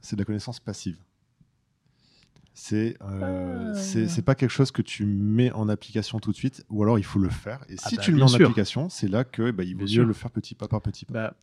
[0.00, 0.98] C'est de la connaissance passive.
[2.58, 4.22] C'est euh, Ah.
[4.22, 7.18] pas quelque chose que tu mets en application tout de suite, ou alors il faut
[7.18, 7.62] le faire.
[7.68, 8.46] Et Ah si bah, tu le mets en sûr.
[8.46, 10.04] application, c'est là que bah, il vaut Bien mieux sûr.
[10.06, 11.12] le faire petit pas par petit pas.
[11.12, 11.36] Bah,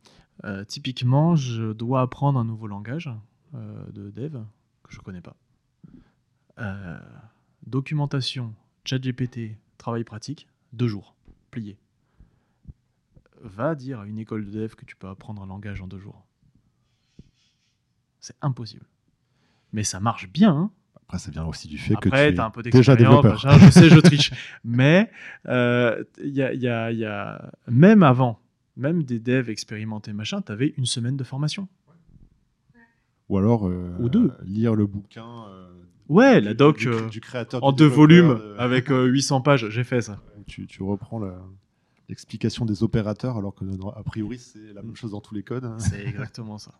[0.45, 3.11] euh, typiquement, je dois apprendre un nouveau langage
[3.53, 4.39] euh, de dev
[4.81, 5.35] que je connais pas.
[6.59, 6.99] Euh,
[7.67, 11.15] documentation, chat GPT, travail pratique, deux jours,
[11.51, 11.77] plié.
[13.39, 15.99] Va dire à une école de dev que tu peux apprendre un langage en deux
[15.99, 16.25] jours.
[18.19, 18.87] C'est impossible.
[19.73, 20.55] Mais ça marche bien.
[20.55, 20.71] hein.
[21.07, 23.33] Après, ça vient aussi du fait que Après, tu es un peu déjà développeur.
[23.33, 24.31] machin, je sais, je triche.
[24.63, 25.11] Mais
[25.47, 28.39] euh, il y a, il y a- il y a- même avant,
[28.77, 31.67] même des devs expérimentés, machin, tu avais une semaine de formation.
[33.29, 34.31] Ou alors euh, Ou deux.
[34.43, 35.25] lire le bouquin.
[35.49, 35.67] euh,
[36.09, 39.41] Ouais, du- la doc du, euh, du créateur en deux volumes de- avec euh, 800
[39.41, 40.19] pages, j'ai fait ça.
[40.47, 41.41] tu, tu reprends la-
[42.09, 43.63] l'explication des opérateurs alors que
[43.97, 45.69] a priori c'est la même chose dans tous les codes.
[45.79, 46.73] C'est exactement ça.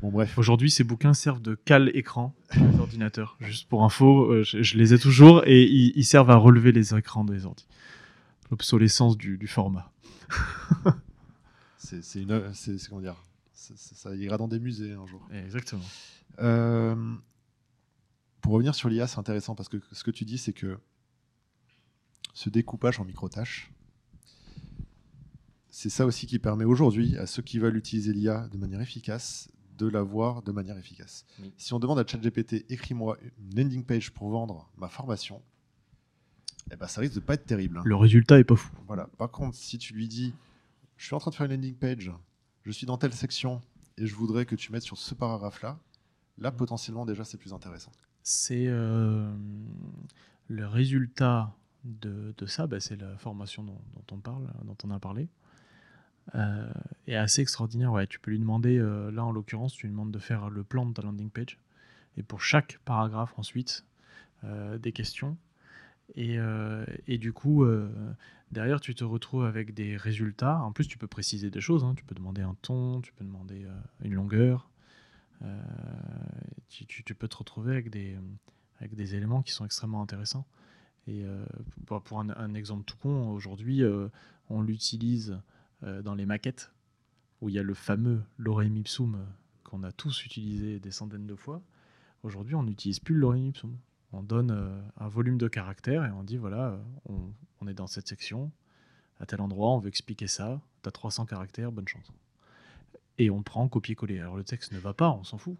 [0.00, 0.36] Bon bref.
[0.38, 3.36] Aujourd'hui, ces bouquins servent de cale écran les ordinateurs.
[3.40, 6.72] Juste pour info, euh, je, je les ai toujours et ils, ils servent à relever
[6.72, 7.66] les écrans des ordi.
[8.50, 9.92] L'obsolescence du, du format.
[11.78, 13.16] C'est c'est une, c'est c'est- comment dire,
[13.52, 15.26] c'est- c'est- ça ira dans des musées un jour.
[15.32, 15.82] Exactement.
[16.38, 17.14] Euh,
[18.40, 20.78] pour revenir sur l'IA, c'est intéressant parce que ce que tu dis, c'est que
[22.34, 23.70] ce découpage en micro-tâches,
[25.74, 29.48] c'est ça aussi qui permet aujourd'hui à ceux qui veulent utiliser l'IA de manière efficace
[29.78, 31.24] de l'avoir de manière efficace.
[31.40, 31.50] Oui.
[31.56, 35.40] Si on demande à ChatGPT, écris-moi une landing page pour vendre ma formation,
[36.70, 37.78] eh ben, ça risque de pas être terrible.
[37.78, 37.82] hein.
[37.86, 38.70] Le résultat est pas fou.
[38.86, 39.08] Voilà.
[39.16, 40.34] Par contre, si tu lui dis,
[40.98, 42.12] je suis en train de faire une landing page,
[42.64, 43.62] je suis dans telle section
[43.96, 45.78] et je voudrais que tu mettes sur ce paragraphe-là,
[46.36, 47.92] là, potentiellement, déjà, c'est plus intéressant.
[48.22, 49.34] C'est euh,
[50.48, 54.90] le résultat de, de ça, bah, c'est la formation dont, dont on parle, dont on
[54.90, 55.28] a parlé.
[56.34, 56.72] Euh,
[57.06, 57.92] est assez extraordinaire.
[57.92, 60.62] Ouais, tu peux lui demander, euh, là en l'occurrence, tu lui demandes de faire le
[60.62, 61.58] plan de ta landing page.
[62.16, 63.84] Et pour chaque paragraphe, ensuite,
[64.44, 65.36] euh, des questions.
[66.14, 67.88] Et, euh, et du coup, euh,
[68.50, 70.60] derrière, tu te retrouves avec des résultats.
[70.60, 71.84] En plus, tu peux préciser des choses.
[71.84, 71.94] hein.
[71.96, 73.72] Tu peux demander un ton, tu peux demander euh,
[74.04, 74.68] une longueur.
[75.42, 75.62] Euh,
[76.68, 78.16] tu, tu- peux te retrouver avec des,
[78.78, 80.46] avec des éléments qui sont extrêmement intéressants.
[81.08, 81.44] Et euh,
[81.86, 84.08] pour, un, exemple tout con, aujourd'hui, euh,
[84.50, 85.36] on l'utilise euh,
[85.82, 86.70] dans les maquettes
[87.42, 89.24] où il y a le fameux lorem ipsum euh,
[89.64, 91.60] qu'on a tous utilisé des centaines de fois.
[92.22, 93.76] Aujourd'hui, on n'utilise plus le lorem ipsum.
[94.12, 96.78] On donne euh, un volume de caractères et on dit voilà, euh,
[97.08, 97.18] on,
[97.60, 98.50] on est dans cette section,
[99.18, 102.12] à tel endroit, on veut expliquer ça, tu as 300 caractères, bonne chance.
[103.18, 104.20] Et on prend copier-coller.
[104.20, 105.56] Alors le texte ne va pas, on s'en fout.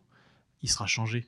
[0.63, 1.27] Il sera changé.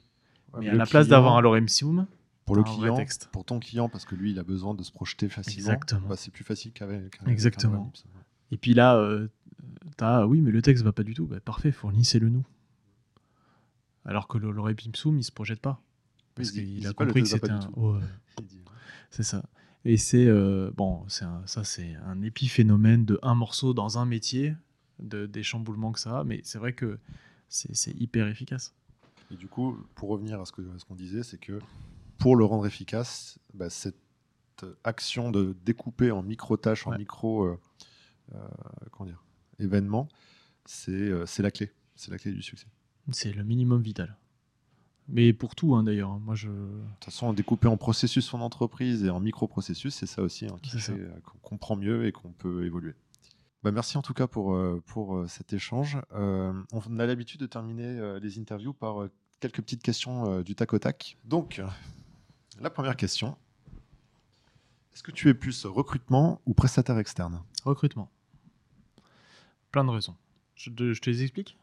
[0.52, 2.06] Ouais, Mais à le la place d'avoir un lorem ipsum,
[2.44, 3.28] pour le client, texte.
[3.32, 5.72] pour ton client, parce que lui, il a besoin de se projeter facilement.
[5.72, 6.08] Exactement.
[6.08, 7.18] bah, c'est plus facile qu'avec.
[7.26, 7.86] Exactement.
[7.86, 8.10] un ipsum.
[8.50, 9.28] Et puis là, euh,
[9.96, 11.26] t'as oui, mais le texte va pas du tout.
[11.26, 12.44] Bah, parfait, fournissez-le nous.
[14.04, 15.80] Alors que le ipsum, il se projette pas.
[16.34, 17.70] Parce qu'il a le compris que c'était un.
[19.10, 19.44] c'est ça.
[19.84, 24.04] Et c'est euh, bon, c'est un- ça, c'est un épiphénomène de un morceau dans un
[24.06, 24.56] métier,
[24.98, 26.24] de, des chamboulements que ça a.
[26.24, 26.98] Mais c'est vrai que
[27.48, 28.74] c'est hyper efficace.
[29.30, 31.58] Et du coup, pour revenir à ce qu'on disait, c'est que
[32.18, 33.96] pour le rendre efficace, bah, cette
[34.82, 37.58] action de découper en micro-tâches, en micro euh,
[38.90, 39.22] comment dire,
[39.58, 40.08] événements,
[40.64, 41.72] c'est euh, c'est la clé.
[41.96, 42.66] C'est la clé du succès.
[43.12, 44.16] C'est le minimum vital.
[45.06, 46.10] Mais pour tout, hein, d'ailleurs.
[46.10, 46.20] hein.
[46.24, 46.48] Moi, je.
[46.48, 50.56] De toute façon, découper en processus son entreprise et en micro-processus, c'est ça aussi hein,
[50.88, 52.94] euh, qu'on comprend mieux et qu'on peut évoluer.
[53.62, 55.98] Bah, merci en tout cas pour, euh, pour euh, cet échange.
[56.14, 59.10] Euh, on a l'habitude de terminer euh, les interviews par euh,
[59.40, 61.16] quelques petites questions euh, du tac au tac.
[61.24, 61.66] Donc, euh,
[62.60, 63.36] la première question.
[64.94, 67.42] Est-ce que tu es plus recrutement ou prestataire externe?
[67.64, 68.10] Recrutement.
[69.72, 70.14] Plein de raisons.
[70.54, 71.58] Je te, je te les explique?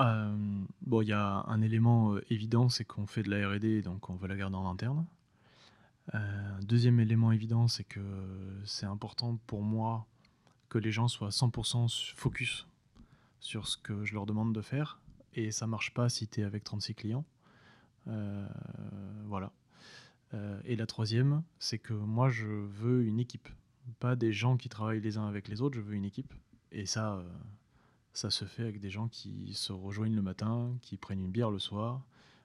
[0.00, 3.82] Euh, Bon, il y a un élément euh, évident, c'est qu'on fait de la RD,
[3.82, 5.06] donc on veut la garder en interne.
[6.14, 8.00] Euh, deuxième élément évident, c'est que
[8.64, 10.06] c'est important pour moi
[10.68, 12.66] que les gens soient 100% su- focus
[13.40, 14.98] sur ce que je leur demande de faire.
[15.34, 17.24] Et ça marche pas si tu es avec 36 clients.
[18.08, 18.46] Euh,
[19.26, 19.52] voilà.
[20.34, 23.48] Euh, et la troisième, c'est que moi, je veux une équipe.
[23.98, 26.32] Pas des gens qui travaillent les uns avec les autres, je veux une équipe.
[26.70, 27.28] Et ça, euh,
[28.12, 31.50] ça se fait avec des gens qui se rejoignent le matin, qui prennent une bière
[31.50, 32.02] le soir,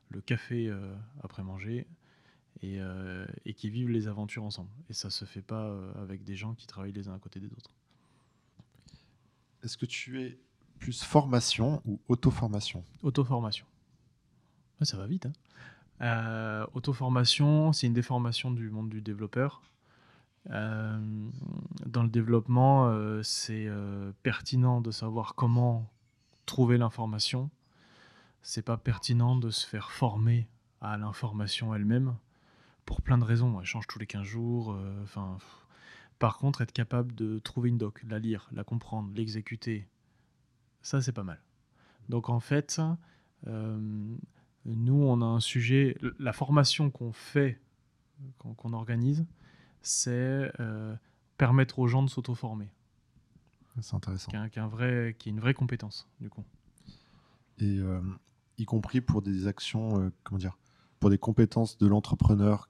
[0.09, 1.87] le café euh, après manger,
[2.63, 2.79] et,
[3.45, 4.71] et qui vivent les aventures ensemble.
[4.89, 7.51] Et ça se fait pas avec des gens qui travaillent les uns à côté des
[7.51, 7.69] autres.
[9.61, 10.39] Est-ce que tu es
[10.79, 12.83] plus formation ou auto-formation?
[13.03, 13.67] Auto-formation.
[14.79, 15.27] Ouais, ça va vite.
[15.27, 15.33] Hein
[16.01, 19.61] Euh, auto-formation, c'est une déformation du monde du développeur.
[20.49, 20.99] Euh,
[21.85, 23.67] dans le développement, euh, c'est
[24.23, 25.89] pertinent de savoir comment
[26.45, 27.49] trouver l'information.
[28.41, 30.47] C'est pas pertinent de se faire former
[30.81, 32.15] à l'information elle-même
[32.85, 33.59] pour plein de raisons.
[33.59, 34.77] Elle change tous les 15 jours.
[36.19, 39.87] par contre, être capable de trouver une doc, la lire, la comprendre, l'exécuter,
[40.81, 41.41] ça c'est pas mal.
[42.07, 42.79] Donc en fait,
[44.75, 47.59] nous on a un sujet, la formation qu'on fait,
[48.39, 49.25] qu'on organise,
[49.81, 50.95] c'est euh,
[51.37, 52.69] permettre aux gens de s'auto-former,
[53.79, 54.31] C'est intéressant.
[54.31, 56.43] qui est, un vrai, une vraie compétence du coup.
[57.59, 58.01] et euh,
[58.57, 60.57] y compris pour des actions, euh, comment dire,
[60.99, 62.69] pour des compétences de l'entrepreneur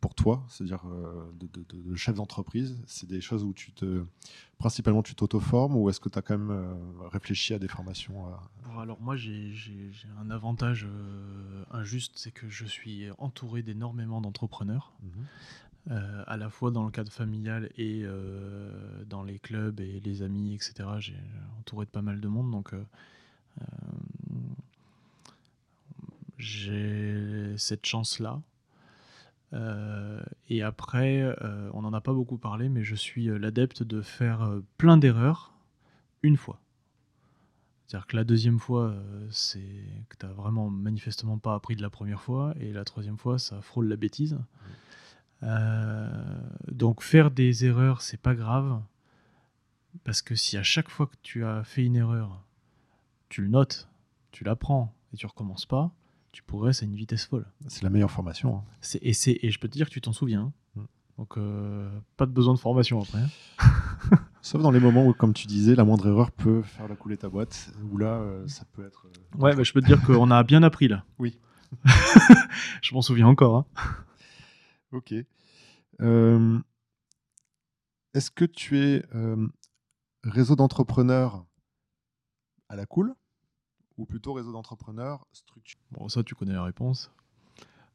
[0.00, 4.04] pour toi, c'est-à-dire euh, de, de- chef d'entreprise, c'est des choses où tu te,
[4.58, 6.74] principalement tu t'auto-formes ou est-ce que tu as quand même euh,
[7.08, 8.26] réfléchi à des formations
[8.64, 9.54] Bon, alors moi j'ai
[10.20, 14.92] un avantage euh, injuste, c'est que je suis entouré d'énormément d'entrepreneurs.
[15.90, 20.22] Euh, à la fois dans le cadre familial et euh, dans les clubs et les
[20.22, 20.88] amis, etc.
[21.00, 21.16] J'ai
[21.58, 22.84] entouré de pas mal de monde, donc euh,
[23.60, 23.64] euh,
[26.38, 28.40] j'ai cette chance-là.
[29.52, 33.82] Euh, et après, euh, on n'en a pas beaucoup parlé, mais je suis euh, l'adepte
[33.82, 35.52] de faire plein d'erreurs
[36.22, 36.60] une fois.
[37.86, 38.94] C'est-à-dire que la deuxième fois,
[39.30, 43.18] c'est que tu n'as vraiment manifestement pas appris de la première fois, et la troisième
[43.18, 44.38] fois, ça frôle la bêtise.
[45.42, 46.08] Euh,
[46.70, 48.80] donc faire des erreurs, c'est pas grave,
[50.04, 52.42] parce que si à chaque fois que tu as fait une erreur,
[53.28, 53.88] tu le notes,
[54.30, 55.90] tu l'apprends et tu recommences pas,
[56.32, 57.46] tu progresses à une vitesse folle.
[57.68, 58.56] C'est la meilleure formation.
[58.58, 58.64] hein.
[58.80, 60.52] C'est- Et, c'est- et je peux te dire que tu t'en souviens.
[60.74, 60.82] Mm.
[61.18, 63.18] Donc euh, pas de besoin de formation après.
[63.20, 63.28] hein.
[64.42, 67.16] Sauf dans les moments où, comme tu disais, la moindre erreur peut faire la couler
[67.16, 69.06] ta boîte, où là, euh, ça peut être.
[69.06, 71.04] euh, Ouais, bah, je peux te dire qu'on a bien appris là.
[71.18, 71.38] Oui.
[72.82, 73.56] je m'en souviens encore.
[73.56, 73.66] hein.
[74.92, 75.14] Ok.
[76.00, 76.58] Euh,
[78.14, 79.04] Est-ce que tu es
[80.24, 81.46] réseau d'entrepreneurs
[82.68, 83.14] à la cool?
[84.02, 87.12] Ou plutôt réseau d'entrepreneurs structuré Bon, ça, tu connais la réponse.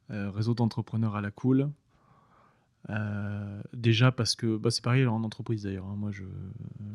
[0.08, 1.70] réseau d'entrepreneurs à la cool.
[3.74, 5.86] déjà parce que bah, c'est pareil en entreprise d'ailleurs.
[5.86, 5.96] Hein.
[5.96, 6.24] Moi, je,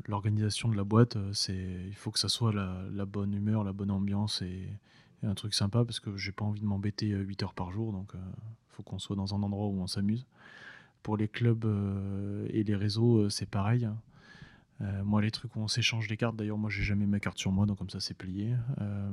[0.07, 3.91] l'organisation de la boîte, c'est il faut que ça soit la, bonne humeur, la bonne
[3.91, 4.67] ambiance et,
[5.25, 7.93] un truc sympa parce que j'ai pas envie de m'embêter 8 heures par jour.
[7.93, 10.25] Donc, il faut qu'on soit dans un endroit où on s'amuse.
[11.01, 11.65] Pour les clubs
[12.49, 13.85] et les réseaux, c'est pareil.
[13.85, 13.95] Hein.
[14.83, 17.37] Euh, moi, les trucs où on s'échange des cartes, d'ailleurs, moi, j'ai jamais ma carte
[17.37, 18.55] sur moi, donc comme ça, c'est plié.
[18.81, 19.11] Euh,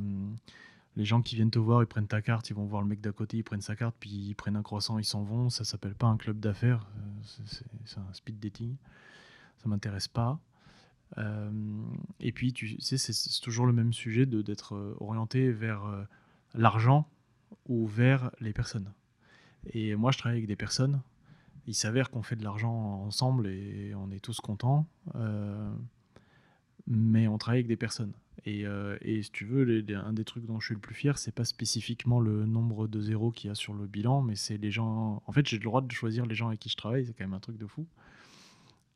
[0.97, 3.01] les gens qui viennent te voir, ils prennent ta carte, ils vont voir le mec
[3.01, 5.49] d'à côté, ils prennent sa carte, puis ils prennent un croissant, ils s'en vont.
[5.49, 7.45] Ça s'appelle pas un club d'affaires, euh,
[7.83, 8.77] c'est un speed dating.
[9.59, 10.41] Ça m'intéresse pas.
[12.21, 15.83] et puis, tu sais, c'est toujours le même sujet d'être orienté vers
[16.55, 17.07] l'argent
[17.67, 18.91] ou vers les personnes.
[19.75, 21.03] Et moi, je travaille avec des personnes
[21.67, 22.73] il s'avère qu'on fait de l'argent
[23.05, 25.71] ensemble et on est tous contents, euh,
[26.87, 28.13] mais on travaille avec des personnes.
[28.47, 31.35] Et, euh, si tu veux, un des trucs dont je suis le plus fier, c'est
[31.35, 34.71] pas spécifiquement le nombre de zéros qu'il y a sur le bilan, mais c'est les
[34.71, 35.23] gens.
[35.27, 37.25] En fait, j'ai le droit de choisir les gens avec qui je travaille, c'est quand
[37.25, 37.87] même un truc de fou.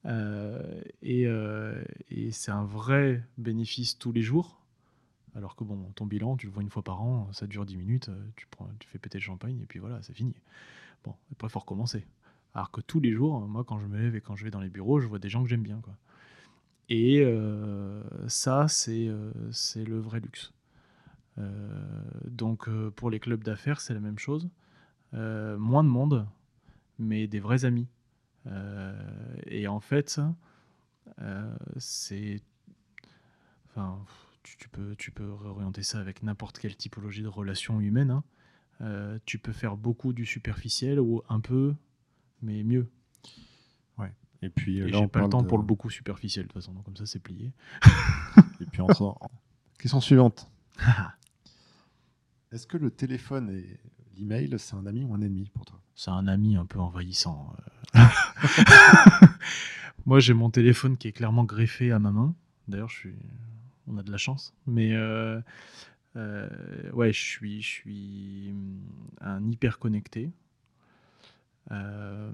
[0.06, 1.26] Euh, et,
[2.30, 4.60] c'est un vrai bénéfice tous les jours.
[5.36, 7.76] Alors que bon, ton bilan, tu le vois une fois par an, ça dure 10
[7.76, 10.32] minutes, tu, prends, tu fais péter le champagne et puis voilà, c'est fini.
[11.02, 12.04] Bon, après, il faut recommencer.
[12.54, 14.60] Alors que tous les jours, moi, quand je me lève et quand je vais dans
[14.60, 15.80] les bureaux, je vois des gens que j'aime bien.
[16.88, 20.52] Et euh, ça, euh, c'est le vrai luxe.
[21.38, 21.68] Euh,
[22.26, 24.48] donc, pour les clubs d'affaires, c'est la même chose.
[25.12, 26.28] moins de monde,
[26.98, 27.88] mais des vrais amis.
[29.46, 30.20] et en fait,
[31.76, 32.40] c'est.
[34.44, 38.22] Tu, peux, tu réorienter ça avec n'importe quelle typologie de relation humaine.
[38.80, 39.18] Hein.
[39.26, 41.74] tu peux faire beaucoup du superficiel ou un peu
[42.44, 42.88] mais mieux.
[43.98, 44.12] Ouais.
[44.42, 46.84] Et puis là, j'ai pas le temps pour le beaucoup superficiel de toute façon, donc
[46.84, 47.52] comme ça c'est plié.
[48.60, 49.16] et puis entre
[49.78, 50.50] question suivante.
[52.52, 53.80] Est-ce que le téléphone et
[54.16, 55.80] l'email, c'est un ami ou un ennemi pour toi?
[55.94, 57.52] C'est un ami un peu envahissant.
[57.96, 58.00] Euh.
[60.06, 62.34] Moi, j'ai mon téléphone qui est clairement greffé à ma main.
[62.68, 63.14] D'ailleurs, je suis...
[63.86, 64.54] on a de la chance.
[64.66, 65.40] Mais euh,
[66.16, 66.48] euh,
[66.92, 68.54] ouais, je suis, je suis
[69.20, 70.30] un hyper connecté.
[71.70, 72.30] Euh,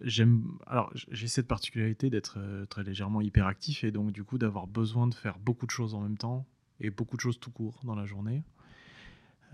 [0.00, 4.66] j'aime alors j'ai cette particularité d'être euh, très légèrement hyperactif et donc du coup d'avoir
[4.66, 6.46] besoin de faire beaucoup de choses en même temps
[6.80, 8.44] et beaucoup de choses tout court dans la journée.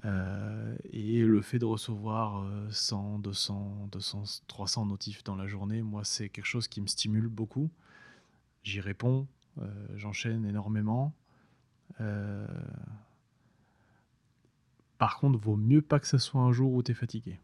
[0.04, 6.04] Euh, et le fait de recevoir 100, 200, 200, 300 notifs dans la journée, moi,
[6.04, 7.70] c'est quelque chose qui me stimule beaucoup.
[8.64, 9.26] J'y réponds,
[9.94, 11.14] j'enchaîne énormément.
[14.98, 17.38] par contre, vaut mieux pas que ça soit un jour où tu es fatigué.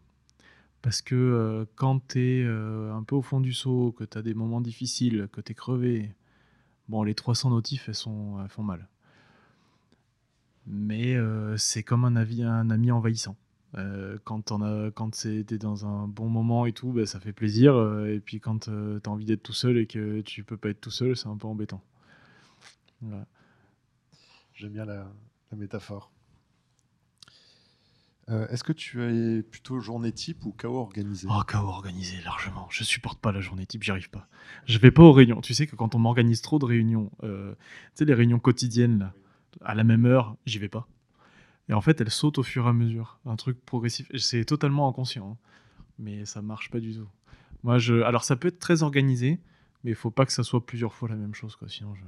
[0.83, 4.17] Parce que euh, quand tu es euh, un peu au fond du seau, que tu
[4.17, 6.15] as des moments difficiles, que tu es crevé,
[6.89, 8.89] bon, les 300 notifs, elles, sont, font mal.
[10.67, 13.37] Mais euh, c'est comme un, ami envahissant.
[14.25, 17.75] quand on quand c'était dans un bon moment et tout, bah, ça fait plaisir.
[18.07, 20.81] et puis quand tu as envie d'être tout seul et que tu peux pas être
[20.81, 21.83] tout seul, c'est un peu embêtant.
[24.55, 25.07] J'aime bien la
[25.57, 26.11] métaphore.
[28.31, 31.27] Euh, est-ce que tu es plutôt journée type ou chaos organisé?
[31.31, 32.69] Oh, chaos organisé, largement.
[32.71, 34.29] Je supporte pas la journée type, j'y arrive pas.
[34.67, 35.41] Je vais pas aux réunions.
[35.41, 37.59] Tu sais que quand on m'organise trop de réunions, euh, tu
[37.95, 39.13] sais, les réunions quotidiennes, là,
[39.63, 40.87] à la même heure, j'y vais pas.
[41.69, 43.19] Et en fait, elles sautent au fur et à mesure.
[43.27, 44.11] Un truc progressif.
[44.17, 45.37] C'est totalement inconscient, hein.
[45.99, 47.09] mais ça marche pas du tout.
[47.65, 48.03] Moi, je...
[48.03, 49.41] Alors, ça peut être très organisé,
[49.83, 51.69] mais il faut pas que ça soit plusieurs fois la même chose, quoi.
[51.69, 52.03] Sinon, je.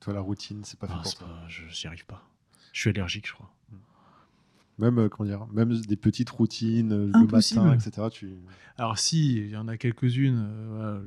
[0.00, 1.28] Toi, la routine, c'est pas fait ah, pour toi.
[1.48, 2.26] Je j'y arrive pas.
[2.72, 3.52] Je suis allergique, je crois.
[4.80, 8.08] Même, euh, comment dire, même des petites routines euh, le matin, etc.
[8.10, 8.32] Tu...
[8.78, 11.00] Alors si, il y en a quelques-unes, euh,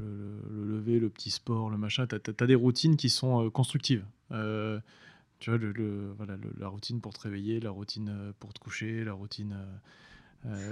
[0.51, 4.05] le, lever, le petit sport, le machin, tu as, des routines qui sont constructives.
[4.29, 9.13] tu vois, le, voilà, la routine pour te réveiller, la routine pour te coucher, la
[9.13, 9.57] routine...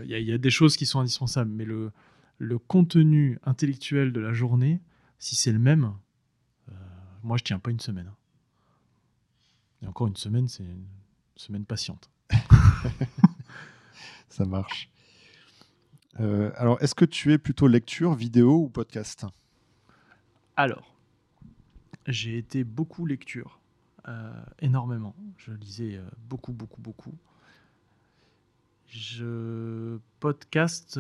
[0.04, 1.92] Il y, y, a des choses qui sont indispensables, mais le,
[2.38, 4.82] le contenu intellectuel de la journée,
[5.18, 5.94] si c'est le même,
[7.24, 8.12] moi je tiens pas une semaine.
[9.82, 10.86] Et encore une semaine, c'est une
[11.38, 12.12] semaine patiente.
[14.30, 14.90] Ça marche.
[16.20, 19.26] Euh, alors, est-ce que tu es plutôt lecture, vidéo ou podcast?
[20.56, 20.96] Alors,
[22.08, 23.60] j'ai été beaucoup lecture,
[24.08, 25.16] euh, énormément.
[25.38, 27.16] Je lisais euh, beaucoup, beaucoup, beaucoup.
[28.88, 31.00] Je podcast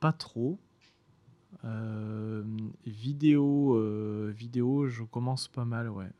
[0.00, 0.58] pas trop.
[2.84, 3.80] vidéo,
[4.32, 6.10] vidéo, je commence pas mal, ouais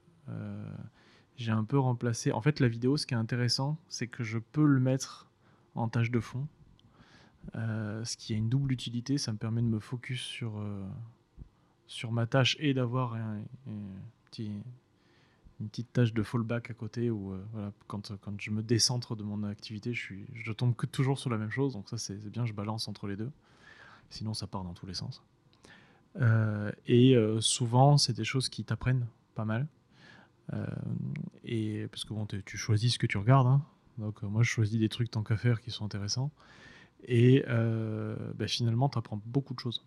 [1.36, 2.32] j'ai un peu remplacé.
[2.32, 5.28] En fait, la vidéo, ce qui est intéressant, c'est que je peux le mettre
[5.74, 6.46] en tâche de fond.
[7.56, 10.86] Euh, ce qui a une double utilité, ça me permet de me focus sur, euh,
[11.86, 13.16] sur ma tâche et d'avoir
[13.66, 13.98] une
[14.30, 19.42] petite tâche de fallback à côté où voilà, quand, quand je me décentre de mon
[19.44, 21.72] activité, je, suis, je tombe que toujours sur la même chose.
[21.72, 23.30] Donc ça, c'est bien, je balance entre les deux.
[24.10, 25.22] Sinon, ça part dans tous les sens.
[26.86, 29.66] et souvent, c'est des choses qui t'apprennent pas mal.
[31.44, 33.46] Et parce que tu choisis ce que tu regardes.
[33.46, 33.62] Hein.
[33.98, 36.30] Donc moi, je choisis des trucs tant qu'à faire qui sont intéressants.
[37.06, 39.84] Et bah, finalement, tu apprends beaucoup de choses.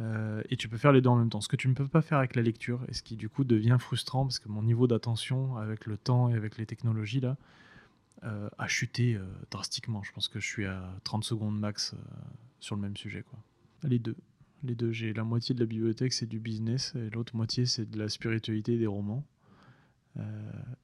[0.00, 1.40] Euh, et tu peux faire les deux en même temps.
[1.40, 3.44] Ce que tu ne peux pas faire avec la lecture, et ce qui du coup
[3.44, 7.36] devient frustrant, parce que mon niveau d'attention avec le temps et avec les technologies là,
[8.24, 10.02] euh, a chuté euh, drastiquement.
[10.02, 11.94] Je pense que je suis à 30 secondes max
[12.60, 13.24] sur le même sujet.
[13.82, 14.16] Les deux.
[14.62, 14.92] Les deux.
[14.92, 18.08] J'ai la moitié de la bibliothèque, c'est du business, et l'autre moitié, c'est de la
[18.08, 19.24] spiritualité des romans.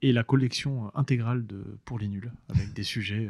[0.03, 3.29] Et la collection intégrale de Pour les nuls, avec des sujets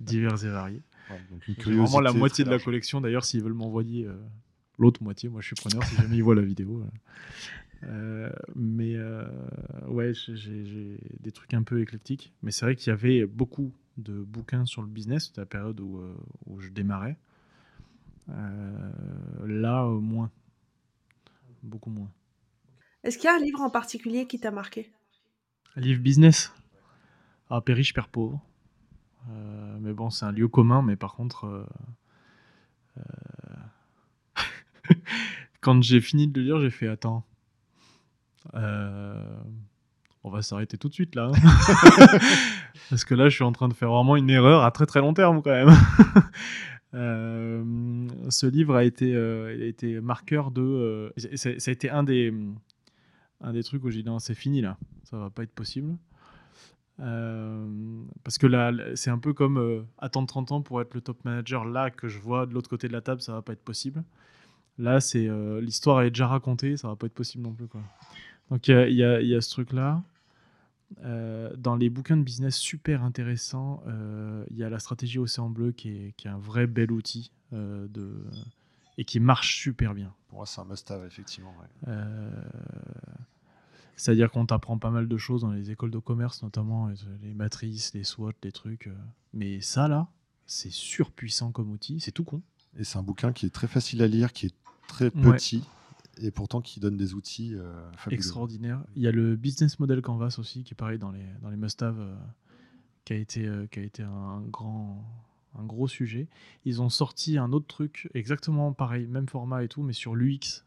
[0.00, 0.82] divers et variés.
[1.10, 3.00] Ouais, vraiment la moitié de la collection.
[3.00, 4.08] D'ailleurs, s'ils veulent m'envoyer
[4.78, 6.82] l'autre moitié, moi je suis preneur si jamais ils voient la vidéo.
[7.84, 9.24] Euh, mais euh,
[9.86, 12.32] ouais, j'ai des trucs un peu éclectiques.
[12.42, 15.80] Mais c'est vrai qu'il y avait beaucoup de bouquins sur le business, c'était la période
[15.80, 16.14] où, euh,
[16.46, 17.16] où je démarrais.
[18.28, 20.30] là, moins.
[21.62, 22.10] Beaucoup moins.
[23.02, 24.90] Est-ce qu'il y a un livre en particulier qui t'a marqué?
[25.78, 26.52] Un livre business
[27.50, 28.40] Ah, Père riche, Père pauvre.
[29.80, 31.68] mais bon, c'est un lieu commun, mais par contre,
[35.60, 37.24] quand j'ai fini de le lire, j'ai fait attends.
[38.54, 39.36] Euh,
[40.24, 41.30] on va s'arrêter tout de suite là.
[41.32, 41.38] Hein.
[42.90, 44.98] Parce que là, je suis en train de faire vraiment une erreur à très très
[44.98, 45.70] long terme quand même.
[46.94, 51.12] Euh, ce livre a été, euh, a été marqueur de.
[51.34, 52.32] ça a été un des,
[53.40, 55.96] un des trucs où j'ai dit non, c'est fini là, ça va pas être possible.
[56.96, 61.64] parce que là, c'est un peu comme attendre 30 ans pour être le top manager.
[61.64, 64.02] Là, que je vois de l'autre côté de la table, ça va pas être possible.
[64.78, 67.66] Là, c'est euh, l'histoire est déjà racontée, ça va pas être possible non plus.
[67.66, 67.82] Quoi.
[68.50, 70.02] Donc il y, y a, ce truc-là.
[71.04, 75.50] Euh, dans les bouquins de business super intéressants, euh, il y a la stratégie Océan
[75.50, 78.24] Bleu qui est, qui est un vrai bel outil de,
[78.98, 80.12] et qui marche super bien.
[80.28, 81.54] Pour moi, c'est un must-have, effectivement.
[83.96, 86.90] C'est-à-dire qu'on t'apprend pas mal de choses dans les écoles de commerce, notamment
[87.22, 88.90] les matrices, les SWOT, les trucs.
[89.32, 90.08] Mais ça, là,
[90.46, 92.42] c'est surpuissant comme outil, c'est tout con.
[92.76, 94.54] Et c'est un bouquin qui est très facile à lire, qui est
[94.86, 95.64] très petit
[96.20, 98.82] et pourtant qui donne des outils euh, extraordinaires.
[98.96, 101.56] Il y a le business model Canvas aussi qui est pareil dans les, dans les
[101.56, 102.16] must-have euh,
[103.04, 105.04] qui a été, euh, qui a été un, grand,
[105.54, 106.28] un gros sujet.
[106.64, 110.64] Ils ont sorti un autre truc exactement pareil, même format et tout, mais sur l'UX.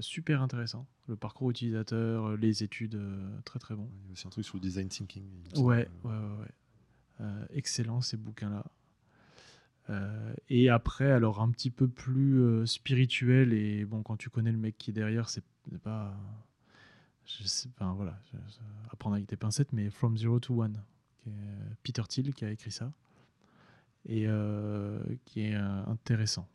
[0.00, 0.86] super intéressant.
[1.06, 3.00] Le parcours utilisateur, les études,
[3.44, 3.88] très très bon.
[4.02, 5.24] Il y a aussi un truc sur le design thinking.
[5.56, 6.46] Ouais, ouais, ouais,
[7.20, 7.46] ouais.
[7.50, 8.64] excellent ces bouquins-là.
[9.90, 14.52] Euh, et après, alors un petit peu plus euh, spirituel, et bon, quand tu connais
[14.52, 15.44] le mec qui est derrière, c'est
[15.82, 16.16] pas.
[17.26, 18.18] Je sais pas, voilà,
[18.90, 20.82] apprendre avec tes pincettes, mais From Zero to One,
[21.22, 21.32] qui est
[21.82, 22.92] Peter Thiel qui a écrit ça,
[24.06, 26.48] et euh, qui est intéressant.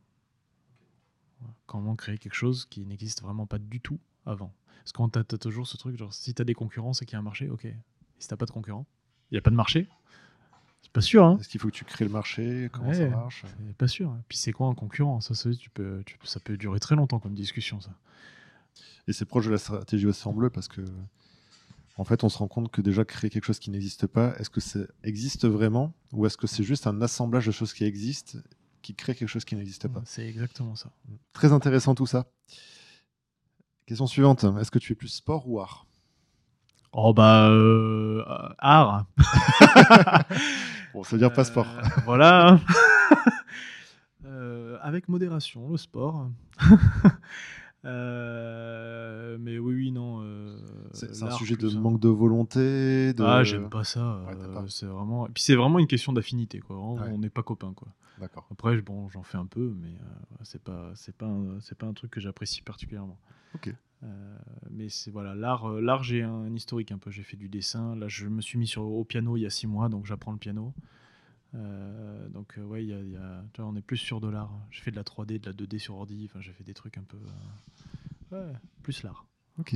[1.66, 4.54] Comment créer quelque chose qui n'existe vraiment pas du tout avant.
[4.80, 7.20] Parce qu'on t'as toujours ce truc, genre, si t'as des concurrents, c'est qu'il y a
[7.20, 7.66] un marché, ok.
[7.66, 7.76] Et
[8.18, 8.86] si t'as pas de concurrents,
[9.32, 9.88] il n'y a pas de marché,
[10.82, 11.24] c'est pas sûr.
[11.24, 11.38] Hein.
[11.40, 12.70] Est-ce qu'il faut que tu crées le marché?
[12.72, 13.46] Comment ça marche?
[13.78, 14.16] Pas sûr.
[14.28, 15.22] Puis c'est quoi un concurrent?
[15.22, 17.92] Ça, ça, tu peux, ça peut durer très longtemps comme discussion, ça.
[19.08, 20.82] Et c'est proche de la stratégie Bleu parce que,
[22.00, 24.50] en fait, on se rend compte que déjà créer quelque chose qui n'existe pas, est-ce
[24.50, 28.40] que ça existe vraiment ou est-ce que c'est juste un assemblage de choses qui existent
[28.82, 30.02] qui crée quelque chose qui n'existe pas?
[30.06, 30.92] C'est exactement ça.
[31.34, 32.32] Très intéressant tout ça.
[33.86, 34.46] Question suivante.
[34.62, 35.88] Est-ce que tu es plus sport ou art?
[36.94, 38.24] Oh bah euh,
[38.60, 39.06] art.
[40.94, 41.68] bon, ça veut dire pas sport.
[41.68, 42.60] Euh, voilà.
[44.26, 46.30] Euh, avec modération, le sport.
[47.84, 50.24] mais oui, oui, non.
[50.94, 53.14] c'est un sujet de manque de volonté.
[53.14, 53.24] De...
[53.24, 54.22] Ah, j'aime pas ça.
[54.68, 55.28] c'est vraiment.
[55.28, 56.78] Et puis c'est vraiment une question d'affinité, quoi.
[56.78, 57.88] On n'est pas copains, quoi.
[58.20, 58.46] D'accord.
[58.52, 59.94] Après, bon, j'en fais un peu, mais
[60.44, 63.18] c'est pas, c'est pas, c'est pas un truc que j'apprécie particulièrement.
[63.56, 63.74] Ok.
[64.04, 64.38] Euh,
[64.72, 67.12] mais c'est voilà, l'art, euh, l'art j'ai un, historique un peu.
[67.12, 67.96] J'ai fait du dessin.
[67.96, 70.32] Là, je me suis mis sur, au piano il y a six mois, donc j'apprends
[70.32, 70.74] le piano.
[71.56, 74.52] Euh, donc ouais, y y a, on est plus sur de l'art.
[74.72, 76.28] J'ai fait de la 3D, de la 2D sur ordi.
[76.30, 77.18] Enfin, j'ai fait des trucs un peu
[78.32, 78.54] ouais,
[78.84, 79.26] plus l'art.
[79.58, 79.76] Ok.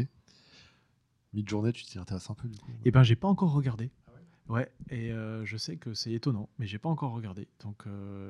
[1.33, 3.89] Mid-journée, tu t'y intéresses un peu du coup Eh ben, j'ai pas encore regardé.
[4.07, 5.11] Ah ouais, et
[5.43, 7.47] je sais que c'est étonnant, mais j'ai pas encore regardé.
[7.61, 7.85] Donc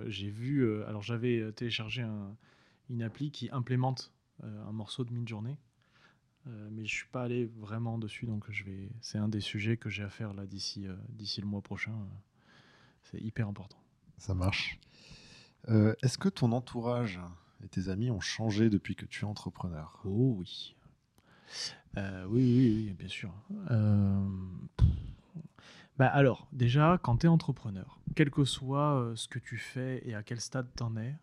[0.08, 0.84] j'ai vu.
[0.84, 2.36] alors j'avais téléchargé un,
[2.90, 5.58] une appli qui implémente un morceau de mid-journée.
[6.48, 8.90] Euh, mais je suis pas allé vraiment dessus, donc je vais.
[9.02, 11.94] C'est un des sujets que j'ai à faire là d'ici euh, d'ici le mois prochain.
[13.04, 13.78] C'est hyper important.
[14.18, 14.80] Ça marche.
[15.70, 17.20] Euh, est-ce que ton entourage
[17.64, 20.02] et tes amis ont changé depuis que tu es entrepreneur?
[20.06, 20.76] Oh oui.
[21.98, 23.34] Euh, oui, oui, oui, bien sûr.
[23.72, 24.28] Euh,
[25.98, 30.16] bah alors, déjà, quand tu es entrepreneur, quel que soit ce que tu fais et
[30.16, 31.16] à quel stade tu en es,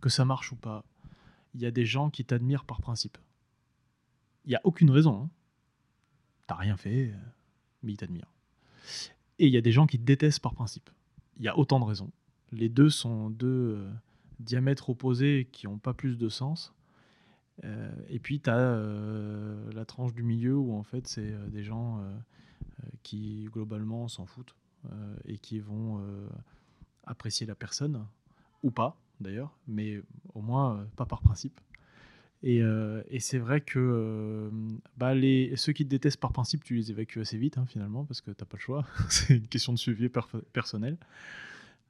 [0.00, 0.84] que ça marche ou pas,
[1.54, 3.18] il y a des gens qui t'admirent par principe.
[4.44, 5.24] Il n'y a aucune raison.
[5.24, 5.30] Hein.
[6.46, 7.12] T'as rien fait,
[7.82, 8.32] mais ils t'admirent.
[9.38, 10.88] Et il y a des gens qui te détestent par principe.
[11.38, 12.10] Il y a autant de raisons.
[12.52, 13.78] Les deux sont deux
[14.40, 16.72] diamètres opposés qui n'ont pas plus de sens.
[17.64, 21.48] Euh, et puis, tu as euh, la tranche du milieu où, en fait, c'est euh,
[21.48, 22.00] des gens
[23.02, 24.54] qui, globalement, s'en foutent
[25.26, 26.00] et qui vont
[27.04, 28.06] apprécier la personne,
[28.62, 30.00] ou pas, d'ailleurs, mais
[30.34, 31.60] au moins pas par principe.
[32.42, 34.50] Et, et c'est vrai que
[34.96, 38.04] bah, les, ceux qui te détestent par principe, tu les évacues assez vite, hein, finalement,
[38.04, 38.86] parce que tu n'as pas le choix.
[39.10, 40.08] c'est une question de suivi
[40.52, 40.96] personnel.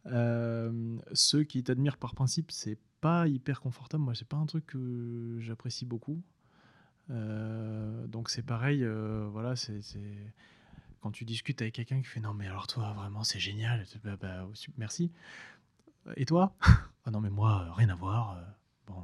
[0.04, 4.04] ceux qui t'admirent par principe, c'est pas hyper confortable.
[4.04, 6.22] Moi, c'est pas un truc que j'apprécie beaucoup.
[7.10, 9.54] Euh, donc c'est pareil, euh, voilà,
[11.00, 14.16] quand tu discutes avec quelqu'un qui fait non mais alors toi vraiment c'est génial, bah,
[14.20, 14.46] bah,
[14.76, 15.10] merci.
[16.16, 16.54] Et toi?
[17.06, 18.36] Ah non mais moi rien à voir.
[18.36, 18.42] Euh,
[18.86, 19.02] bon,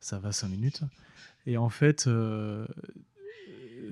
[0.00, 0.82] ça va cinq minutes.
[1.46, 2.08] Et en fait,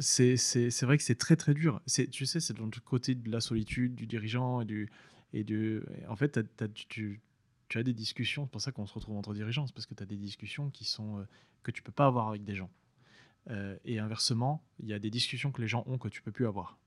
[0.00, 1.80] c'est vrai que c'est très très dur.
[1.86, 4.90] Tu sais, c'est dans le côté de la solitude du dirigeant et du
[5.32, 5.82] et du.
[6.08, 6.40] En fait,
[6.88, 7.20] tu,
[7.68, 9.94] tu as des discussions, c'est pour ça qu'on se retrouve entre dirigeants, c'est parce que
[9.94, 11.24] tu as des discussions qui sont, euh,
[11.62, 12.70] que tu peux pas avoir avec des gens.
[13.50, 16.32] Euh, et inversement, il y a des discussions que les gens ont que tu peux
[16.32, 16.78] plus avoir.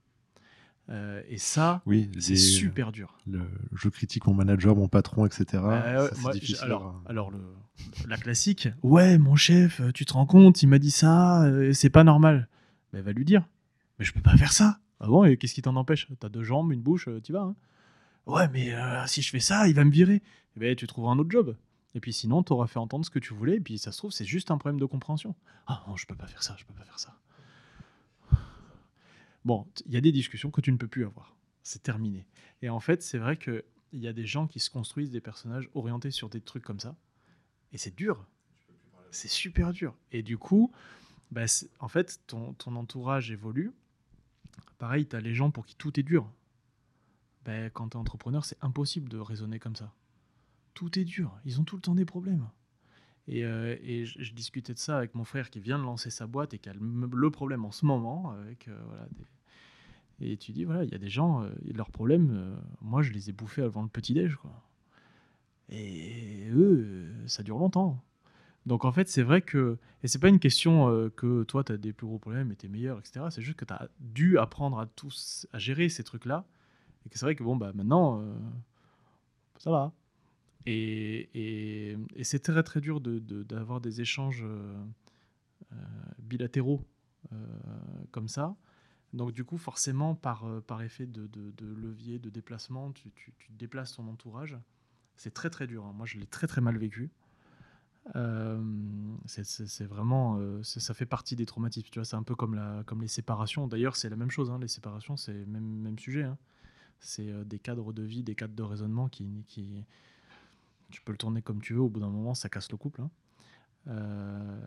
[0.91, 3.18] Euh, et ça, oui, c'est super dur.
[3.26, 3.41] Le,
[3.73, 5.63] je critique mon manager, mon patron, etc.
[6.61, 7.39] alors, alors le,
[8.07, 12.03] la classique, ouais, mon chef, tu te rends compte, il m'a dit ça, c'est pas
[12.03, 12.47] normal.
[12.93, 13.47] Mais va lui dire,
[13.97, 14.80] mais je peux pas faire ça.
[14.99, 16.07] Ah bon, et qu'est-ce qui t'en empêche?
[16.19, 17.41] T'as deux jambes, une bouche, tu vas.
[17.41, 17.55] Hein
[18.26, 18.76] ouais, mais
[19.07, 20.22] si je fais ça, il va me virer
[20.55, 21.55] eh ben, tu trouveras un autre job.
[21.93, 23.97] Et puis sinon, tu auras fait entendre ce que tu voulais, et puis ça se
[23.97, 25.35] trouve, c'est juste un problème de compréhension.
[25.68, 27.18] Ah non, je peux pas faire ça, je peux pas faire ça.
[29.45, 31.35] Bon, il y a des discussions que tu ne peux plus avoir.
[31.63, 32.26] C'est terminé.
[32.61, 33.63] Et en fait, c'est vrai qu'il
[33.93, 36.95] y a des gens qui se construisent des personnages orientés sur des trucs comme ça.
[37.72, 38.26] Et c'est dur.
[39.11, 39.95] C'est super dur.
[40.11, 40.72] Et du coup,
[41.31, 41.45] bah,
[41.80, 43.72] en fait, ton, ton entourage évolue.
[44.77, 46.31] Pareil, tu as les gens pour qui tout est dur.
[47.45, 49.93] Ben, quand tu es entrepreneur, c'est impossible de raisonner comme ça
[50.73, 51.38] tout est dur.
[51.45, 52.47] Ils ont tout le temps des problèmes.
[53.27, 56.53] Et, euh, je, discutais de ça avec mon frère qui vient de lancer sa boîte
[56.53, 58.34] et qui a le, problème en ce moment.
[58.35, 58.53] Euh,
[58.88, 59.07] voilà,
[60.19, 63.30] Et tu dis, voilà, il y a des gens, euh, leurs problèmes, moi je les
[63.30, 64.38] ai bouffés avant le petit-déj.
[65.69, 68.03] Et eux, ça dure longtemps.
[68.65, 69.77] Donc en fait, c'est vrai que.
[70.03, 72.65] Et c'est pas une question que toi, tu as des plus gros problèmes et tu
[72.65, 73.27] es meilleur, etc.
[73.30, 76.45] C'est juste que tu as dû apprendre à tous à gérer ces trucs-là.
[77.06, 78.23] Et que c'est vrai que bon, bah maintenant,
[79.57, 79.93] ça va.
[80.65, 84.83] Et, c'est très très dur d'avoir des échanges euh,
[85.71, 85.75] euh,
[86.19, 86.85] bilatéraux
[87.31, 87.38] euh,
[88.11, 88.55] comme ça.
[89.13, 91.29] Donc du coup, forcément, par, par effet de,
[91.59, 93.11] levier, de déplacement, tu,
[93.49, 94.57] déplaces ton entourage.
[95.17, 95.85] C'est très très dur.
[95.85, 95.93] Hein.
[95.93, 97.11] Moi, je l'ai très très mal vécu.
[99.25, 101.89] c'est vraiment, ça fait partie des traumatismes.
[101.91, 103.67] Tu vois, c'est un peu comme, la, comme les séparations.
[103.67, 104.49] D'ailleurs, c'est la même chose.
[104.49, 104.59] Hein.
[104.59, 106.23] Les séparations, c'est même, même sujet.
[106.23, 106.38] Hein.
[106.99, 109.83] C'est des cadres de vie, des cadres de raisonnement qui, qui,
[110.91, 113.01] tu peux le tourner comme tu veux, au bout d'un moment, ça casse le couple.
[113.01, 113.09] Hein.
[113.88, 114.59] Euh,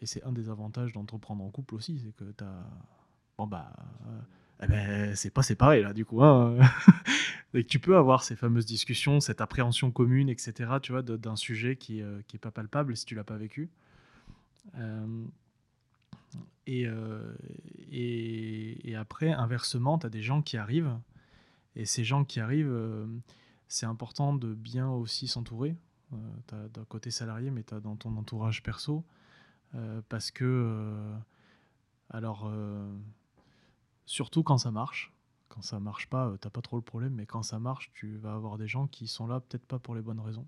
[0.00, 2.66] et c'est un des avantages d'entreprendre en couple aussi, c'est que tu as.
[3.36, 3.72] Bon, bah.
[4.06, 4.20] Euh,
[4.64, 6.22] eh ben, c'est pas séparé, là, du coup.
[6.22, 6.56] Hein.
[7.54, 11.76] et tu peux avoir ces fameuses discussions, cette appréhension commune, etc., tu vois, d'un sujet
[11.76, 13.70] qui, euh, qui pas palpable si tu l'as pas vécu.
[16.66, 16.86] Et,
[17.90, 20.98] et, et, après, inversement, tu as des gens qui arrivent,
[21.76, 22.76] et ces gens qui arrivent
[23.68, 25.76] c'est important de bien aussi s'entourer.
[26.14, 26.16] Euh,
[26.46, 29.04] tu as d'un côté salarié, mais tu as dans ton entourage perso.
[29.74, 31.18] Euh, parce que, euh,
[32.10, 32.50] alors,
[34.06, 35.12] surtout quand ça marche,
[35.48, 38.34] quand ça marche pas, t'as pas trop le problème, mais quand ça marche, tu vas
[38.34, 40.46] avoir des gens qui sont là peut-être pas pour les bonnes raisons.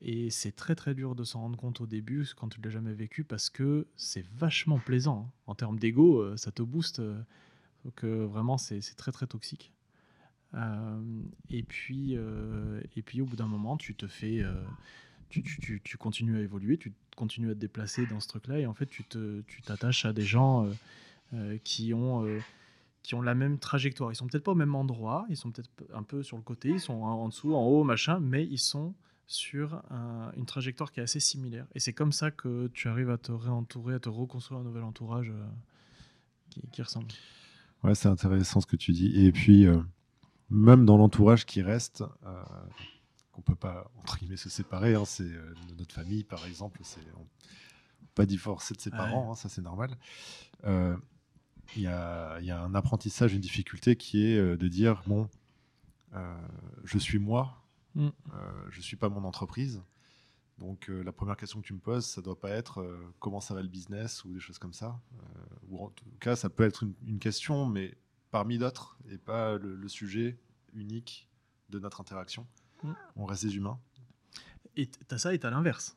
[0.00, 2.94] et c'est très très dur de s'en rendre compte au début quand tu l'as jamais
[2.94, 5.28] vécu parce que c'est vachement plaisant.
[5.28, 5.32] Hein.
[5.46, 7.02] En termes d'ego, ça te booste.
[7.84, 9.72] donc vraiment, c'est très très toxique.
[10.54, 11.00] Euh,
[11.50, 14.42] et, puis, euh, et puis, au bout d'un moment, tu te fais.
[14.42, 14.54] Euh,
[15.28, 18.66] tu, tu, tu, continues à évoluer, tu continues à te déplacer dans ce truc-là, et
[18.66, 19.02] en fait, tu
[19.64, 20.68] t'attaches à des gens
[21.64, 22.26] qui ont
[23.02, 24.12] qui ont la même trajectoire.
[24.12, 26.68] Ils sont peut-être pas au même endroit, ils sont peut-être un peu sur le côté,
[26.68, 28.94] ils sont en dessous, en haut, machin, mais ils sont
[29.26, 29.82] sur
[30.36, 31.66] une trajectoire qui est assez similaire.
[31.74, 34.82] Et c'est comme ça que tu arrives à te réentourer, à te reconstruire un nouvel
[34.82, 35.32] entourage
[36.72, 37.06] qui, ressemble.
[37.82, 39.24] Ouais, c'est intéressant ce que tu dis.
[39.24, 39.66] Et puis,
[40.50, 42.42] même dans l'entourage qui reste, euh,
[43.32, 44.94] qu'on peut pas entre guillemets se séparer.
[44.94, 46.80] Hein, c'est euh, notre famille, par exemple.
[46.82, 47.00] C'est
[48.14, 48.96] pas divorcer de ses Ouais.
[48.98, 49.96] parents, hein, ça c'est normal.
[50.64, 50.96] Euh,
[51.76, 55.02] Il y, a, il y a un apprentissage, une difficulté qui est euh, de dire
[55.06, 55.28] bon,
[56.84, 57.58] je suis moi,
[57.94, 58.08] Mm.
[58.70, 59.82] je suis pas mon entreprise.
[60.58, 63.40] Donc euh, la première question que tu me poses, ça doit pas être euh, comment
[63.40, 64.98] ça va le business ou des choses comme ça.
[65.14, 65.18] Euh,
[65.68, 67.94] ou en tout cas, ça peut être une, une question, mais
[68.32, 70.36] parmi d'autres, et pas le, le sujet
[70.74, 71.28] unique
[71.70, 72.44] de notre interaction.
[72.82, 72.92] Mm.
[73.16, 73.78] On reste des humains.
[74.76, 75.96] Et t'as ça et t'as l'inverse.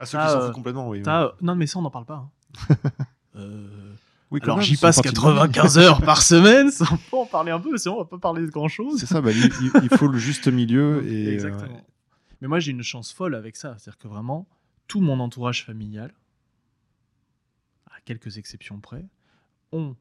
[0.00, 1.02] À ceux T'as, qui s'en euh, foutent complètement, oui.
[1.02, 2.28] T'as- Non, mais ça, on n'en parle pas.
[2.70, 2.76] hein.
[3.36, 3.94] Euh,
[4.32, 5.52] Oui, Alors j'y passe partie de ma vie.
[5.52, 6.68] 95 heures par semaine,
[7.10, 8.98] peut en parler un peu, sinon on va pas parler de grand chose.
[8.98, 11.06] C'est ça, bah, il, faut le juste milieu.
[11.06, 11.86] Et, euh, Exactement.
[12.40, 14.48] Mais moi j'ai une chance folle avec ça, c'est-à-dire que vraiment
[14.88, 16.12] tout mon entourage familial,
[17.86, 19.06] à quelques exceptions près,
[19.70, 19.94] ont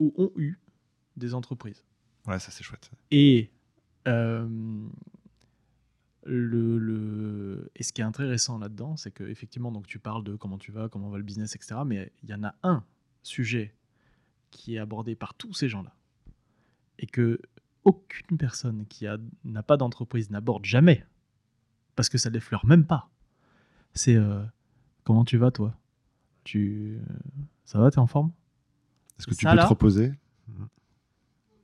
[0.00, 0.58] ou ont eu
[1.16, 1.84] des entreprises.
[2.26, 2.90] ouais, ça c'est chouette.
[3.10, 3.50] Et
[4.08, 4.46] euh,
[6.24, 10.34] le, le- et ce qui est intéressant là-dedans, c'est que effectivement, donc tu parles de
[10.36, 11.80] comment tu vas, comment va le business, etc.
[11.86, 12.84] Mais il y en a un
[13.22, 13.74] sujet
[14.50, 15.94] qui est abordé par tous ces gens-là
[16.98, 17.40] et que
[17.84, 19.06] aucune personne qui
[19.44, 21.04] n'a pas d'entreprise n'aborde jamais
[21.94, 23.08] parce que ça l'effleure même pas.
[23.94, 24.42] C'est euh,
[25.04, 25.78] comment tu vas toi?
[26.44, 26.98] Tu
[27.64, 28.32] ça va T'es en forme?
[29.18, 30.12] Est-ce que tu Ça, peux là te reposer?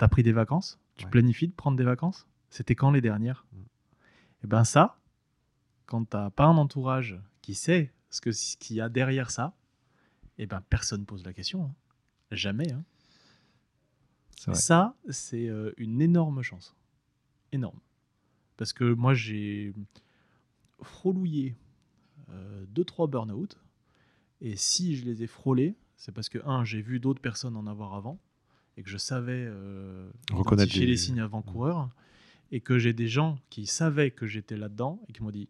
[0.02, 1.10] T'as pris des vacances Tu Ouais.
[1.12, 3.62] planifies de prendre des vacances C'était quand les dernières Mm.
[4.42, 4.98] Et ben ça,
[5.86, 9.54] quand t'as pas un entourage qui sait ce qu'il y a derrière ça,
[10.38, 11.66] et ben personne pose la question.
[11.66, 11.74] hein.
[12.32, 12.72] Jamais.
[12.72, 12.82] hein.
[14.52, 16.74] Ça, c'est euh, une énorme chance.
[17.52, 17.78] Énorme.
[18.56, 19.72] Parce que moi, j'ai
[20.80, 21.54] frôlouillé
[22.30, 23.56] euh, deux, trois burn-out.
[24.40, 27.68] Et si je les ai frôlés, c'est parce que, un, j'ai vu d'autres personnes en
[27.68, 28.18] avoir avant
[28.76, 31.90] et que je savais euh, Reconnaître les- les signes avant-coureurs
[32.50, 35.48] et que j'ai des gens qui savaient que j'étais là-dedans et qui m'ont dit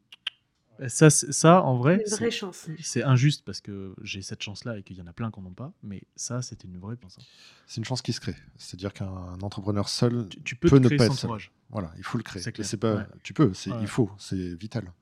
[0.88, 2.68] ça, c'est- ça en vrai, Une c'est- vraie chance.
[2.80, 5.46] c'est injuste parce que j'ai cette chance-là et qu'il y en a plein qui n'en
[5.46, 7.16] ont pas, mais ça, c'était une vraie chance.
[7.20, 7.24] hein.
[7.66, 8.34] C'est une chance qui se crée.
[8.56, 11.30] C'est-à-dire qu'un entrepreneur seul, Tu, tu peux Peut ne créer pas être seul.
[11.70, 12.42] voilà, il faut le créer.
[12.42, 12.66] C'est clair.
[12.66, 13.06] C'est pas, Ouais.
[13.22, 13.78] Tu peux, Ouais.
[13.80, 14.92] il faut, c'est vital.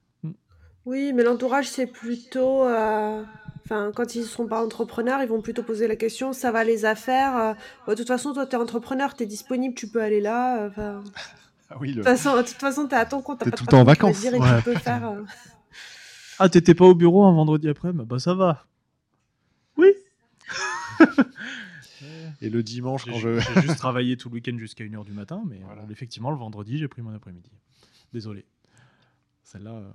[0.90, 2.64] Oui, mais l'entourage, c'est plutôt.
[2.64, 3.22] euh,
[3.64, 6.64] Enfin, quand ils ne seront pas entrepreneurs, ils vont plutôt poser la question ça va
[6.64, 7.52] les affaires euh,
[7.86, 10.62] bah, De toute façon, toi, tu es entrepreneur, tu es disponible, tu peux aller là.
[10.64, 11.04] euh, Enfin,
[11.70, 13.38] Ah oui, de toute façon, de toute façon, tu es à ton compte.
[13.38, 14.16] t'as T'es pas tout de le temps en patron vacances.
[14.16, 14.56] te dire et Ouais.
[14.58, 15.08] tu peux faire.
[15.08, 15.22] euh,
[16.40, 18.66] Ah, t'étais pas au bureau un vendredi après Bah ça va.
[19.76, 19.92] Oui.
[22.42, 23.38] Et le dimanche, J'ai quand je.
[23.38, 25.82] j'ai juste travaillé tout le week-end jusqu'à 1h du matin, mais Voilà.
[25.82, 27.50] euh, effectivement, le vendredi, j'ai pris mon après-midi.
[28.12, 28.46] Désolé.
[29.44, 29.90] Celle-là, euh,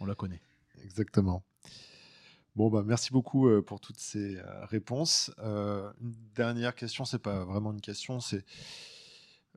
[0.00, 0.40] on la connaît.
[0.82, 1.44] Exactement.
[2.56, 5.30] Bon, bah, merci beaucoup euh, pour toutes ces euh, réponses.
[5.38, 8.44] Euh, une dernière question, c'est pas vraiment une question, c'est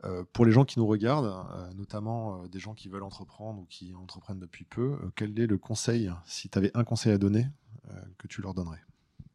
[0.03, 3.61] euh, pour les gens qui nous regardent, euh, notamment euh, des gens qui veulent entreprendre
[3.61, 7.14] ou qui entreprennent depuis peu, euh, quel est le conseil, si tu avais un conseil
[7.14, 7.48] à donner,
[7.90, 8.82] euh, que tu leur donnerais?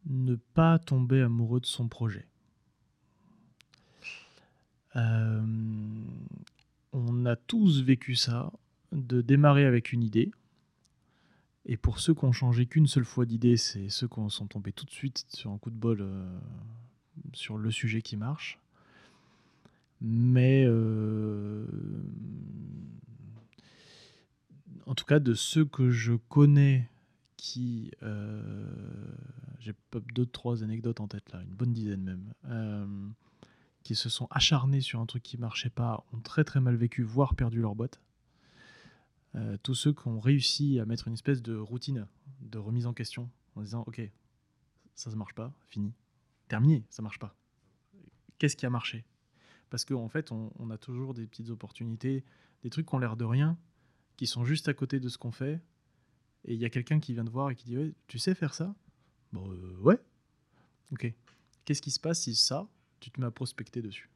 [0.07, 2.29] Ne pas tomber amoureux de son projet.
[4.97, 5.43] Euh,
[6.93, 8.53] on a tous vécu ça,
[8.93, 10.31] de démarrer avec une idée.
[11.71, 14.73] Et pour ceux qui ont changé qu'une seule fois d'idée, c'est ceux qui sont tombés
[14.73, 16.39] tout de suite sur un coup de bol euh,
[17.35, 18.59] sur le sujet qui marche.
[20.01, 21.67] Mais euh,
[24.87, 26.89] en tout cas, de ceux que je connais
[27.37, 27.91] qui.
[28.03, 28.67] euh,
[29.61, 29.75] J'ai
[30.15, 33.13] deux, trois anecdotes en tête là, une bonne dizaine même.
[33.83, 37.03] qui se sont acharnés sur un truc qui marchait pas, ont très très mal vécu,
[37.03, 38.01] voire perdu leur boîte.
[39.35, 42.07] Euh, tous ceux qui ont réussi à mettre une espèce de routine
[42.41, 44.01] de remise en question en disant ok
[44.95, 45.93] ça ne marche pas fini.
[46.49, 47.37] Terminé ça marche pas.
[48.39, 49.05] Qu'est-ce qui a marché?
[49.69, 52.25] Parce qu'en en fait on, a toujours des petites opportunités
[52.63, 53.59] des trucs qui ont l'air de rien
[54.17, 55.61] qui sont juste à côté de ce qu'on fait.
[56.45, 58.55] Et il y a quelqu'un qui vient te voir et qui dit tu sais faire
[58.55, 58.75] ça?
[59.33, 60.01] Bon euh, ouais.
[60.91, 61.13] Ok.
[61.67, 62.67] Qu'est-ce qui se passe si ça
[62.99, 64.11] tu te mets à prospecter dessus?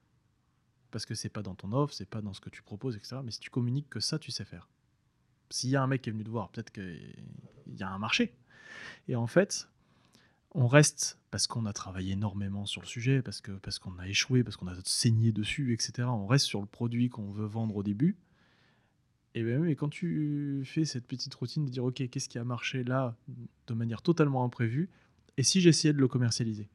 [0.91, 3.19] Parce que c'est pas dans ton offre c'est pas dans ce que tu proposes etc
[3.23, 4.71] mais si tu communiques que ça tu sais faire
[5.53, 7.15] s'il y a un mec qui est venu te voir, peut-être qu'il
[7.77, 8.35] y a un marché.
[9.09, 9.69] Et en fait,
[10.53, 14.09] on reste parce qu'on a travaillé énormément sur le sujet, parce que parce qu'on a
[14.09, 16.09] échoué, parce qu'on a saigné dessus, etc.
[16.09, 18.17] On reste sur le produit qu'on veut vendre au début.
[19.35, 22.85] Et bien, quand tu fais cette petite routine de dire, ok, qu'est-ce qui a marché
[22.85, 23.17] là
[23.67, 24.91] de manière totalement imprévue,
[25.39, 26.69] et si j'essayais de le commercialiser?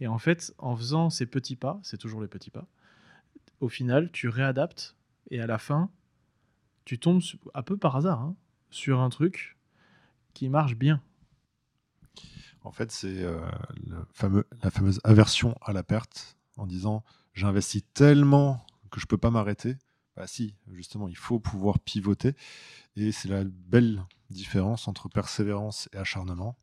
[0.00, 2.68] Et en fait, en faisant ces petits pas, c'est toujours les petits pas,
[3.58, 4.96] au final, tu réadaptes,
[5.30, 5.90] et à la fin,
[6.84, 7.22] tu tombes
[7.54, 8.36] un peu par hasard hein,
[8.70, 9.56] sur un truc
[10.32, 11.00] qui marche bien.
[12.62, 13.40] En fait, c'est euh,
[14.12, 17.04] fameux, la fameuse aversion à la perte, en disant
[17.34, 19.76] j'investis tellement que je peux pas m'arrêter.
[20.16, 22.34] Bah si, justement, il faut pouvoir pivoter.
[22.96, 26.56] Et c'est la belle différence entre persévérance et acharnement.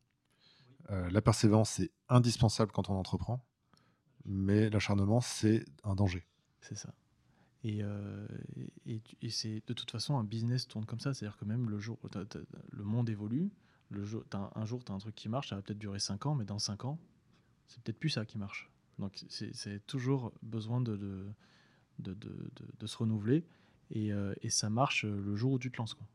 [0.90, 3.46] Euh, la persévérance, c'est indispensable quand on entreprend,
[4.26, 6.26] mais l'acharnement, c'est un danger.
[6.62, 6.94] C'est ça.
[7.64, 8.28] Et, euh,
[8.86, 11.80] et, et c'est de toute façon un business tourne comme ça, c'est-à-dire que même le
[11.80, 12.00] jour,
[12.72, 13.52] le monde évolue,
[13.90, 14.24] le jour,
[14.56, 16.46] un jour tu as un truc qui marche, ça va peut-être durer 5 ans, mais
[16.46, 17.00] dans 5 ans,
[17.68, 18.72] c'est peut-être plus ça qui marche.
[18.98, 21.28] Donc c'est toujours besoin de, de,
[22.00, 22.16] de,
[22.80, 23.46] de se renouveler
[23.92, 25.94] et, euh, et, ça marche le jour où tu te lances.
[25.94, 26.08] Quoi.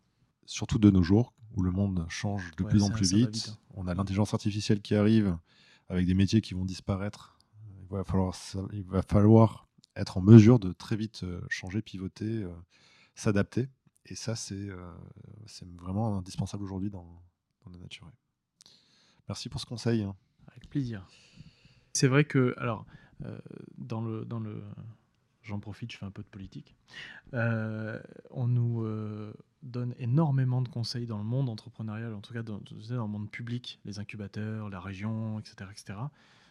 [0.47, 3.51] Surtout de nos jours, où le monde change de plus en plus vite.
[3.51, 3.59] Hein.
[3.75, 5.37] On a l'intelligence artificielle qui arrive
[5.89, 7.39] avec des métiers qui vont disparaître.
[7.83, 8.35] Il va falloir,
[8.73, 9.66] il va falloir
[9.97, 12.47] être en mesure de très vite changer, pivoter,
[13.15, 13.69] s'adapter.
[14.07, 14.69] Et ça, c'est
[15.77, 17.23] vraiment indispensable aujourd'hui dans,
[17.65, 18.09] dans la nature.
[19.29, 20.03] Merci pour ce conseil.
[20.03, 20.15] Hein.
[20.49, 21.07] Avec plaisir.
[21.93, 22.87] C'est vrai que, alors,
[23.79, 24.63] dans le, dans le,
[25.43, 26.77] j'en profite, je fais un peu de politique.
[27.33, 28.85] On nous
[29.63, 33.31] donne énormément de conseils dans le monde entrepreneurial, en tout cas dans, dans, le monde
[33.31, 35.99] public, les incubateurs, la région, etc., etc.,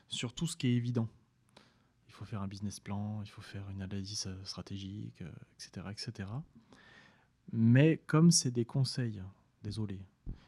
[0.08, 1.08] sur tout ce qui est évident.
[2.16, 5.22] Faut faire un business plan, il faut faire une analyse stratégique,
[5.58, 6.30] etc., etc.
[7.52, 9.22] Mais comme c'est des conseils,
[9.64, 10.00] désolé,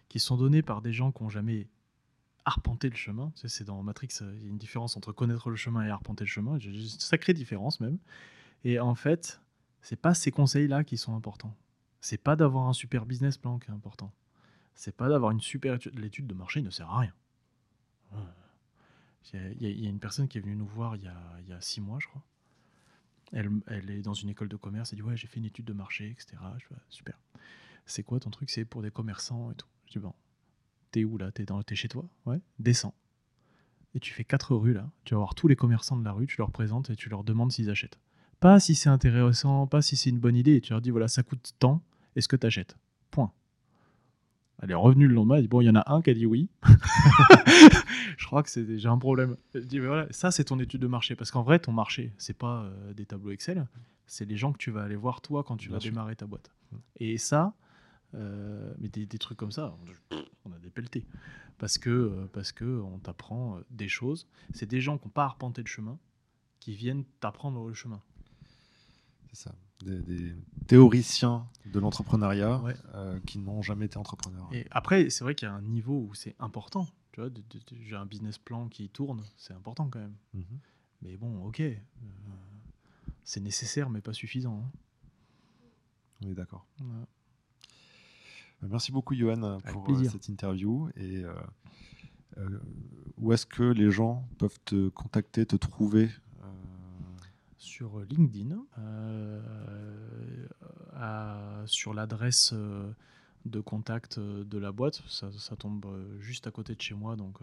[0.08, 1.68] qui sont donnés par des gens qui n'ont jamais
[2.48, 3.32] arpenter le chemin.
[3.36, 6.24] c'est dans Matrix, euh, il y a une différence entre connaître le chemin et arpenter
[6.24, 6.58] le chemin.
[6.58, 7.98] Une sacrée différence même.
[8.64, 9.42] Et en fait,
[9.82, 11.56] c'est pas ces conseils-là qui sont importants.
[12.00, 14.14] C'est pas d'avoir un super business plan qui est important.
[14.76, 16.00] C'est pas d'avoir une super étude.
[16.00, 17.14] L'étude de marché ne sert à rien.
[19.34, 22.00] Il y, a une personne qui est venue nous voir il y a, six mois,
[22.00, 22.24] je crois.
[23.34, 24.94] Elle, elle, est dans une école de commerce.
[24.94, 26.38] Elle dit Ouais, j'ai fait une étude de marché, etc.
[26.58, 27.20] Je fais, Super.
[27.86, 28.50] C'est quoi ton truc?
[28.50, 29.68] C'est pour des commerçants et tout.
[29.88, 30.14] Je dis Bon,
[30.92, 31.32] T'es où là?
[31.32, 32.06] T'es chez toi?
[32.26, 32.40] Ouais.
[32.60, 32.94] Descends.
[33.96, 34.90] Et tu fais quatre rues là.
[35.04, 37.24] Tu vas voir tous les commerçants de la rue, tu leur présentes et tu leur
[37.24, 38.00] demandes s'ils achètent.
[38.40, 40.62] Pas si c'est intéressant, pas si c'est une bonne idée.
[40.62, 41.82] tu leur dis voilà, ça coûte tant,
[42.16, 42.78] est-ce que tu achètes
[43.10, 43.32] Point.
[44.62, 46.14] Elle est revenue le lendemain, elle dit bon, il y en a un qui a
[46.14, 46.50] dit oui.
[48.18, 49.38] Je crois que c'est déjà un problème.
[49.56, 51.16] Dit mais voilà, ça c'est ton étude de marché.
[51.16, 53.68] Parce qu'en vrai, ton marché, c'est pas euh, des tableaux Excel,
[54.08, 56.52] c'est les gens que tu vas aller voir toi quand tu vas démarrer ta boîte.
[57.00, 57.54] Et ça,
[58.16, 59.76] euh, mais des, trucs comme ça,
[60.46, 61.06] on a des pelletés.
[61.60, 64.28] Parce que, euh, parce que on t'apprend des choses.
[64.54, 65.98] C'est des gens qui n'ont pas arpenté le chemin
[66.60, 68.02] qui viennent t'apprendre le chemin.
[69.32, 69.56] C'est ça.
[69.86, 70.34] Des,
[70.66, 72.64] théoriciens de l'entrepreneuriat
[73.28, 74.50] qui n'ont jamais été entrepreneurs.
[74.52, 76.88] Et après, c'est vrai qu'il y a un niveau où c'est important.
[77.18, 77.32] Tu vois,
[77.82, 80.16] j'ai un business plan qui tourne, c'est important quand même.
[80.36, 80.60] Mhm.
[81.02, 81.64] Mais bon, ok,
[83.24, 84.64] c'est nécessaire, mais pas suffisant.
[84.64, 84.72] Hein.
[86.22, 86.68] On est d'accord.
[86.80, 90.90] Euh, merci beaucoup, Johan, pour euh, cette interview.
[90.96, 91.24] Et
[92.38, 92.60] euh,
[93.18, 96.12] où est-ce que les gens peuvent te contacter, te trouver
[97.58, 98.64] Sur LinkedIn,
[101.66, 102.54] sur l'adresse
[103.48, 105.02] de contact de la boîte.
[105.08, 105.86] Ça, tombe
[106.20, 107.40] juste à côté de chez moi, donc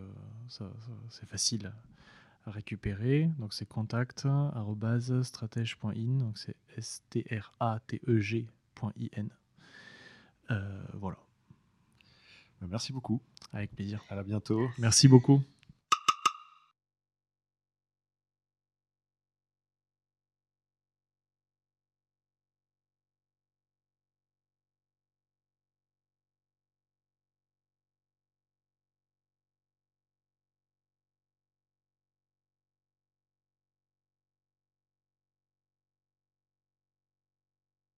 [0.48, 1.72] c'est facile
[2.46, 3.30] à récupérer.
[3.38, 4.26] Donc c'est contact
[5.22, 7.38] stratège.in, donc c'est S-T-R-A-T-E-G.in.
[10.50, 11.18] Euh, voilà.
[12.68, 13.20] Merci beaucoup.
[13.52, 14.02] Avec plaisir.
[14.08, 14.68] À bientôt.
[14.78, 15.42] Merci beaucoup.